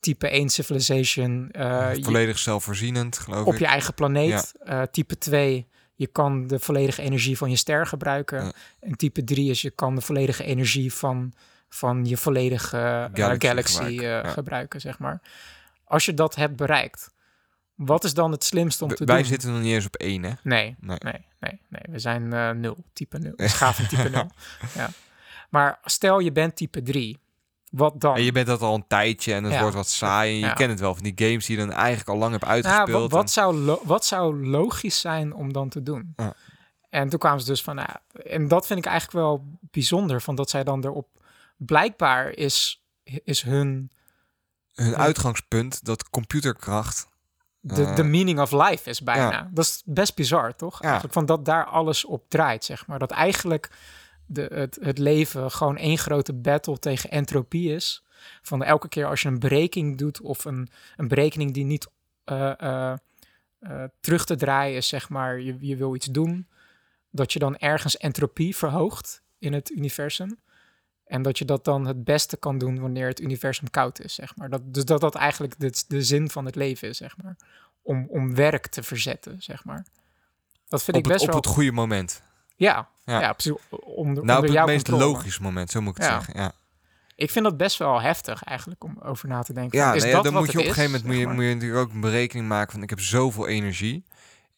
type 0.01 0.29
1 0.29 0.49
civilization. 0.49 1.49
je- 1.53 1.99
Volledig 2.05 2.39
zelfvoorzienend, 2.39 3.19
geloof 3.19 3.47
op 3.47 3.53
ik. 3.53 3.59
je 3.59 3.67
eigen 3.67 3.95
planeet. 3.95 4.53
Type 4.91 5.19
2, 5.19 5.69
je 6.01 6.07
kan 6.07 6.47
de 6.47 6.59
volledige 6.59 7.03
energie 7.03 7.37
van 7.37 7.51
je 7.51 7.57
ster 7.57 7.87
gebruiken. 7.87 8.45
Ja. 8.45 8.53
En 8.81 8.97
type 8.97 9.25
3 9.25 9.51
is 9.51 9.63
je 9.63 9.71
kan 9.71 9.95
de 9.95 10.01
volledige 10.01 10.45
energie 10.45 10.93
van, 10.95 11.33
van 11.69 12.05
je 12.05 12.17
volledige 12.17 12.77
eh, 12.77 13.05
Galaxy 13.13 13.47
galaxy, 13.47 13.77
gebruiken, 13.77 14.23
eh, 14.25 14.31
gebruiken, 14.31 14.81
zeg 14.81 14.99
maar. 14.99 15.21
Als 15.85 16.05
je 16.05 16.15
dat 16.15 16.35
hebt 16.35 16.57
bereikt, 16.57 17.11
wat 17.75 18.05
is 18.05 18.15
dan 18.15 18.31
het 18.31 18.45
slimste 18.45 18.85
om 18.85 18.95
te 18.95 19.05
Wij 19.05 19.17
doen? 19.17 19.25
zitten 19.25 19.53
nog 19.53 19.61
niet 19.61 19.73
eens 19.73 19.87
op 19.87 19.97
één, 19.97 20.23
hè? 20.23 20.33
Nee, 20.43 20.77
Nee. 20.81 20.99
nee, 21.01 21.27
nee, 21.41 21.61
nee. 21.69 21.83
We 21.89 21.99
zijn 21.99 22.33
eh 22.33 22.51
nul, 22.51 22.85
type 22.93 23.19
0. 23.19 23.33
Beschaving 23.37 23.89
type 23.93 24.09
0. 24.09 24.31
Ja. 24.75 24.91
Maar 25.51 25.79
stel 25.85 26.19
je 26.19 26.33
bent 26.33 26.57
type 26.57 26.83
3, 26.83 27.19
wat 27.71 28.01
dan? 28.01 28.17
En 28.17 28.23
je 28.23 28.33
bent 28.33 28.47
dat 28.47 28.61
al 28.63 28.75
een 28.75 28.87
tijdje 28.87 29.35
en 29.35 29.45
het 29.45 29.53
Ja. 29.53 29.61
wordt 29.61 29.77
wat 29.77 29.89
saai. 29.89 30.31
En 30.33 30.39
je 30.39 30.45
Ja. 30.47 30.53
kent 30.53 30.71
het 30.71 30.81
wel 30.81 30.95
van 30.95 31.03
die 31.05 31.13
games 31.29 31.47
die 31.47 31.59
je 31.59 31.67
dan 31.67 31.73
eigenlijk 31.75 32.09
al 32.09 32.17
lang 32.17 32.31
hebt 32.33 32.45
Ja, 32.45 32.51
uitgespeeld. 32.51 33.01
wat, 33.03 33.11
wat, 33.11 33.31
zou 33.31 33.79
wat 33.85 34.05
zou 34.07 34.47
logisch 34.47 35.01
zijn 35.01 35.35
om 35.35 35.53
dan 35.53 35.69
te 35.69 35.83
doen? 35.83 36.13
Ja. 36.17 36.35
En 36.89 37.09
toen 37.09 37.19
kwamen 37.19 37.41
ze 37.41 37.47
dus 37.47 37.63
van, 37.63 37.75
nou, 37.75 37.89
en 38.25 38.49
dat 38.49 38.67
vind 38.67 38.79
ik 38.79 38.85
eigenlijk 38.87 39.19
wel 39.27 39.45
bijzonder, 39.61 40.21
van 40.23 40.35
dat 40.35 40.51
zij 40.51 40.65
dan 40.65 40.85
erop, 40.85 41.09
blijkbaar 41.57 42.31
is, 42.31 42.85
is 43.25 43.43
hun, 43.43 43.91
hun 44.75 44.91
Ja. 44.91 44.97
uitgangspunt, 44.97 45.85
dat 45.85 46.11
computerkracht... 46.11 47.09
de, 47.63 47.85
Eh, 47.85 47.95
de 47.97 48.03
meaning 48.03 48.41
of 48.41 48.53
life 48.53 48.91
is 48.91 49.03
bijna. 49.03 49.31
ja. 49.31 49.49
Dat 49.53 49.65
is 49.65 49.83
best 49.85 50.15
bizar, 50.15 50.57
toch? 50.57 50.79
Ja. 50.79 50.85
Eigenlijk 50.85 51.13
van 51.15 51.27
dat 51.27 51.45
daar 51.45 51.65
alles 51.65 52.05
op 52.05 52.25
draait, 52.29 52.65
zeg 52.65 52.87
maar. 52.87 52.99
Dat 52.99 53.11
eigenlijk 53.11 53.71
de, 54.33 54.51
het, 54.55 54.79
het 54.81 54.99
leven 54.99 55.51
gewoon 55.51 55.77
één 55.77 55.99
grote 55.99 56.33
battle 56.33 56.79
tegen 56.79 57.11
entropie 57.11 57.75
is. 57.75 58.05
Van 58.43 58.63
elke 58.63 58.89
keer 58.89 59.07
als 59.07 59.23
je 59.23 59.29
een 59.29 59.39
berekening 59.39 59.99
doet 59.99 60.21
of 60.21 60.45
een, 60.45 60.69
een 60.97 61.09
berekening 61.09 61.55
die 61.55 61.65
niet 61.65 61.89
eh, 62.25 62.61
eh, 62.61 62.97
eh, 63.59 63.85
terug 64.01 64.25
te 64.25 64.37
draaien 64.37 64.77
is, 64.77 64.89
zeg 64.89 65.09
maar, 65.09 65.41
je, 65.41 65.57
je 65.61 65.77
wil 65.77 65.95
iets 65.95 66.07
doen, 66.07 66.49
dat 67.11 67.33
je 67.33 67.39
dan 67.39 67.57
ergens 67.57 67.97
entropie 67.97 68.57
verhoogt 68.57 69.23
in 69.39 69.53
het 69.53 69.71
universum. 69.71 70.39
En 71.05 71.23
dat 71.23 71.39
je 71.39 71.45
dat 71.45 71.65
dan 71.65 71.87
het 71.87 72.05
beste 72.05 72.37
kan 72.37 72.59
doen 72.59 72.81
wanneer 72.81 73.07
het 73.07 73.21
universum 73.21 73.71
koud 73.71 74.01
is, 74.01 74.15
zeg 74.15 74.37
maar. 74.37 74.49
Dat, 74.51 74.75
dus 74.75 74.85
dat 74.85 75.01
dat 75.01 75.15
eigenlijk 75.15 75.59
de, 75.59 75.85
de 75.89 76.03
zin 76.03 76.31
van 76.31 76.45
het 76.45 76.55
leven 76.55 76.89
is, 76.89 76.97
zeg 76.97 77.17
maar. 77.23 77.37
Om, 77.83 78.07
om 78.09 78.35
werk 78.35 78.67
te 78.67 78.83
verzetten, 78.83 79.43
zeg 79.43 79.65
maar. 79.65 79.87
Dat 80.69 80.83
vind 80.83 80.97
op, 80.97 81.03
ik 81.03 81.09
het, 81.11 81.13
best 81.13 81.23
op 81.23 81.33
wel... 81.33 81.37
het 81.37 81.47
goede 81.47 81.73
moment. 81.73 82.23
Ja, 82.67 82.89
Ja. 83.05 83.21
ja. 83.21 83.33
precies. 83.33 83.53
Onder, 83.71 83.85
Nou, 83.95 84.09
op 84.15 84.21
onder 84.21 84.43
het 84.43 84.53
jouw 84.53 84.67
meest 84.67 84.89
controle. 84.89 85.13
logische 85.13 85.43
moment, 85.43 85.71
zo 85.71 85.81
moet 85.81 85.97
ik 85.97 86.03
het 86.03 86.07
Ja. 86.13 86.17
zeggen. 86.21 86.35
Ja, 86.43 86.53
Ik 87.15 87.31
vind 87.31 87.45
dat 87.45 87.57
best 87.57 87.79
wel 87.79 88.01
heftig 88.01 88.43
eigenlijk 88.43 88.85
om 88.85 88.99
over 89.03 89.29
na 89.29 89.43
te 89.43 89.53
denken. 89.53 89.79
ja, 89.79 89.93
is 89.93 90.03
nee, 90.03 90.13
dat 90.13 90.25
dan 90.25 90.33
moet 90.33 90.53
je 90.53 90.59
op 90.59 90.65
het 90.65 90.67
een 90.67 90.73
gegeven 90.75 90.91
moment 90.91 91.05
moet 91.05 91.17
je, 91.29 91.35
moet 91.35 91.45
je 91.45 91.55
natuurlijk 91.55 91.81
ook 91.81 91.93
een 91.93 92.01
berekening 92.01 92.49
maken 92.49 92.73
van 92.73 92.83
ik 92.83 92.91
heb 92.91 93.01
zoveel 93.01 93.47
energie. 93.49 94.05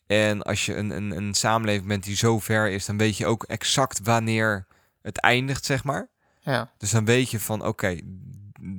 En 0.06 0.42
als 0.42 0.66
je 0.66 0.76
een, 0.76 0.90
een, 0.90 1.16
een 1.16 1.34
samenleving 1.34 1.86
bent 1.88 2.04
die 2.04 2.16
zo 2.16 2.38
ver 2.38 2.70
is, 2.70 2.86
dan 2.86 2.96
weet 2.98 3.16
je 3.16 3.26
ook 3.26 3.42
exact 3.44 4.00
wanneer 4.02 4.66
het 5.02 5.18
eindigt, 5.20 5.64
zeg 5.64 5.84
maar. 5.84 6.08
Ja, 6.40 6.70
Dus 6.78 6.90
dan 6.90 7.04
weet 7.04 7.30
je 7.30 7.40
van 7.40 7.64
oké, 7.66 7.98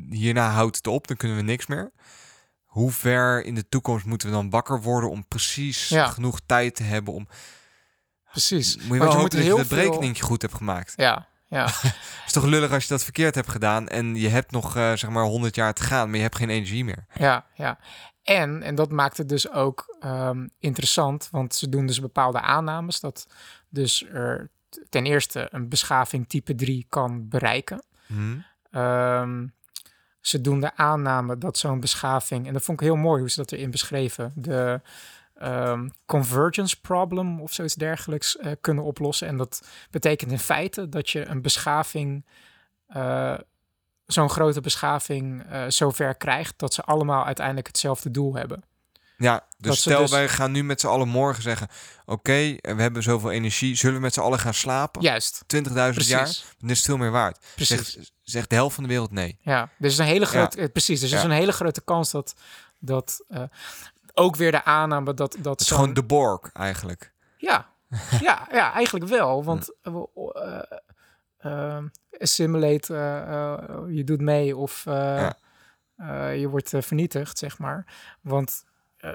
hierna 0.09 0.49
houdt 0.49 0.75
het 0.75 0.87
op, 0.87 1.07
dan 1.07 1.17
kunnen 1.17 1.37
we 1.37 1.43
niks 1.43 1.65
meer. 1.67 1.91
Hoe 2.65 2.91
ver 2.91 3.45
in 3.45 3.55
de 3.55 3.69
toekomst 3.69 4.05
moeten 4.05 4.27
we 4.27 4.33
dan 4.33 4.49
wakker 4.49 4.81
worden 4.81 5.09
om 5.09 5.27
precies 5.27 5.89
Ja. 5.89 6.07
genoeg 6.07 6.39
tijd 6.45 6.75
te 6.75 6.83
hebben 6.83 7.13
om... 7.13 7.27
precies. 8.33 8.77
Moet 8.77 8.97
je 8.97 9.03
wel 9.03 9.21
dat 9.21 9.31
je 9.33 9.39
heel 9.39 9.57
dat 9.57 9.67
veel- 9.67 9.77
berekening 9.77 10.21
goed 10.21 10.41
hebt 10.41 10.53
gemaakt. 10.53 10.93
Ja, 10.95 11.27
ja. 11.47 11.65
Het 11.81 12.25
is 12.25 12.31
toch 12.31 12.45
lullig 12.45 12.71
als 12.71 12.83
je 12.83 12.89
dat 12.89 13.03
verkeerd 13.03 13.35
hebt 13.35 13.49
gedaan 13.49 13.87
en 13.87 14.15
je 14.15 14.29
hebt 14.29 14.51
nog 14.51 14.75
eh, 14.75 14.93
zeg 14.93 15.09
maar 15.09 15.23
100 15.23 15.55
jaar 15.55 15.73
te 15.73 15.83
gaan, 15.83 16.07
maar 16.07 16.15
je 16.17 16.23
hebt 16.23 16.35
geen 16.35 16.49
energie 16.49 16.85
meer. 16.85 17.05
Ja, 17.13 17.45
ja. 17.55 17.79
En, 18.23 18.61
en 18.63 18.75
dat 18.75 18.91
maakt 18.91 19.17
het 19.17 19.29
dus 19.29 19.51
ook 19.51 19.95
ehm, 19.99 20.47
interessant, 20.59 21.27
want 21.31 21.55
ze 21.55 21.69
doen 21.69 21.85
dus 21.85 21.99
bepaalde 21.99 22.39
aannames 22.41 22.99
dat 22.99 23.27
dus 23.69 24.05
er 24.13 24.49
ten 24.89 25.05
eerste 25.05 25.47
een 25.51 25.69
beschaving 25.69 26.29
type 26.29 26.55
3 26.55 26.85
kan 26.89 27.27
bereiken. 27.27 27.83
Hm? 28.07 28.37
Ehm, 28.71 29.47
ze 30.21 30.41
doen 30.41 30.59
de 30.59 30.75
aanname 30.75 31.37
dat 31.37 31.57
zo'n 31.57 31.79
beschaving, 31.79 32.47
en 32.47 32.53
dat 32.53 32.63
vond 32.63 32.81
ik 32.81 32.85
heel 32.87 32.95
mooi 32.95 33.19
hoe 33.19 33.29
ze 33.29 33.35
dat 33.39 33.51
erin 33.51 33.71
beschreven, 33.71 34.31
de 34.35 34.81
ehm, 35.43 35.89
convergence 36.05 36.81
problem 36.81 37.41
of 37.41 37.53
zoiets 37.53 37.75
dergelijks 37.75 38.37
eh, 38.37 38.51
kunnen 38.61 38.83
oplossen. 38.83 39.27
En 39.27 39.37
dat 39.37 39.61
betekent 39.91 40.31
in 40.31 40.39
feite 40.39 40.89
dat 40.89 41.09
je 41.09 41.25
een 41.25 41.41
beschaving, 41.41 42.25
eh, 42.87 43.37
zo'n 44.05 44.29
grote 44.29 44.61
beschaving, 44.61 45.43
eh 45.49 45.63
zover 45.67 46.15
krijgt 46.15 46.59
dat 46.59 46.73
ze 46.73 46.81
allemaal 46.83 47.25
uiteindelijk 47.25 47.67
hetzelfde 47.67 48.11
doel 48.11 48.35
hebben. 48.35 48.63
Ja, 49.17 49.45
dus 49.57 49.67
Dat 49.69 49.77
stel 49.77 50.01
dus- 50.01 50.11
wij 50.11 50.29
gaan 50.29 50.51
nu 50.51 50.63
met 50.63 50.79
z'n 50.81 50.87
allen 50.87 51.07
morgen 51.07 51.43
zeggen... 51.43 51.67
Oké, 52.05 52.55
we 52.61 52.81
hebben 52.81 53.03
zoveel 53.03 53.31
energie. 53.31 53.75
Zullen 53.75 53.95
we 53.95 54.01
met 54.01 54.13
z'n 54.13 54.19
allen 54.19 54.39
gaan 54.39 54.53
slapen? 54.53 55.01
Juist, 55.01 55.43
20.000 55.47 56.07
jaar? 56.07 56.25
Dan 56.59 56.69
is 56.69 56.77
het 56.77 56.85
veel 56.85 56.97
meer 56.97 57.11
waard. 57.11 57.45
Precies. 57.55 57.91
Zegt, 57.93 58.11
zegt 58.21 58.49
de 58.49 58.55
helft 58.55 58.75
van 58.75 58.83
de 58.83 58.89
wereld 58.89 59.11
nee. 59.11 59.37
Ja, 59.41 59.69
is 59.79 59.97
een 59.97 60.05
hele 60.05 60.25
grote, 60.25 60.69
precies, 60.73 61.01
is 61.01 61.09
Ja. 61.09 61.23
een 61.23 61.31
hele 61.31 61.51
grote 61.51 61.81
kans 61.81 62.11
dat, 62.11 62.33
dat 62.79 63.25
ook 64.13 64.35
weer 64.35 64.51
de 64.51 64.63
aanname 64.63 65.13
dat, 65.13 65.37
dat 65.39 65.61
is 65.61 65.71
gewoon 65.71 65.93
de 65.93 66.03
Borg 66.03 66.51
eigenlijk. 66.51 67.13
Ja, 67.37 67.69
ja, 68.21 68.47
ja, 68.51 68.73
eigenlijk 68.73 69.05
wel. 69.05 69.43
Want 69.43 69.75
eh, 71.37 71.77
assimilate, 72.19 72.93
je 73.89 74.03
doet 74.03 74.21
mee 74.21 74.55
of 74.57 74.83
Ja. 74.85 75.35
je 76.31 76.47
wordt 76.49 76.69
vernietigd, 76.77 77.37
zeg 77.37 77.57
maar. 77.57 77.85
Want 78.21 78.63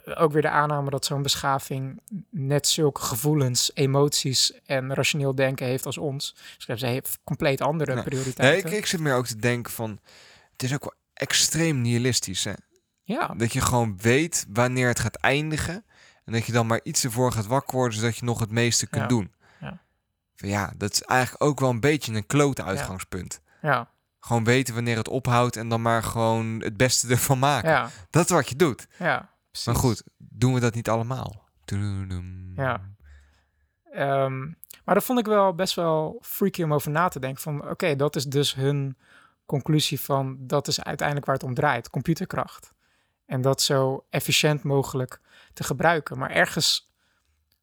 ook 0.04 0.32
weer 0.32 0.42
de 0.42 0.50
aanname 0.50 0.90
dat 0.90 1.04
zo'n 1.04 1.22
beschaving 1.22 2.00
net 2.30 2.66
zulke 2.66 3.00
gevoelens, 3.00 3.70
emoties 3.74 4.60
en 4.66 4.94
rationeel 4.94 5.34
denken 5.34 5.66
heeft 5.66 5.86
als 5.86 5.98
ons. 5.98 6.36
Dus 6.66 6.78
ze 6.78 6.86
heeft 6.86 7.18
compleet 7.24 7.60
andere 7.60 8.02
prioriteiten. 8.02 8.44
Nee, 8.44 8.56
ik, 8.74 8.78
ik 8.78 8.86
zit 8.86 9.00
meer 9.00 9.14
ook 9.14 9.26
te 9.26 9.36
denken 9.36 9.72
van... 9.72 10.00
Het 10.52 10.62
is 10.62 10.74
ook 10.74 10.82
wel 10.82 10.94
extreem 11.14 11.80
nihilistisch, 11.80 12.44
hè? 12.44 12.52
Ja, 13.14 13.26
Dat 13.36 13.52
je 13.52 13.60
gewoon 13.60 13.98
weet 13.98 14.46
wanneer 14.48 14.88
het 14.88 14.98
gaat 14.98 15.16
eindigen. 15.16 15.84
En 16.24 16.32
dat 16.32 16.46
je 16.46 16.52
dan 16.52 16.66
maar 16.66 16.80
iets 16.82 17.04
ervoor 17.04 17.32
gaat 17.32 17.46
wakker 17.46 17.76
worden... 17.78 17.98
zodat 17.98 18.16
je 18.16 18.24
nog 18.24 18.40
het 18.40 18.50
meeste 18.50 18.86
kunt 18.86 19.02
Ja. 19.02 19.08
doen. 19.08 19.32
Ja. 19.60 19.78
Ja, 20.34 20.72
dat 20.76 20.92
is 20.92 21.02
eigenlijk 21.02 21.42
ook 21.44 21.60
wel 21.60 21.70
een 21.70 21.80
beetje 21.80 22.14
een 22.14 22.26
klote 22.26 22.64
uitgangspunt. 22.64 23.40
ja, 23.62 23.90
Gewoon 24.20 24.44
weten 24.44 24.74
wanneer 24.74 24.96
het 24.96 25.08
ophoudt... 25.08 25.56
en 25.56 25.68
dan 25.68 25.82
maar 25.82 26.02
gewoon 26.02 26.60
het 26.62 26.76
beste 26.76 27.08
ervan 27.14 27.38
maken. 27.38 27.70
ja, 27.70 27.88
Dat 28.10 28.24
is 28.24 28.30
wat 28.30 28.48
je 28.48 28.56
doet. 28.56 28.86
ja. 28.98 29.30
precies. 29.50 29.66
Maar 29.66 29.76
goed, 29.76 30.02
doen 30.18 30.54
we 30.54 30.60
dat 30.60 30.74
niet 30.74 30.88
allemaal? 30.88 31.44
Ja. 32.56 32.80
Ehm, 33.92 34.38
maar 34.84 34.94
dat 34.94 35.04
vond 35.04 35.18
ik 35.18 35.26
wel 35.26 35.54
best 35.54 35.74
wel 35.74 36.18
freaky 36.22 36.62
om 36.62 36.74
over 36.74 36.90
na 36.90 37.08
te 37.08 37.20
denken. 37.20 37.42
Van 37.42 37.68
oké, 37.70 37.96
dat 37.96 38.16
is 38.16 38.24
dus 38.24 38.54
hun 38.54 38.96
conclusie 39.46 40.00
van 40.00 40.36
dat 40.40 40.68
is 40.68 40.82
uiteindelijk 40.82 41.26
waar 41.26 41.34
het 41.36 41.44
om 41.44 41.54
draait, 41.54 41.90
computerkracht. 41.90 42.72
En 43.28 43.40
dat 43.40 43.62
zo 43.62 44.06
efficiënt 44.10 44.62
mogelijk 44.62 45.20
te 45.52 45.64
gebruiken. 45.64 46.18
Maar 46.18 46.30
ergens 46.30 46.90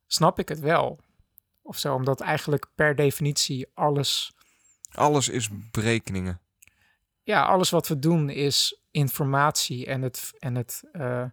snap 0.07 0.39
ik 0.39 0.49
het 0.49 0.59
wel. 0.59 0.99
Of 1.61 1.78
zo, 1.78 1.93
omdat 1.93 2.22
eigenlijk 2.22 2.68
per 2.76 2.95
definitie 2.95 3.68
alles, 3.74 4.34
Alles 4.91 5.30
is 5.30 5.49
berekeningen. 5.72 6.39
ja, 7.24 7.43
alles 7.43 7.70
wat 7.70 7.88
we 7.88 7.99
doen 7.99 8.30
is 8.30 8.82
informatie 8.91 9.86
en 9.86 10.01
het, 10.01 10.34
en 10.39 10.55
het 10.55 10.84
eh, 10.91 11.26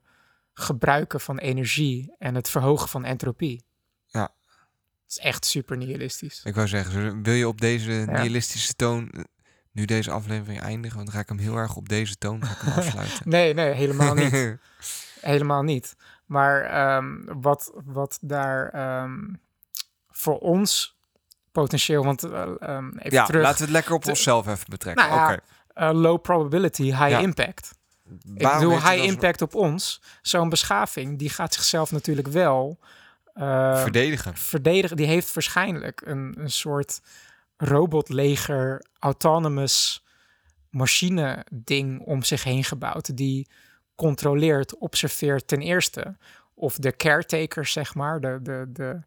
gebruiken 0.53 1.21
van 1.21 1.39
energie 1.39 2.15
en 2.19 2.35
het 2.35 2.49
verhogen 2.49 2.89
van 2.89 3.05
entropie. 3.05 3.65
Ja. 4.07 4.35
Het 5.03 5.11
is 5.11 5.19
echt 5.19 5.45
super 5.45 5.77
nihilistisch. 5.77 6.41
Ik 6.45 6.55
wou 6.55 6.69
zeggen, 6.69 7.23
wil 7.23 7.35
je 7.35 7.49
op 7.49 7.61
deze 7.61 7.91
nihilistische 7.91 8.75
toon 8.75 9.11
eh, 9.11 9.23
nu 9.73 9.85
deze 9.85 10.11
aflevering 10.11 10.61
eindigen? 10.61 10.97
Want 10.97 11.07
dan 11.07 11.17
ga 11.17 11.23
ik 11.23 11.29
hem 11.29 11.39
heel 11.39 11.57
erg 11.57 11.77
op 11.77 11.89
deze 11.89 12.19
toon 12.19 12.45
ga 12.45 12.53
ik 12.53 12.61
hem 12.61 12.73
afsluiten. 12.85 13.29
Nee, 13.29 13.55
nee, 13.55 13.73
helemaal 13.73 14.15
niet. 14.15 14.33
helemaal 15.21 15.63
niet. 15.63 15.97
Maar 16.27 16.63
ehm, 16.63 17.41
wat, 17.41 17.73
wat 17.85 18.19
daar 18.21 18.69
ehm, 18.69 19.19
voor 20.11 20.39
ons 20.39 20.97
potentieel, 21.53 22.05
want 22.05 22.23
ehm, 22.25 22.89
even 22.99 23.11
ja, 23.11 23.25
terug, 23.25 23.43
laten 23.43 23.59
we 23.59 23.65
het 23.65 23.73
lekker 23.73 23.95
op 23.95 24.07
onszelf 24.07 24.47
even 24.47 24.67
betrekken. 24.69 25.09
Nou 25.09 25.33
ja, 25.33 25.41
eh, 25.75 25.91
low 26.01 26.21
probability, 26.21 26.83
high 26.83 27.09
Ja. 27.09 27.19
impact. 27.19 27.71
Ik 28.35 28.53
bedoel, 28.53 28.71
high 28.73 29.05
impact 29.05 29.43
op 29.43 29.55
ons. 29.55 30.03
Zo'n 30.23 30.49
beschaving, 30.49 31.19
die 31.19 31.31
gaat 31.31 31.55
zichzelf 31.55 31.93
natuurlijk 31.93 32.29
wel 32.29 32.79
eh, 33.35 33.81
verdedigen. 33.83 34.37
verdedigen. 34.37 34.97
Die 34.97 35.07
heeft 35.07 35.35
waarschijnlijk 35.35 36.03
een, 36.05 36.35
een 36.39 36.51
soort 36.51 37.01
robotleger, 37.63 38.85
autonomous 38.99 40.05
machine 40.71 41.47
ding 41.53 42.01
om 42.01 42.23
zich 42.23 42.45
heen 42.45 42.65
gebouwd. 42.65 43.17
Die 43.17 43.49
controleert, 43.95 44.79
observeert 44.79 45.47
ten 45.49 45.61
eerste 45.61 46.17
of 46.55 46.77
de 46.77 46.97
caretakers, 46.97 47.73
zeg 47.73 47.95
maar, 47.95 48.21
de, 48.21 48.39
de, 48.43 48.65
de, 48.69 49.01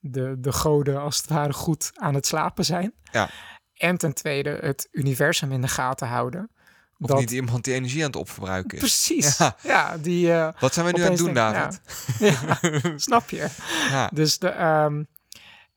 de, 0.00 0.34
de 0.38 0.52
goden 0.52 1.00
als 1.00 1.16
het 1.16 1.26
ware 1.26 1.52
goed 1.52 1.90
aan 1.94 2.14
het 2.14 2.26
slapen 2.26 2.64
zijn. 2.64 2.92
Ja. 3.12 3.30
En 3.74 3.96
ten 3.96 4.14
tweede 4.14 4.58
het 4.60 4.88
universum 4.90 5.52
in 5.52 5.60
de 5.60 5.68
gaten 5.68 6.06
houden. 6.08 6.50
Of 6.98 7.08
Dat- 7.08 7.18
niet 7.18 7.30
iemand 7.30 7.64
die 7.64 7.74
energie 7.74 8.00
aan 8.00 8.06
het 8.06 8.16
opverbruiken 8.16 8.72
is. 8.72 8.78
Precies. 8.78 9.36
Ja. 9.38 9.56
Ja, 9.62 9.98
die. 9.98 10.32
eh, 10.32 10.48
Wat 10.60 10.74
zijn 10.74 10.86
we 10.86 10.92
nu 10.92 11.02
aan 11.02 11.08
het 11.08 11.18
doen, 11.18 11.34
denk- 11.34 11.54
David? 11.54 11.80
ja. 12.18 12.58
snap 13.08 13.30
je? 13.30 13.48
Ja. 13.90 14.10
Dus 14.14 14.38
de. 14.38 14.48
ehm, 14.48 15.02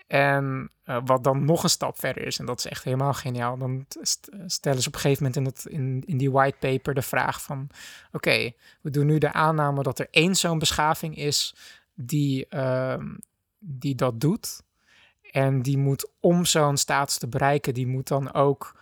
en 0.07 0.71
eh, 0.83 0.97
wat 1.05 1.23
dan 1.23 1.45
nog 1.45 1.63
een 1.63 1.69
stap 1.69 1.99
verder 1.99 2.25
is, 2.25 2.39
en 2.39 2.45
dat 2.45 2.57
is 2.59 2.65
echt 2.65 2.83
helemaal 2.83 3.13
geniaal, 3.13 3.57
dan 3.57 3.85
st- 4.01 4.29
stellen 4.45 4.81
ze 4.81 4.87
op 4.87 4.93
een 4.93 4.99
gegeven 4.99 5.23
moment 5.23 5.41
in, 5.41 5.45
het, 5.45 5.65
in, 5.65 6.03
in 6.05 6.17
die 6.17 6.31
white 6.31 6.57
paper 6.59 6.93
de 6.93 7.01
vraag 7.01 7.41
van, 7.41 7.69
oké, 8.11 8.51
we 8.81 8.89
doen 8.89 9.05
nu 9.05 9.17
de 9.17 9.33
aanname 9.33 9.83
dat 9.83 9.99
er 9.99 10.07
één 10.11 10.35
zo'n 10.35 10.59
beschaving 10.59 11.17
is 11.17 11.55
die, 11.93 12.47
ehm, 12.47 13.15
die 13.59 13.95
dat 13.95 14.19
doet. 14.19 14.63
En 15.31 15.61
die 15.61 15.77
moet, 15.77 16.09
om 16.19 16.45
zo'n 16.45 16.77
status 16.77 17.17
te 17.17 17.27
bereiken, 17.27 17.73
die 17.73 17.87
moet 17.87 18.07
dan 18.07 18.33
ook 18.33 18.79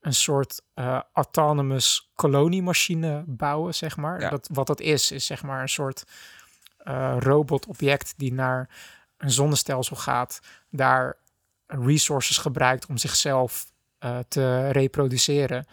een 0.00 0.14
soort 0.14 0.62
eh, 0.74 1.00
autonomous 1.12 2.10
koloniemachine 2.14 3.24
bouwen, 3.26 3.74
zeg 3.74 3.96
maar. 3.96 4.20
Ja. 4.20 4.30
Dat, 4.30 4.48
wat 4.52 4.66
dat 4.66 4.80
is, 4.80 5.10
is 5.10 5.26
zeg 5.26 5.42
maar 5.42 5.62
een 5.62 5.68
soort 5.68 6.04
eh, 6.78 7.16
robotobject 7.18 8.14
die 8.16 8.32
naar 8.32 8.68
een 9.18 9.30
zonnestelsel 9.30 9.96
gaat, 9.96 10.40
daar 10.70 11.16
resources 11.66 12.38
gebruikt 12.38 12.86
om 12.86 12.96
zichzelf 12.96 13.72
eh, 13.98 14.18
te 14.28 14.70
reproduceren 14.70 15.66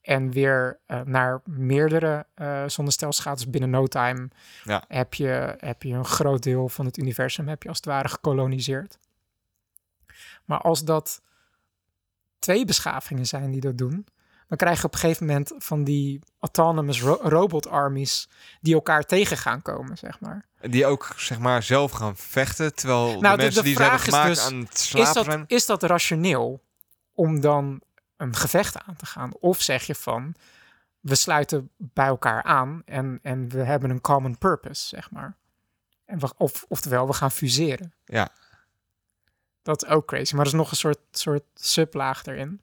en 0.00 0.30
weer 0.30 0.78
eh, 0.86 1.00
naar 1.00 1.40
meerdere 1.44 2.26
eh 2.34 2.64
zonnestelsels 2.66 3.24
gaat. 3.24 3.36
Dus 3.36 3.50
binnen 3.50 3.70
no 3.70 3.86
time 3.86 4.28
Ja. 4.64 4.84
heb, 4.88 5.14
je, 5.14 5.54
heb 5.58 5.82
je 5.82 5.92
een 5.92 6.04
groot 6.04 6.42
deel 6.42 6.68
van 6.68 6.84
het 6.84 6.96
universum 6.98 7.48
heb 7.48 7.62
je 7.62 7.68
als 7.68 7.76
het 7.76 7.86
ware 7.86 8.08
gekoloniseerd. 8.08 8.98
Maar 10.44 10.60
als 10.60 10.84
dat 10.84 11.22
twee 12.38 12.64
beschavingen 12.64 13.26
zijn 13.26 13.50
die 13.50 13.60
dat 13.60 13.78
doen, 13.78 14.06
dan 14.48 14.56
krijg 14.58 14.78
je 14.80 14.84
op 14.86 14.92
een 14.92 14.98
gegeven 14.98 15.26
moment 15.26 15.52
van 15.58 15.84
die 15.84 16.20
autonomous 16.40 17.02
ro- 17.02 17.20
robot 17.22 17.66
armies 17.68 18.28
die 18.60 18.74
elkaar 18.74 19.02
tegen 19.02 19.36
gaan 19.36 19.62
komen, 19.62 19.98
zeg 19.98 20.20
maar. 20.20 20.44
Die 20.60 20.86
ook 20.86 21.12
zeg 21.16 21.38
maar 21.38 21.62
zelf 21.62 21.90
gaan 21.92 22.16
vechten. 22.16 22.74
Terwijl 22.74 23.06
Nou, 23.06 23.20
de 23.20 23.28
de- 23.28 23.36
mensen 23.36 23.54
de 23.62 23.68
die 23.68 23.76
ze 23.76 23.82
hebben 23.82 24.00
gemaakt 24.00 24.28
dus, 24.28 24.44
aan 24.46 24.54
het 24.60 24.78
slapen 24.78 25.08
Is 25.08 25.14
dat, 25.14 25.24
zijn. 25.24 25.44
is 25.46 25.66
dat 25.66 25.82
rationeel 25.82 26.62
om 27.14 27.40
dan 27.40 27.80
een 28.16 28.34
gevecht 28.36 28.78
aan 28.86 28.96
te 28.96 29.06
gaan? 29.06 29.32
Of 29.34 29.60
zeg 29.62 29.82
je 29.84 29.94
van, 29.94 30.34
we 31.00 31.14
sluiten 31.14 31.70
bij 31.76 32.06
elkaar 32.06 32.42
aan 32.42 32.82
en, 32.84 33.18
en 33.22 33.48
we 33.48 33.58
hebben 33.62 33.90
een 33.90 34.00
common 34.00 34.38
purpose, 34.38 34.86
zeg 34.88 35.10
maar. 35.10 35.36
En 36.04 36.18
we, 36.18 36.32
of, 36.36 36.64
oftewel, 36.68 37.06
we 37.06 37.12
gaan 37.12 37.30
fuseren. 37.30 37.94
Ja. 38.04 38.28
Dat 39.62 39.82
is 39.84 39.88
ook 39.88 40.06
crazy, 40.06 40.34
maar 40.34 40.44
er 40.46 40.50
is 40.52 40.58
nog 40.58 40.70
een 40.70 40.76
soort, 40.76 40.98
soort 41.10 41.44
sublaag 41.54 42.24
erin. 42.26 42.60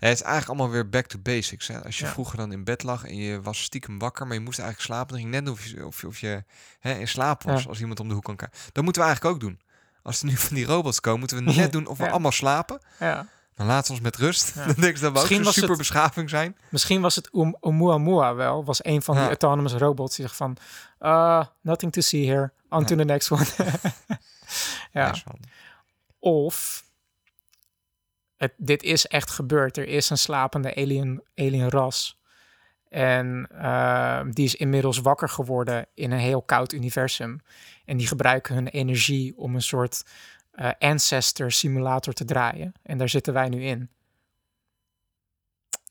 Nee, 0.00 0.10
het 0.10 0.18
is 0.20 0.22
eigenlijk 0.26 0.46
allemaal 0.48 0.70
weer 0.70 0.88
back 0.88 1.06
to 1.06 1.18
basics. 1.18 1.68
Hè? 1.68 1.84
Als 1.84 1.98
je 1.98 2.04
Ja. 2.04 2.10
vroeger 2.10 2.36
dan 2.36 2.52
in 2.52 2.64
bed 2.64 2.82
lag 2.82 3.04
en 3.04 3.16
je 3.16 3.40
was 3.42 3.62
stiekem 3.62 3.98
wakker, 3.98 4.26
maar 4.26 4.36
je 4.36 4.42
moest 4.42 4.58
eigenlijk 4.58 4.88
slapen, 4.92 5.08
dan 5.12 5.18
ging 5.18 5.30
net 5.30 5.44
doen 5.44 5.54
of 5.54 5.66
je, 5.66 5.86
of 5.86 6.00
je, 6.00 6.06
of 6.06 6.18
je 6.18 6.44
hè, 6.80 6.94
in 6.98 7.08
slaap 7.08 7.42
was 7.42 7.62
Ja. 7.62 7.68
als 7.68 7.80
iemand 7.80 8.00
om 8.00 8.08
de 8.08 8.14
hoek 8.14 8.24
kan 8.24 8.36
kijken. 8.36 8.58
Dat 8.72 8.84
moeten 8.84 9.02
we 9.02 9.08
eigenlijk 9.08 9.36
ook 9.36 9.40
doen. 9.42 9.60
Als 10.02 10.20
er 10.20 10.26
nu 10.26 10.36
van 10.36 10.56
die 10.56 10.64
robots 10.66 11.00
komen, 11.00 11.18
moeten 11.18 11.36
we 11.36 11.42
net 11.54 11.72
doen 11.72 11.86
of 11.86 11.98
we 11.98 12.04
Ja. 12.04 12.10
allemaal 12.10 12.32
slapen. 12.32 12.80
Ja. 12.98 13.26
Dan 13.54 13.66
laten 13.68 13.86
ze 13.86 13.92
ons 13.92 14.00
met 14.00 14.16
rust. 14.16 14.54
Dan 14.54 14.64
denken 14.66 14.96
ze 14.98 15.02
dat 15.02 15.12
we 15.12 15.18
Misschien 15.18 15.38
ook 15.38 15.44
was 15.44 15.54
zo'n 15.54 15.62
het- 15.62 15.70
super 15.72 15.76
beschaving 15.76 16.30
zijn. 16.30 16.56
Misschien 16.68 17.00
was 17.00 17.14
het 17.16 17.28
um, 17.34 17.56
Oumuamua 17.60 18.34
wel, 18.34 18.64
was 18.64 18.84
een 18.84 19.02
van 19.02 19.16
die 19.16 19.24
autonomous 19.26 19.72
robots 19.72 20.16
die 20.16 20.24
zegt 20.24 20.36
van, 20.36 20.56
uh, 21.00 21.44
nothing 21.60 21.92
to 21.92 22.00
see 22.00 22.26
here, 22.30 22.52
on 22.68 22.84
to 22.84 22.96
the 22.96 23.04
next 23.04 23.30
one. 23.30 23.44
ja. 24.92 25.14
Of 26.18 26.84
het, 28.40 28.52
dit 28.56 28.82
is 28.82 29.06
echt 29.06 29.30
gebeurd. 29.30 29.76
Er 29.76 29.88
is 29.88 30.10
een 30.10 30.18
slapende 30.18 30.74
alien, 30.74 31.22
alien 31.34 31.68
ras. 31.70 32.18
En 32.88 33.48
eh, 33.58 34.20
die 34.30 34.44
is 34.44 34.54
inmiddels 34.54 34.98
wakker 34.98 35.28
geworden 35.28 35.86
in 35.94 36.10
een 36.10 36.18
heel 36.18 36.42
koud 36.42 36.72
universum. 36.72 37.40
En 37.84 37.96
die 37.96 38.06
gebruiken 38.06 38.54
hun 38.54 38.68
energie 38.68 39.36
om 39.36 39.54
een 39.54 39.62
soort 39.62 40.02
eh, 40.50 40.70
Ancestor 40.78 41.52
simulator 41.52 42.12
te 42.12 42.24
draaien. 42.24 42.72
En 42.82 42.98
daar 42.98 43.08
zitten 43.08 43.32
wij 43.32 43.48
nu 43.48 43.62
in. 43.64 43.88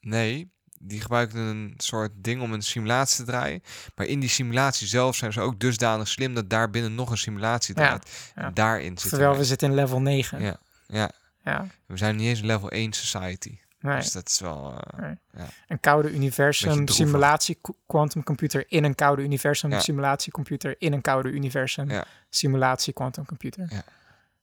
Nee, 0.01 0.51
die 0.81 1.01
gebruiken 1.01 1.39
een 1.39 1.73
soort 1.77 2.11
ding 2.15 2.41
om 2.41 2.53
een 2.53 2.61
simulatie 2.61 3.25
te 3.25 3.31
draaien. 3.31 3.63
Maar 3.95 4.05
in 4.05 4.19
die 4.19 4.29
simulatie 4.29 4.87
zelf 4.87 5.15
zijn 5.15 5.33
ze 5.33 5.41
ook 5.41 5.59
dusdanig 5.59 6.07
slim 6.07 6.33
dat 6.33 6.49
daar 6.49 6.69
binnen 6.69 6.95
nog 6.95 7.11
een 7.11 7.17
simulatie 7.17 7.75
Ja, 7.77 7.85
draait. 7.85 8.31
ja. 8.35 8.41
En 8.41 8.53
daarin 8.53 8.87
zitten 8.87 9.09
Terwijl 9.09 9.29
wij. 9.31 9.39
we 9.39 9.45
zitten 9.45 9.69
in 9.69 9.75
level 9.75 10.01
9. 10.01 10.41
Ja, 10.41 10.57
ja, 10.87 11.11
Ja, 11.49 11.67
we 11.85 11.97
zijn 11.97 12.15
niet 12.15 12.27
eens 12.27 12.39
een 12.39 12.45
level 12.45 12.69
1 12.71 12.93
society. 12.93 13.57
nee. 13.79 13.95
Dus 13.95 14.11
dat 14.11 14.27
is 14.27 14.39
wel... 14.39 14.73
eh, 14.79 14.99
Nee. 14.99 15.17
ja. 15.33 15.45
Een 15.67 15.79
koude 15.79 16.11
universum 16.11 16.87
simulatie 16.87 17.57
qu- 17.61 17.73
quantumcomputer 17.87 18.65
in 18.67 18.83
een 18.83 18.95
koude 18.95 19.21
universum 19.21 19.69
Ja. 19.71 19.79
simulatiecomputer 19.79 20.75
in 20.79 20.93
een 20.93 21.01
koude 21.01 21.29
universum 21.29 21.89
Ja. 21.89 22.03
simulatie 22.29 22.93
quantumcomputer. 22.93 23.67
Ja. 23.69 23.83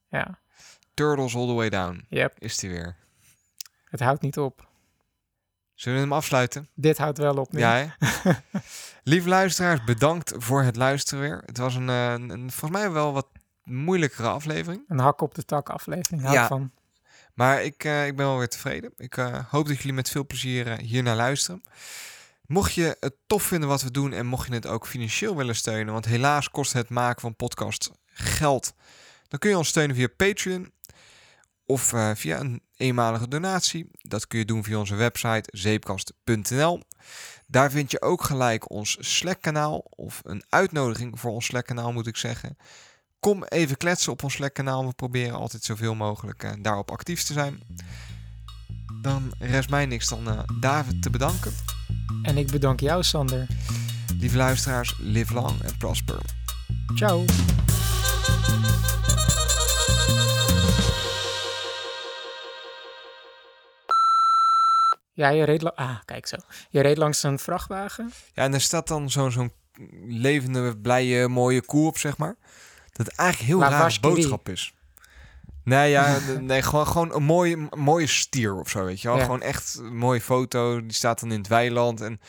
Ja, 0.09 0.39
Turtles 0.93 1.35
all 1.35 1.47
the 1.47 1.53
way 1.53 1.69
down 1.69 2.05
yep. 2.09 2.33
is 2.39 2.57
die 2.57 2.69
weer. 2.69 2.95
Het 3.85 3.99
houdt 3.99 4.21
niet 4.21 4.37
op. 4.37 4.67
Zullen 5.73 5.97
we 5.97 6.03
hem 6.03 6.13
afsluiten? 6.13 6.69
Dit 6.73 6.97
houdt 6.97 7.17
wel 7.17 7.35
op 7.35 7.51
nu. 7.51 7.59
Ja? 7.59 7.95
Lieve 9.03 9.29
luisteraars, 9.29 9.83
bedankt 9.83 10.33
voor 10.37 10.61
het 10.63 10.75
luisteren 10.75 11.23
weer. 11.23 11.41
Het 11.45 11.57
was 11.57 11.75
een, 11.75 11.89
eh, 11.89 12.11
een, 12.11 12.29
een 12.29 12.51
volgens 12.51 12.79
mij 12.81 12.91
wel 12.91 13.13
wat 13.13 13.27
moeilijkere 13.63 14.27
aflevering. 14.27 14.83
Een 14.87 14.99
hak 14.99 15.21
op 15.21 15.35
de 15.35 15.45
tak 15.45 15.69
aflevering. 15.69 16.21
Hou 16.21 16.33
Ja. 16.33 16.47
van. 16.47 16.71
Maar 17.37 17.63
ik, 17.63 17.83
eh, 17.83 18.07
ik 18.07 18.15
ben 18.15 18.25
wel 18.25 18.37
weer 18.37 18.47
tevreden. 18.47 18.93
Ik 18.97 19.17
eh, 19.17 19.45
hoop 19.49 19.67
dat 19.67 19.77
jullie 19.77 19.93
met 19.93 20.09
veel 20.09 20.25
plezier 20.25 20.67
eh, 20.67 20.77
hier 20.77 21.03
naar 21.03 21.15
luisteren. 21.15 21.63
Mocht 22.45 22.73
je 22.73 22.97
het 22.99 23.15
tof 23.27 23.43
vinden 23.43 23.69
wat 23.69 23.81
we 23.81 23.91
doen 23.91 24.13
en 24.13 24.25
mocht 24.25 24.47
je 24.47 24.53
het 24.53 24.67
ook 24.67 24.87
financieel 24.87 25.35
willen 25.35 25.55
steunen, 25.55 25.93
want 25.93 26.05
helaas 26.05 26.49
kost 26.49 26.73
het 26.73 26.89
maken 26.89 27.21
van 27.21 27.35
podcast 27.35 27.91
geld, 28.05 28.73
dan 29.27 29.39
kun 29.39 29.49
je 29.49 29.57
ons 29.57 29.67
steunen 29.67 29.95
via 29.95 30.07
Patreon 30.07 30.71
of 31.65 31.93
via 32.13 32.39
een 32.39 32.61
eenmalige 32.77 33.27
donatie. 33.27 33.89
Dat 34.01 34.27
kun 34.27 34.39
je 34.39 34.45
doen 34.45 34.63
via 34.63 34.77
onze 34.77 34.95
website 34.95 35.49
zeepkast.nl. 35.51 36.81
Daar 37.47 37.71
vind 37.71 37.91
je 37.91 38.01
ook 38.01 38.23
gelijk 38.23 38.69
ons 38.71 38.97
Slack-kanaal 38.99 39.77
of 39.89 40.21
een 40.23 40.43
uitnodiging 40.49 41.19
voor 41.19 41.31
ons 41.31 41.45
Slack-kanaal 41.45 41.93
moet 41.93 42.07
ik 42.07 42.17
zeggen. 42.17 42.57
Kom 43.19 43.43
even 43.43 43.77
kletsen 43.77 44.11
op 44.11 44.23
ons 44.23 44.33
Slack-kanaal. 44.33 44.85
We 44.85 44.93
proberen 44.93 45.35
altijd 45.35 45.63
zoveel 45.63 45.95
mogelijk 45.95 46.43
eh, 46.43 46.51
daarop 46.59 46.91
actief 46.91 47.23
te 47.23 47.33
zijn. 47.33 47.59
Dan 49.01 49.33
rest 49.39 49.69
mij 49.69 49.85
niks 49.85 50.09
dan 50.09 50.29
eh, 50.29 50.39
David 50.59 51.01
te 51.01 51.09
bedanken. 51.09 51.53
En 52.21 52.37
ik 52.37 52.51
bedank 52.51 52.79
jou, 52.79 53.03
Sander. 53.03 53.47
Lieve 54.19 54.37
luisteraars, 54.37 54.95
live 54.99 55.33
long 55.33 55.61
en 55.61 55.77
prosper. 55.77 56.21
Ciao. 56.95 57.25
Ja, 65.13 65.29
je 65.29 65.43
reed, 65.43 65.75
ah, 65.75 65.97
kijk 66.05 66.27
zo. 66.27 66.35
Je 66.69 66.81
reed 66.81 66.97
langs 66.97 67.23
een 67.23 67.39
vrachtwagen. 67.39 68.11
Ja, 68.33 68.43
en 68.43 68.53
er 68.53 68.61
staat 68.61 68.87
dan 68.87 69.09
zo'n 69.09 69.31
zo'n 69.31 69.51
levende, 70.07 70.77
blije, 70.77 71.27
mooie 71.27 71.61
koe 71.61 71.87
op, 71.87 71.97
zeg 71.97 72.17
maar. 72.17 72.35
Dat 72.97 73.07
eigenlijk 73.07 73.49
heel 73.49 73.59
Maar 73.59 73.71
raar 73.71 73.89
die? 73.89 73.99
boodschap 73.99 74.49
is. 74.49 74.73
Nee, 75.63 75.89
ja, 75.89 76.17
nee 76.39 76.61
gewoon, 76.61 76.87
gewoon 76.87 77.15
een 77.15 77.23
mooie, 77.23 77.67
mooie 77.77 78.07
stier 78.07 78.55
of 78.59 78.69
zo, 78.69 78.83
weet 78.85 79.01
je 79.01 79.07
wel. 79.07 79.17
Ja. 79.17 79.23
Gewoon 79.23 79.41
echt 79.41 79.75
een 79.79 79.97
mooie 79.97 80.21
foto. 80.21 80.81
Die 80.81 80.93
staat 80.93 81.19
dan 81.19 81.31
in 81.31 81.37
het 81.37 81.47
weiland. 81.47 82.01
En 82.01 82.19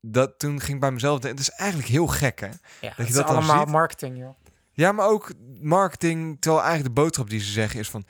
dat, 0.00 0.38
toen 0.38 0.60
ging 0.60 0.74
ik 0.74 0.80
bij 0.80 0.90
mezelf 0.92 1.18
denken, 1.20 1.40
het 1.40 1.48
is 1.48 1.54
eigenlijk 1.56 1.88
heel 1.90 2.06
gek, 2.06 2.40
hè? 2.40 2.46
Ja, 2.46 2.54
je 2.80 2.92
dat 2.96 3.06
is 3.08 3.12
dat 3.14 3.26
dan 3.26 3.36
allemaal 3.36 3.58
ziet? 3.62 3.68
marketing, 3.68 4.18
joh. 4.18 4.34
Ja, 4.72 4.92
maar 4.92 5.06
ook 5.06 5.32
marketing, 5.60 6.36
terwijl 6.40 6.62
eigenlijk 6.64 6.94
de 6.94 7.00
boodschap 7.02 7.30
die 7.30 7.40
ze 7.40 7.50
zeggen 7.52 7.80
is 7.80 7.90
van... 7.90 8.04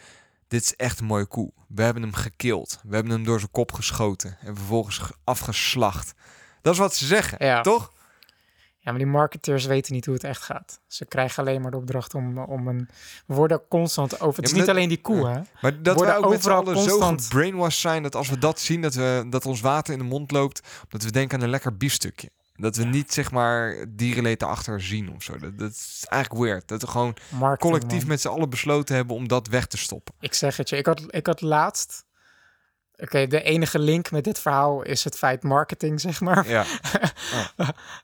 Dit 0.48 0.62
is 0.62 0.76
echt 0.76 1.00
een 1.00 1.06
mooie 1.06 1.26
koe. 1.26 1.52
We 1.68 1.82
hebben 1.82 2.02
hem 2.02 2.14
gekild. 2.14 2.80
We 2.82 2.94
hebben 2.94 3.12
hem 3.12 3.24
door 3.24 3.38
zijn 3.38 3.50
kop 3.50 3.72
geschoten. 3.72 4.36
En 4.40 4.56
vervolgens 4.56 4.98
ge- 4.98 5.14
afgeslacht. 5.24 6.14
Dat 6.62 6.72
is 6.72 6.78
wat 6.78 6.94
ze 6.94 7.06
zeggen, 7.06 7.46
Ja. 7.46 7.60
toch? 7.60 7.92
Ja, 8.88 8.94
maar 8.94 9.02
die 9.02 9.12
marketeurs 9.12 9.66
weten 9.66 9.92
niet 9.94 10.04
hoe 10.04 10.14
het 10.14 10.24
echt 10.24 10.42
gaat. 10.42 10.80
Ze 10.86 11.04
krijgen 11.04 11.42
alleen 11.42 11.60
maar 11.60 11.70
de 11.70 11.76
opdracht 11.76 12.14
om, 12.14 12.38
om 12.38 12.68
een... 12.68 12.88
We 13.26 13.34
worden 13.34 13.62
constant 13.68 14.20
over... 14.20 14.36
Het 14.36 14.44
is 14.44 14.52
niet 14.52 14.66
dat- 14.66 14.76
alleen 14.76 14.88
die 14.88 15.00
koe, 15.00 15.28
hè? 15.28 15.40
Maar 15.60 15.82
dat 15.82 16.00
we 16.00 16.14
ook 16.14 16.30
met 16.30 16.42
z'n 16.42 16.50
overal 16.50 16.60
allen 16.60 16.82
zo 16.82 16.88
constant- 16.88 17.24
gebrainwashed 17.24 17.80
zijn... 17.80 18.02
dat 18.02 18.14
als 18.14 18.28
we 18.28 18.38
dat 18.38 18.60
zien, 18.60 18.82
dat, 18.82 18.94
we, 18.94 19.26
dat 19.30 19.46
ons 19.46 19.60
water 19.60 19.92
in 19.92 19.98
de 19.98 20.04
mond 20.04 20.30
loopt... 20.30 20.68
dat 20.88 21.02
we 21.02 21.10
denken 21.10 21.38
aan 21.38 21.44
een 21.44 21.50
lekker 21.50 21.76
biefstukje. 21.76 22.30
Dat 22.54 22.76
we 22.76 22.84
niet, 22.84 23.12
zeg 23.12 23.30
maar, 23.30 23.84
dierenleed 23.88 24.42
erachter 24.42 24.82
zien 24.82 25.12
of 25.14 25.22
zo. 25.22 25.38
Dat, 25.38 25.58
dat 25.58 25.70
is 25.70 26.04
eigenlijk 26.08 26.44
weird. 26.44 26.68
Dat 26.68 26.80
we 26.80 26.88
gewoon 26.88 27.16
Marketing, 27.28 27.58
collectief 27.58 28.00
man. 28.00 28.08
met 28.08 28.20
z'n 28.20 28.28
allen 28.28 28.50
besloten 28.50 28.94
hebben... 28.94 29.16
om 29.16 29.28
dat 29.28 29.48
weg 29.48 29.66
te 29.66 29.78
stoppen. 29.78 30.14
Ik 30.20 30.34
zeg 30.34 30.56
het 30.56 30.68
je, 30.68 30.76
ik 30.76 30.86
had, 30.86 31.02
ik 31.08 31.26
had 31.26 31.40
laatst... 31.40 32.06
Oké, 32.98 33.26
de 33.26 33.42
enige 33.42 33.78
link 33.78 34.10
met 34.10 34.24
dit 34.24 34.38
verhaal 34.38 34.82
is 34.82 35.04
het 35.04 35.18
feit 35.18 35.42
marketing, 35.42 36.00
zeg 36.08 36.20
maar. 36.20 36.48
Ja, 36.48 36.64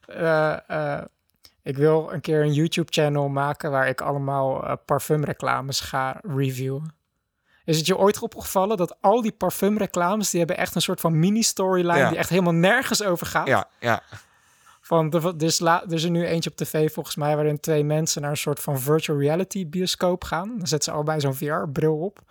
Eh, 0.07 0.57
eh, 0.71 1.05
ik 1.63 1.77
wil 1.77 2.13
een 2.13 2.21
keer 2.21 2.43
een 2.43 2.53
YouTube-channel 2.53 3.29
maken 3.29 3.71
waar 3.71 3.89
ik 3.89 4.01
allemaal 4.01 4.65
eh, 4.67 4.73
parfumreclames 4.87 5.81
ga 5.81 6.21
reviewen. 6.23 6.95
Is 7.65 7.77
het 7.77 7.87
je 7.87 7.97
ooit 7.97 8.19
opgevallen 8.19 8.77
dat 8.77 8.97
al 9.01 9.23
die 9.23 9.33
parfumreclames, 9.33 10.31
die 10.31 10.39
hebben 10.39 10.57
echt 10.59 10.75
een 10.75 10.83
soort 10.83 11.01
van 11.01 11.19
mini-storyline 11.19 11.99
Ja. 11.99 12.09
die 12.09 12.19
echt 12.19 12.29
helemaal 12.29 12.53
nergens 12.53 13.03
over 13.03 13.27
gaat? 13.27 13.47
ja, 13.47 13.69
ja. 13.81 14.03
Van 14.81 15.11
dus 15.37 15.59
la, 15.59 15.83
er 15.83 15.93
is 15.93 16.05
er 16.05 16.11
nu 16.11 16.27
eentje 16.27 16.51
op 16.51 16.57
tv 16.57 16.93
volgens 16.93 17.17
mij 17.17 17.35
waarin 17.35 17.61
twee 17.61 17.85
mensen 17.85 18.23
naar 18.23 18.31
een 18.31 18.37
soort 18.37 18.61
van 18.61 18.81
virtual 18.81 19.19
reality 19.19 19.69
bioscoop 19.69 20.25
gaan. 20.25 20.49
Dan 20.49 20.67
zetten 20.67 20.83
ze 20.83 20.91
allebei 20.91 21.21
zo'n 21.21 21.35
VR-bril 21.35 21.97
op. 21.99 22.23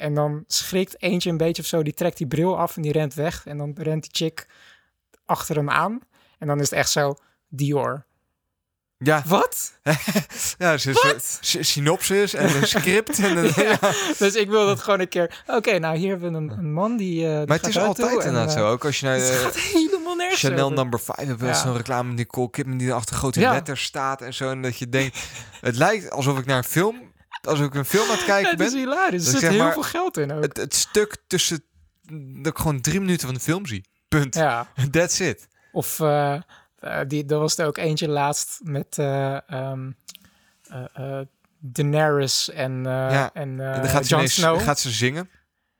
En 0.00 0.14
dan 0.14 0.44
schrikt 0.46 1.02
eentje 1.02 1.30
een 1.30 1.36
beetje 1.36 1.62
of 1.62 1.68
zo, 1.68 1.82
die 1.82 1.94
trekt 1.94 2.16
die 2.16 2.26
bril 2.26 2.58
af 2.58 2.76
en 2.76 2.82
die 2.82 2.92
rent 2.92 3.14
weg. 3.14 3.46
En 3.46 3.56
dan 3.58 3.74
rent 3.78 4.02
die 4.02 4.26
chick 4.26 4.46
achter 5.24 5.56
hem 5.56 5.70
aan. 5.70 6.00
En 6.38 6.46
dan 6.46 6.60
is 6.60 6.70
het 6.70 6.78
echt 6.78 6.90
zo, 6.90 7.14
Dior. 7.48 8.04
Ja, 8.98 9.22
Wat? 9.26 9.72
ja 10.58 10.72
dus 10.72 10.84
een 10.84 11.64
synopsis 11.64 12.34
en 12.34 12.56
een 12.56 12.66
script. 12.66 13.18
En 13.18 13.36
een, 13.36 13.52
ja. 13.66 13.78
Dus 14.18 14.34
ik 14.34 14.48
wil 14.48 14.66
dat 14.66 14.80
gewoon 14.80 15.00
een 15.00 15.08
keer... 15.08 15.42
Oké, 15.46 15.78
nou 15.78 15.96
hier 15.96 16.08
hebben 16.10 16.32
we 16.32 16.38
een, 16.38 16.50
een 16.58 16.72
man 16.72 16.96
die... 16.96 17.26
eh, 17.26 17.36
die 17.38 17.46
Maar 17.46 17.56
het 17.56 17.66
is 17.66 17.78
altijd 17.78 18.10
inderdaad 18.24 18.48
eh, 18.48 18.54
zo. 18.58 18.68
Ook 18.70 18.84
als 18.84 19.00
je 19.00 19.06
naar 19.06 19.14
Het 19.14 19.30
eh, 19.30 19.36
gaat 19.36 19.56
helemaal 19.56 20.14
nergens 20.14 20.40
Chanel 20.40 20.64
over. 20.64 20.76
number 20.76 21.00
5 21.00 21.28
hebt 21.28 21.40
wel 21.40 21.48
Ja. 21.48 21.54
zo'n 21.54 21.76
reclame 21.76 22.08
met 22.08 22.16
Nicole 22.16 22.50
Kidman 22.50 22.76
die 22.78 22.92
achter 22.92 23.16
grote 23.16 23.40
letters 23.40 23.82
staat 23.82 24.22
en 24.22 24.34
zo. 24.34 24.50
En 24.50 24.62
dat 24.62 24.78
je 24.78 24.88
denkt, 24.88 25.18
het 25.60 25.76
lijkt 25.76 26.10
alsof 26.10 26.38
ik 26.38 26.46
naar 26.46 26.56
een 26.58 26.64
film, 26.64 27.09
alsof 27.42 27.66
ik 27.66 27.74
een 27.74 27.84
film 27.84 28.10
aan 28.10 28.16
het 28.16 28.24
kijken 28.24 28.50
Het 28.50 28.60
is 28.60 28.70
ben. 28.72 28.78
hilarisch. 28.78 29.32
Er 29.32 29.38
zit 29.38 29.50
heel 29.50 29.58
maar, 29.58 29.72
veel 29.72 29.82
geld 29.82 30.16
in 30.16 30.32
ook. 30.32 30.42
Het, 30.42 30.56
het 30.56 30.74
stuk 30.74 31.16
tussen, 31.26 31.64
dat 32.42 32.46
ik 32.52 32.56
gewoon 32.58 32.80
drie 32.80 33.00
minuten 33.00 33.26
van 33.26 33.34
de 33.34 33.40
film 33.40 33.66
zie. 33.66 33.88
Punt. 34.08 34.34
ja. 34.34 34.66
That's 34.90 35.18
it. 35.20 35.48
Of 35.72 36.00
eh, 36.00 36.34
eh, 36.78 36.98
die, 37.06 37.26
er 37.26 37.38
was 37.38 37.58
er 37.58 37.66
ook 37.66 37.76
eentje 37.78 38.08
laatst 38.08 38.60
met 38.62 38.98
eh 38.98 39.50
ehm 39.50 39.90
eh, 40.68 40.84
eh, 40.94 41.26
Daenerys 41.62 42.50
en, 42.50 42.82
Ja, 42.84 43.30
en 43.32 43.60
en 43.60 43.80
dan 43.80 43.88
gaat 43.88 44.02
ze, 44.04 44.08
Jon 44.10 44.18
ineens, 44.18 44.34
Snow. 44.34 44.60
gaat 44.60 44.78
ze 44.78 44.90
zingen. 44.90 45.30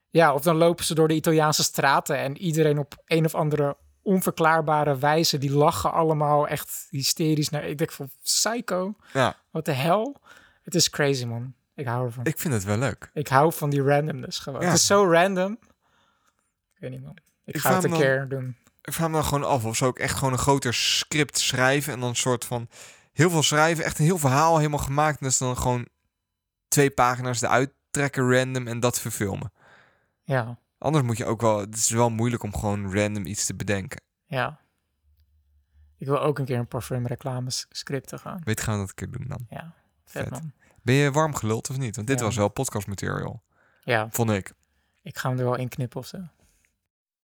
Ja, 0.09 0.33
of 0.33 0.41
dan 0.41 0.55
lopen 0.55 0.85
ze 0.85 0.95
door 0.95 1.07
de 1.07 1.13
Italiaanse 1.13 1.63
straten 1.63 2.17
en 2.17 2.37
iedereen 2.37 2.77
op 2.77 2.93
een 3.05 3.25
of 3.25 3.35
andere 3.35 3.77
onverklaarbare 4.01 4.97
wijze, 4.97 5.37
die 5.37 5.51
lachen 5.51 5.91
allemaal 5.91 6.47
echt 6.47 6.87
hysterisch 6.89 7.49
naar. 7.49 7.63
Ik 7.63 7.77
denk 7.77 7.91
van 7.91 8.09
psycho, 8.23 8.95
Ja, 9.13 9.35
wat 9.51 9.65
de 9.65 9.71
hel. 9.71 10.21
Het 10.61 10.75
is 10.75 10.89
crazy 10.89 11.25
man. 11.25 11.53
Ik 11.75 11.85
hou 11.87 12.05
ervan. 12.05 12.23
Ik, 12.25 12.33
ik 12.33 12.39
vind 12.39 12.53
het 12.53 12.63
wel 12.63 12.77
leuk. 12.77 13.09
hou 13.27 13.53
van 13.53 13.69
die 13.69 13.81
randomness 13.81 14.39
gewoon. 14.39 14.61
Ja. 14.61 14.67
Het 14.67 14.75
is 14.77 14.85
zo 14.85 15.11
random. 15.11 15.51
Ik 16.73 16.79
weet 16.79 16.91
niet 16.91 17.03
man. 17.03 17.17
Ik, 17.45 17.55
Ik 17.55 17.61
ga 17.61 17.75
het 17.75 17.83
een 17.83 17.91
keer 17.91 18.27
doen. 18.27 18.57
Ik 18.81 18.93
vraag 18.93 19.07
me 19.07 19.13
dan 19.13 19.23
gewoon 19.23 19.43
af 19.43 19.65
of 19.65 19.75
ze 19.77 19.85
ook 19.85 19.99
echt 19.99 20.17
gewoon 20.17 20.33
een 20.33 20.39
groter 20.39 20.73
script 20.73 21.37
schrijven. 21.37 21.93
En 21.93 21.99
dan 21.99 22.09
een 22.09 22.15
soort 22.15 22.45
van 22.45 22.69
heel 23.13 23.29
veel 23.29 23.43
schrijven. 23.43 23.83
Echt 23.83 23.99
een 23.99 24.05
heel 24.05 24.17
verhaal 24.17 24.57
helemaal 24.57 24.79
gemaakt. 24.79 25.11
En 25.19 25.23
dat 25.23 25.31
is 25.31 25.37
dan 25.37 25.57
gewoon 25.57 25.87
twee 26.67 26.89
pagina's 26.91 27.41
eruit 27.41 27.71
trekken 27.91 28.31
random 28.37 28.67
en 28.67 28.79
dat 28.79 28.99
verfilmen. 28.99 29.51
Ja, 30.23 30.59
Anders 30.77 31.05
moet 31.05 31.17
je 31.17 31.25
ook 31.25 31.41
wel... 31.41 31.59
Het 31.59 31.75
is 31.75 31.89
wel 31.89 32.09
moeilijk 32.09 32.43
om 32.43 32.55
gewoon 32.55 32.93
random 32.95 33.25
iets 33.25 33.45
te 33.45 33.55
bedenken. 33.55 34.01
ja. 34.25 34.59
Ik 35.97 36.07
wil 36.07 36.19
ook 36.21 36.39
een 36.39 36.45
keer 36.45 36.57
een 36.57 36.67
parfum 36.67 37.07
reclames 37.07 37.65
scripten 37.69 38.19
gaan. 38.19 38.41
Weet 38.43 38.61
gaan 38.61 38.73
we 38.73 38.79
dat 38.79 38.89
een 38.89 38.95
keer 38.95 39.11
doen 39.11 39.27
dan. 39.27 39.45
Ja, 39.49 39.73
vet, 40.11 40.23
Vet. 40.23 40.31
man. 40.31 40.51
Ben 40.81 40.95
je 40.95 41.11
warm 41.11 41.35
geluld 41.35 41.69
of 41.69 41.77
niet? 41.77 41.95
Want 41.95 42.07
dit 42.07 42.19
Ja. 42.19 42.25
was 42.25 42.35
wel 42.35 42.47
podcast 42.49 42.87
material. 42.87 43.41
Ja, 43.83 44.07
Vond 44.11 44.29
ik. 44.31 44.53
ik 45.03 45.17
ga 45.17 45.29
hem 45.29 45.37
er 45.37 45.43
wel 45.43 45.55
in 45.55 45.67
knippen 45.69 45.99
of 45.99 46.07
zo. 46.07 46.17